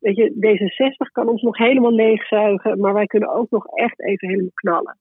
Weet 0.00 0.16
je, 0.16 0.32
D66 0.32 1.12
kan 1.12 1.28
ons 1.28 1.42
nog 1.42 1.58
helemaal 1.58 1.92
leegzuigen. 1.92 2.80
Maar 2.80 2.94
wij 2.94 3.06
kunnen 3.06 3.34
ook 3.34 3.50
nog 3.50 3.66
echt 3.66 4.00
even 4.00 4.28
helemaal 4.28 4.50
knallen. 4.54 4.98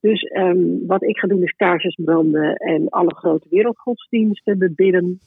Dus 0.00 0.30
um, 0.36 0.86
wat 0.86 1.02
ik 1.02 1.18
ga 1.18 1.26
doen 1.26 1.42
is 1.42 1.56
kaarsjes 1.56 1.94
branden 2.04 2.54
en 2.54 2.88
alle 2.88 3.14
grote 3.14 3.46
wereldgodsdiensten 3.50 4.58
bebidden. 4.58 5.20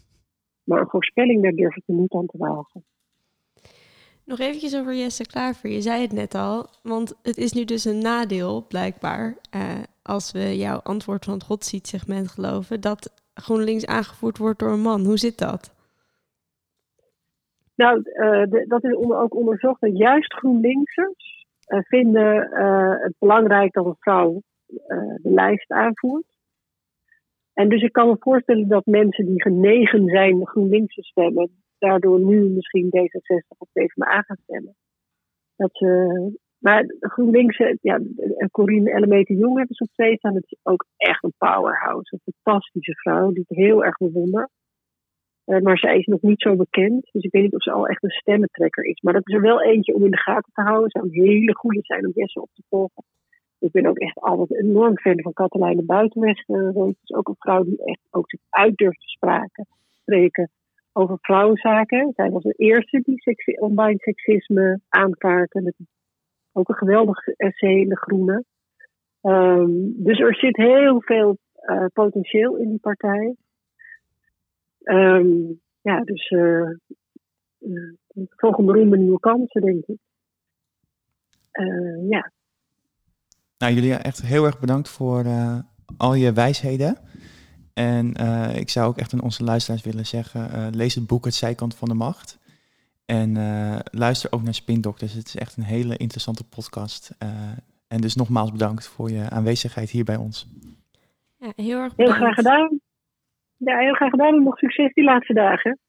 Maar 0.64 0.80
een 0.80 0.90
voorspelling, 0.90 1.44
daar 1.44 1.52
durf 1.52 1.76
ik 1.76 1.84
er 1.86 1.94
niet 1.94 2.14
aan 2.14 2.26
te 2.26 2.38
wagen. 2.38 2.84
Nog 4.26 4.40
eventjes 4.40 4.76
over 4.76 4.96
Jesse 4.96 5.26
Klaver. 5.26 5.70
Je 5.70 5.82
zei 5.82 6.02
het 6.02 6.12
net 6.12 6.36
al, 6.36 6.66
want 6.84 7.20
het 7.24 7.38
is 7.38 7.54
nu 7.54 7.66
dus 7.66 7.86
een 7.86 8.02
nadeel, 8.02 8.66
blijkbaar, 8.68 9.36
uh, 9.56 9.84
als 10.02 10.32
we 10.32 10.58
jouw 10.58 10.78
antwoord 10.78 11.26
van 11.26 11.34
het 11.34 11.44
Godziet 11.44 11.88
segment 11.88 12.28
geloven, 12.28 12.82
dat 12.82 13.24
GroenLinks 13.34 13.86
aangevoerd 13.86 14.38
wordt 14.38 14.60
door 14.60 14.72
een 14.72 14.82
man. 14.82 15.06
Hoe 15.06 15.18
zit 15.18 15.38
dat? 15.38 15.76
Nou, 17.76 18.02
de, 18.04 18.66
dat 18.68 18.84
is 18.84 18.96
onder, 18.96 19.18
ook 19.18 19.36
onderzocht. 19.36 19.82
Dat 19.82 19.98
juist 19.98 20.34
GroenLinksers 20.34 21.46
uh, 21.68 21.80
vinden 21.82 22.50
het 23.02 23.14
belangrijk 23.20 23.74
dat 23.74 23.86
een 23.86 23.96
vrouw 24.00 24.42
de 24.68 25.20
lijst 25.22 25.72
aanvoert. 25.72 26.26
En 27.54 27.70
dus 27.70 27.82
ik 27.82 27.92
kan 27.92 28.08
me 28.08 28.16
voorstellen 28.20 28.68
dat 28.68 28.86
mensen 28.86 29.26
die 29.26 29.42
genegen 29.42 30.06
zijn 30.06 30.48
GroenLinks 30.48 30.96
te 30.96 31.04
stemmen, 31.04 31.63
daardoor 31.88 32.20
nu 32.20 32.50
misschien 32.50 32.88
D66 32.96 33.58
of 33.58 33.68
PvdA 33.72 34.22
gaan 34.22 34.38
stemmen. 34.44 34.76
Dat, 35.56 35.82
uh, 35.82 36.28
maar 36.58 36.96
GroenLinks, 37.00 37.58
eh, 37.58 37.76
ja, 37.82 38.00
Corine 38.52 38.92
Ellemeter 38.92 39.36
Jong 39.36 39.58
hebben 39.58 39.76
ze 39.76 39.84
op 39.84 39.94
twee 39.94 40.18
staan. 40.18 40.36
Het 40.36 40.52
is 40.52 40.60
ook 40.64 40.86
echt 40.98 41.24
een 41.24 41.34
powerhouse. 41.38 42.16
Een 42.16 42.34
fantastische 42.34 42.96
vrouw 42.96 43.32
die 43.32 43.46
ik 43.48 43.58
heel 43.58 43.84
erg 43.84 43.98
bewonder. 43.98 44.50
Uh, 45.46 45.60
maar 45.60 45.78
zij 45.78 45.98
is 45.98 46.06
nog 46.06 46.22
niet 46.22 46.42
zo 46.42 46.56
bekend. 46.56 47.10
Dus 47.12 47.24
ik 47.24 47.32
weet 47.32 47.44
niet 47.44 47.56
of 47.56 47.64
ze 47.64 47.72
al 47.72 47.88
echt 47.88 48.04
een 48.04 48.10
stemmentrekker 48.10 48.84
is. 48.84 49.02
Maar 49.02 49.14
dat 49.14 49.28
is 49.28 49.34
er 49.34 49.42
wel 49.42 49.62
eentje 49.62 49.94
om 49.94 50.06
in 50.06 50.12
de 50.12 50.18
gaten 50.18 50.52
te 50.54 50.62
houden. 50.62 50.90
Zou 50.90 51.06
een 51.06 51.26
hele 51.26 51.56
goede 51.56 51.80
zijn 51.82 52.06
om 52.06 52.12
Jesse 52.16 52.42
op 52.42 52.50
te 52.54 52.64
volgen. 52.70 53.04
ik 53.60 53.72
ben 53.72 53.86
ook 53.86 53.98
echt 53.98 54.20
altijd 54.20 54.54
enorm 54.54 54.98
fan 54.98 55.22
van 55.22 55.34
Katelijne 55.34 55.84
Buitenweg. 55.84 56.48
Uh, 56.48 56.88
is 57.04 57.16
ook 57.16 57.28
een 57.28 57.36
vrouw 57.40 57.64
die 57.64 57.84
echt 57.84 58.08
ook 58.10 58.30
zich 58.30 58.40
uit 58.50 58.78
durft 58.78 59.00
te 59.00 59.08
spreken 59.88 60.50
over 60.94 61.18
vrouwenzaken. 61.22 62.12
Zij 62.16 62.30
was 62.30 62.44
de 62.44 62.54
eerste 62.54 63.02
die 63.04 63.60
online 63.60 63.98
seksisme 63.98 64.80
aankaartte. 64.90 65.62
Met 65.62 65.76
ook 66.52 66.70
een 66.70 66.76
geweldig 66.76 67.28
essay 67.28 67.80
in 67.80 67.90
De 67.90 67.98
Groene. 67.98 68.44
Um, 69.22 69.94
dus 70.04 70.20
er 70.20 70.36
zit 70.36 70.56
heel 70.56 71.02
veel 71.02 71.38
uh, 71.70 71.86
potentieel 71.94 72.58
in 72.58 72.70
die 72.70 72.80
partij. 72.80 73.36
Um, 74.84 75.62
ja, 75.82 76.00
dus 76.00 76.30
uh, 76.30 76.70
uh, 77.60 77.94
volgende 78.30 78.74
ronde 78.74 78.98
nieuwe 78.98 79.20
kansen, 79.20 79.62
denk 79.62 79.86
ik. 79.86 79.98
ja. 82.10 82.32
Nou, 83.58 83.74
jullie 83.74 83.94
echt 83.94 84.22
heel 84.22 84.46
erg 84.46 84.60
bedankt 84.60 84.90
voor 84.90 85.26
al 85.98 86.14
je 86.14 86.34
wijsheden. 86.34 86.98
En 87.74 88.22
uh, 88.22 88.56
ik 88.56 88.70
zou 88.70 88.88
ook 88.88 88.98
echt 88.98 89.14
aan 89.14 89.22
onze 89.22 89.44
luisteraars 89.44 89.84
willen 89.84 90.06
zeggen, 90.06 90.50
uh, 90.56 90.68
lees 90.72 90.96
het 90.96 91.08
boek 91.08 91.26
Het 91.26 91.34
Zijkant 91.34 91.76
van 91.76 91.88
de 91.88 91.94
Macht. 91.94 92.40
En 93.06 93.36
uh, 93.36 93.80
luister 93.92 94.32
ook 94.32 94.42
naar 94.42 94.54
Spindokters. 94.54 95.14
Het 95.14 95.28
is 95.28 95.36
echt 95.36 95.58
een 95.58 95.64
hele 95.64 95.98
interessante 95.98 96.44
podcast. 96.44 97.12
en 97.88 98.02
dus 98.02 98.16
nogmaals 98.16 98.52
bedankt 98.52 98.88
voor 98.88 99.12
je 99.12 99.30
aanwezigheid 99.30 99.90
hier 99.90 100.04
bij 100.04 100.16
ons. 100.16 100.48
Ja, 101.38 101.52
heel 101.56 101.80
erg 101.80 101.96
bedankt. 101.96 101.98
Heel 101.98 102.24
graag 102.24 102.36
gedaan. 102.36 102.80
Ja, 103.58 103.78
heel 103.78 103.94
graag 103.94 104.10
gedaan 104.10 104.36
en 104.36 104.44
nog 104.44 104.58
succes 104.58 104.94
die 104.94 105.04
laatste 105.04 105.34
dagen. 105.34 105.80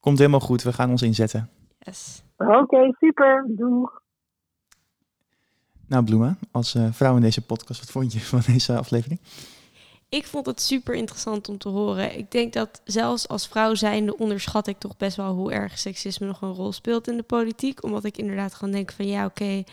Komt 0.00 0.18
helemaal 0.18 0.40
goed, 0.40 0.62
we 0.62 0.72
gaan 0.72 0.90
ons 0.90 1.02
inzetten. 1.02 1.48
Yes. 1.78 2.22
Oké, 2.36 2.56
okay, 2.56 2.94
super. 2.98 3.44
Doeg. 3.48 4.02
Nou, 5.86 6.04
Bloema, 6.04 6.36
als 6.50 6.78
vrouw 6.90 7.16
in 7.16 7.22
deze 7.22 7.46
podcast, 7.46 7.80
wat 7.80 7.90
vond 7.90 8.12
je 8.12 8.20
van 8.20 8.40
deze 8.46 8.76
aflevering? 8.76 9.20
Ik 10.10 10.26
vond 10.26 10.46
het 10.46 10.60
super 10.60 10.94
interessant 10.94 11.48
om 11.48 11.58
te 11.58 11.68
horen. 11.68 12.18
Ik 12.18 12.30
denk 12.30 12.52
dat 12.52 12.80
zelfs 12.84 13.28
als 13.28 13.48
vrouw 13.48 13.74
zijnde 13.74 14.16
onderschat 14.16 14.66
ik 14.66 14.78
toch 14.78 14.96
best 14.96 15.16
wel 15.16 15.34
hoe 15.34 15.52
erg 15.52 15.78
seksisme 15.78 16.26
nog 16.26 16.40
een 16.42 16.54
rol 16.54 16.72
speelt 16.72 17.08
in 17.08 17.16
de 17.16 17.22
politiek. 17.22 17.82
Omdat 17.84 18.04
ik 18.04 18.16
inderdaad 18.18 18.54
gewoon 18.54 18.72
denk 18.72 18.92
van 18.92 19.06
ja, 19.06 19.24
oké, 19.24 19.64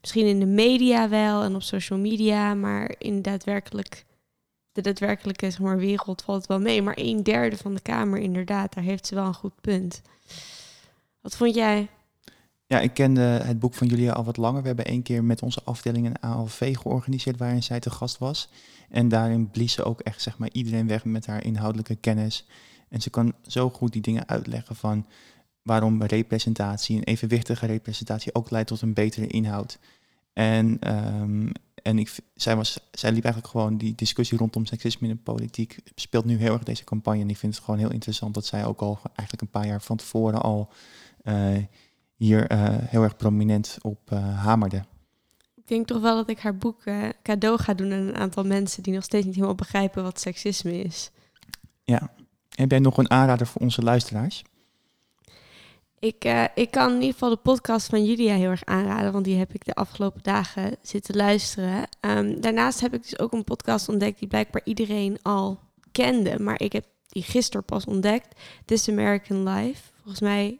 misschien 0.00 0.26
in 0.26 0.40
de 0.40 0.46
media 0.46 1.08
wel 1.08 1.42
en 1.42 1.54
op 1.54 1.62
social 1.62 1.98
media, 1.98 2.54
maar 2.54 2.94
in 2.98 3.22
daadwerkelijk, 3.22 4.04
de 4.72 4.80
daadwerkelijke 4.80 5.50
zeg 5.50 5.74
wereld 5.74 6.22
valt 6.22 6.38
het 6.38 6.48
wel 6.48 6.60
mee. 6.60 6.82
Maar 6.82 6.96
een 6.96 7.22
derde 7.22 7.56
van 7.56 7.74
de 7.74 7.80
Kamer 7.80 8.18
inderdaad, 8.18 8.74
daar 8.74 8.84
heeft 8.84 9.06
ze 9.06 9.14
wel 9.14 9.26
een 9.26 9.34
goed 9.34 9.60
punt. 9.60 10.02
Wat 11.20 11.36
vond 11.36 11.54
jij? 11.54 11.88
Ja, 12.70 12.80
ik 12.80 12.94
kende 12.94 13.20
het 13.20 13.58
boek 13.58 13.74
van 13.74 13.86
Julia 13.86 14.12
al 14.12 14.24
wat 14.24 14.36
langer. 14.36 14.60
We 14.60 14.66
hebben 14.66 14.84
één 14.84 15.02
keer 15.02 15.24
met 15.24 15.42
onze 15.42 15.62
afdeling 15.64 16.06
een 16.06 16.20
ALV 16.20 16.76
georganiseerd 16.76 17.38
waarin 17.38 17.62
zij 17.62 17.80
te 17.80 17.90
gast 17.90 18.18
was. 18.18 18.48
En 18.88 19.08
daarin 19.08 19.50
blies 19.50 19.72
ze 19.72 19.84
ook 19.84 20.00
echt 20.00 20.22
zeg 20.22 20.38
maar, 20.38 20.48
iedereen 20.52 20.86
weg 20.86 21.04
met 21.04 21.26
haar 21.26 21.44
inhoudelijke 21.44 21.94
kennis. 21.94 22.46
En 22.88 23.00
ze 23.00 23.10
kan 23.10 23.34
zo 23.46 23.70
goed 23.70 23.92
die 23.92 24.02
dingen 24.02 24.28
uitleggen 24.28 24.76
van 24.76 25.06
waarom 25.62 26.02
representatie, 26.02 26.96
een 26.96 27.04
evenwichtige 27.04 27.66
representatie, 27.66 28.34
ook 28.34 28.50
leidt 28.50 28.68
tot 28.68 28.80
een 28.80 28.94
betere 28.94 29.26
inhoud. 29.26 29.78
En, 30.32 30.94
um, 30.94 31.52
en 31.82 31.98
ik, 31.98 32.16
zij, 32.34 32.56
was, 32.56 32.80
zij 32.90 33.12
liep 33.12 33.24
eigenlijk 33.24 33.52
gewoon 33.52 33.76
die 33.76 33.94
discussie 33.94 34.38
rondom 34.38 34.66
seksisme 34.66 35.08
in 35.08 35.14
de 35.14 35.22
politiek, 35.22 35.78
speelt 35.94 36.24
nu 36.24 36.36
heel 36.36 36.52
erg 36.52 36.62
deze 36.62 36.84
campagne. 36.84 37.20
En 37.20 37.30
ik 37.30 37.36
vind 37.36 37.54
het 37.54 37.64
gewoon 37.64 37.80
heel 37.80 37.92
interessant 37.92 38.34
dat 38.34 38.46
zij 38.46 38.64
ook 38.64 38.80
al 38.80 38.98
eigenlijk 39.02 39.40
een 39.40 39.60
paar 39.60 39.66
jaar 39.66 39.82
van 39.82 39.96
tevoren 39.96 40.42
al 40.42 40.68
uh, 41.24 41.56
hier 42.20 42.52
uh, 42.52 42.68
heel 42.70 43.02
erg 43.02 43.16
prominent 43.16 43.78
op 43.80 44.10
uh, 44.12 44.44
hamerde 44.44 44.84
denk 45.70 45.86
toch 45.86 46.00
wel 46.00 46.16
dat 46.16 46.30
ik 46.30 46.38
haar 46.38 46.56
boek 46.56 46.84
uh, 46.84 47.08
cadeau 47.22 47.58
ga 47.58 47.74
doen 47.74 47.92
aan 47.92 47.98
een 47.98 48.16
aantal 48.16 48.44
mensen 48.44 48.82
die 48.82 48.94
nog 48.94 49.04
steeds 49.04 49.26
niet 49.26 49.34
helemaal 49.34 49.54
begrijpen 49.54 50.02
wat 50.02 50.20
seksisme 50.20 50.82
is. 50.82 51.10
Ja. 51.84 52.12
Heb 52.50 52.70
jij 52.70 52.78
nog 52.78 52.98
een 52.98 53.10
aanrader 53.10 53.46
voor 53.46 53.60
onze 53.60 53.82
luisteraars? 53.82 54.42
Ik, 55.98 56.24
ik 56.54 56.70
kan 56.70 56.88
in 56.88 56.94
ieder 56.94 57.12
geval 57.12 57.28
de 57.28 57.36
podcast 57.36 57.86
van 57.86 58.04
Julia 58.04 58.34
heel 58.34 58.50
erg 58.50 58.64
aanraden, 58.64 59.12
want 59.12 59.24
die 59.24 59.36
heb 59.36 59.54
ik 59.54 59.64
de 59.64 59.74
afgelopen 59.74 60.22
dagen 60.22 60.76
zitten 60.82 61.16
luisteren. 61.16 61.88
Um, 62.00 62.40
daarnaast 62.40 62.80
heb 62.80 62.94
ik 62.94 63.02
dus 63.02 63.18
ook 63.18 63.32
een 63.32 63.44
podcast 63.44 63.88
ontdekt 63.88 64.18
die 64.18 64.28
blijkbaar 64.28 64.62
iedereen 64.64 65.18
al 65.22 65.60
kende, 65.92 66.38
maar 66.38 66.60
ik 66.60 66.72
heb 66.72 66.84
die 67.08 67.22
gisteren 67.22 67.64
pas 67.64 67.84
ontdekt. 67.84 68.40
This 68.64 68.88
American 68.88 69.48
Life. 69.48 69.82
Volgens 69.96 70.20
mij 70.20 70.58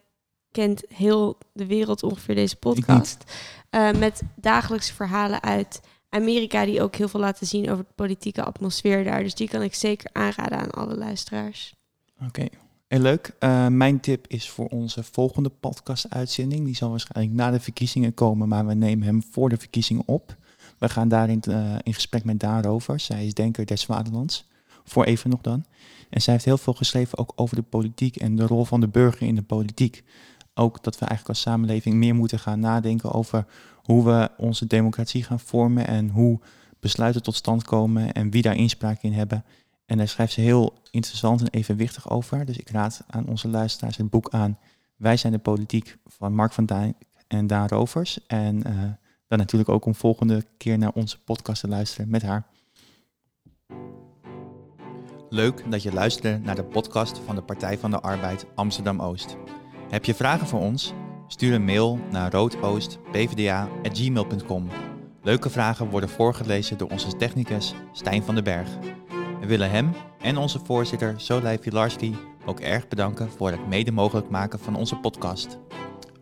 kent 0.52 0.82
heel 0.88 1.38
de 1.52 1.66
wereld 1.66 2.02
ongeveer 2.02 2.34
deze 2.34 2.56
podcast. 2.56 3.24
Uh, 3.70 3.92
met 3.92 4.22
dagelijkse 4.36 4.94
verhalen 4.94 5.42
uit 5.42 5.80
Amerika, 6.08 6.64
die 6.64 6.82
ook 6.82 6.96
heel 6.96 7.08
veel 7.08 7.20
laten 7.20 7.46
zien 7.46 7.70
over 7.70 7.84
de 7.84 7.92
politieke 7.94 8.44
atmosfeer 8.44 9.04
daar. 9.04 9.22
Dus 9.22 9.34
die 9.34 9.48
kan 9.48 9.62
ik 9.62 9.74
zeker 9.74 10.10
aanraden 10.12 10.58
aan 10.58 10.70
alle 10.70 10.96
luisteraars. 10.96 11.74
Oké, 12.16 12.26
okay. 12.26 12.50
heel 12.86 13.00
leuk. 13.00 13.34
Uh, 13.40 13.66
mijn 13.66 14.00
tip 14.00 14.26
is 14.26 14.50
voor 14.50 14.66
onze 14.66 15.02
volgende 15.02 15.48
podcast-uitzending. 15.48 16.64
Die 16.64 16.76
zal 16.76 16.90
waarschijnlijk 16.90 17.36
na 17.36 17.50
de 17.50 17.60
verkiezingen 17.60 18.14
komen, 18.14 18.48
maar 18.48 18.66
we 18.66 18.74
nemen 18.74 19.06
hem 19.06 19.22
voor 19.30 19.48
de 19.48 19.56
verkiezingen 19.56 20.02
op. 20.06 20.36
We 20.78 20.88
gaan 20.88 21.08
daarin 21.08 21.42
uh, 21.48 21.74
in 21.82 21.94
gesprek 21.94 22.24
met 22.24 22.40
daarover. 22.40 23.00
Zij 23.00 23.26
is 23.26 23.34
denker 23.34 23.66
des 23.66 23.84
vaderlands. 23.84 24.48
Voor 24.84 25.04
even 25.04 25.30
nog 25.30 25.40
dan. 25.40 25.64
En 26.10 26.22
zij 26.22 26.32
heeft 26.32 26.44
heel 26.44 26.58
veel 26.58 26.72
geschreven 26.72 27.18
ook 27.18 27.32
over 27.36 27.56
de 27.56 27.62
politiek 27.62 28.16
en 28.16 28.36
de 28.36 28.46
rol 28.46 28.64
van 28.64 28.80
de 28.80 28.88
burger 28.88 29.26
in 29.26 29.34
de 29.34 29.42
politiek 29.42 30.04
ook 30.60 30.82
dat 30.82 30.94
we 30.94 31.06
eigenlijk 31.06 31.28
als 31.28 31.40
samenleving 31.40 31.94
meer 31.94 32.14
moeten 32.14 32.38
gaan 32.38 32.60
nadenken 32.60 33.12
over 33.12 33.46
hoe 33.82 34.04
we 34.04 34.30
onze 34.36 34.66
democratie 34.66 35.22
gaan 35.24 35.40
vormen 35.40 35.86
en 35.86 36.08
hoe 36.08 36.40
besluiten 36.80 37.22
tot 37.22 37.34
stand 37.34 37.64
komen 37.64 38.12
en 38.12 38.30
wie 38.30 38.42
daar 38.42 38.56
inspraak 38.56 39.02
in 39.02 39.12
hebben. 39.12 39.44
En 39.86 39.96
daar 39.96 40.08
schrijft 40.08 40.32
ze 40.32 40.40
heel 40.40 40.72
interessant 40.90 41.40
en 41.40 41.48
evenwichtig 41.50 42.10
over. 42.10 42.44
Dus 42.44 42.56
ik 42.56 42.70
raad 42.70 43.04
aan 43.06 43.26
onze 43.26 43.48
luisteraars 43.48 43.96
het 43.96 44.10
boek 44.10 44.28
aan 44.28 44.58
Wij 44.96 45.16
zijn 45.16 45.32
de 45.32 45.38
politiek 45.38 45.96
van 46.06 46.34
Mark 46.34 46.52
van 46.52 46.66
Dijk 46.66 46.94
en 47.28 47.46
Daan 47.46 47.68
Rovers. 47.68 48.26
En 48.26 48.56
uh, 48.56 48.82
dan 49.28 49.38
natuurlijk 49.38 49.70
ook 49.70 49.84
om 49.84 49.94
volgende 49.94 50.44
keer 50.56 50.78
naar 50.78 50.92
onze 50.92 51.22
podcast 51.22 51.60
te 51.60 51.68
luisteren 51.68 52.10
met 52.10 52.22
haar. 52.22 52.46
Leuk 55.28 55.70
dat 55.70 55.82
je 55.82 55.92
luisterde 55.92 56.38
naar 56.38 56.54
de 56.54 56.64
podcast 56.64 57.18
van 57.18 57.34
de 57.34 57.42
Partij 57.42 57.78
van 57.78 57.90
de 57.90 58.00
Arbeid 58.00 58.46
Amsterdam 58.54 59.00
Oost. 59.00 59.36
Heb 59.90 60.04
je 60.04 60.14
vragen 60.14 60.46
voor 60.46 60.60
ons? 60.60 60.92
Stuur 61.26 61.54
een 61.54 61.64
mail 61.64 61.98
naar 62.10 62.32
roodoostpvda.gmail.com. 62.32 64.68
Leuke 65.22 65.50
vragen 65.50 65.90
worden 65.90 66.08
voorgelezen 66.08 66.78
door 66.78 66.90
onze 66.90 67.16
technicus 67.16 67.74
Stijn 67.92 68.22
van 68.22 68.34
den 68.34 68.44
Berg. 68.44 68.68
We 69.40 69.46
willen 69.46 69.70
hem 69.70 69.92
en 70.20 70.36
onze 70.36 70.60
voorzitter 70.64 71.14
Solej 71.16 71.58
Filarski 71.58 72.16
ook 72.46 72.60
erg 72.60 72.88
bedanken 72.88 73.30
voor 73.30 73.50
het 73.50 73.68
mede 73.68 73.92
mogelijk 73.92 74.30
maken 74.30 74.58
van 74.58 74.76
onze 74.76 74.96
podcast. 74.96 75.58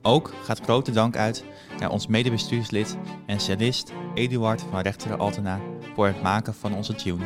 Ook 0.03 0.33
gaat 0.43 0.61
grote 0.61 0.91
dank 0.91 1.16
uit 1.16 1.45
naar 1.79 1.91
ons 1.91 2.07
medebestuurslid 2.07 2.97
en 3.27 3.41
cellist 3.41 3.93
Eduard 4.14 4.64
van 4.71 4.81
Rechteren 4.81 5.19
Altena 5.19 5.61
voor 5.95 6.07
het 6.07 6.23
maken 6.23 6.55
van 6.55 6.75
onze 6.75 6.95
tune. 6.95 7.25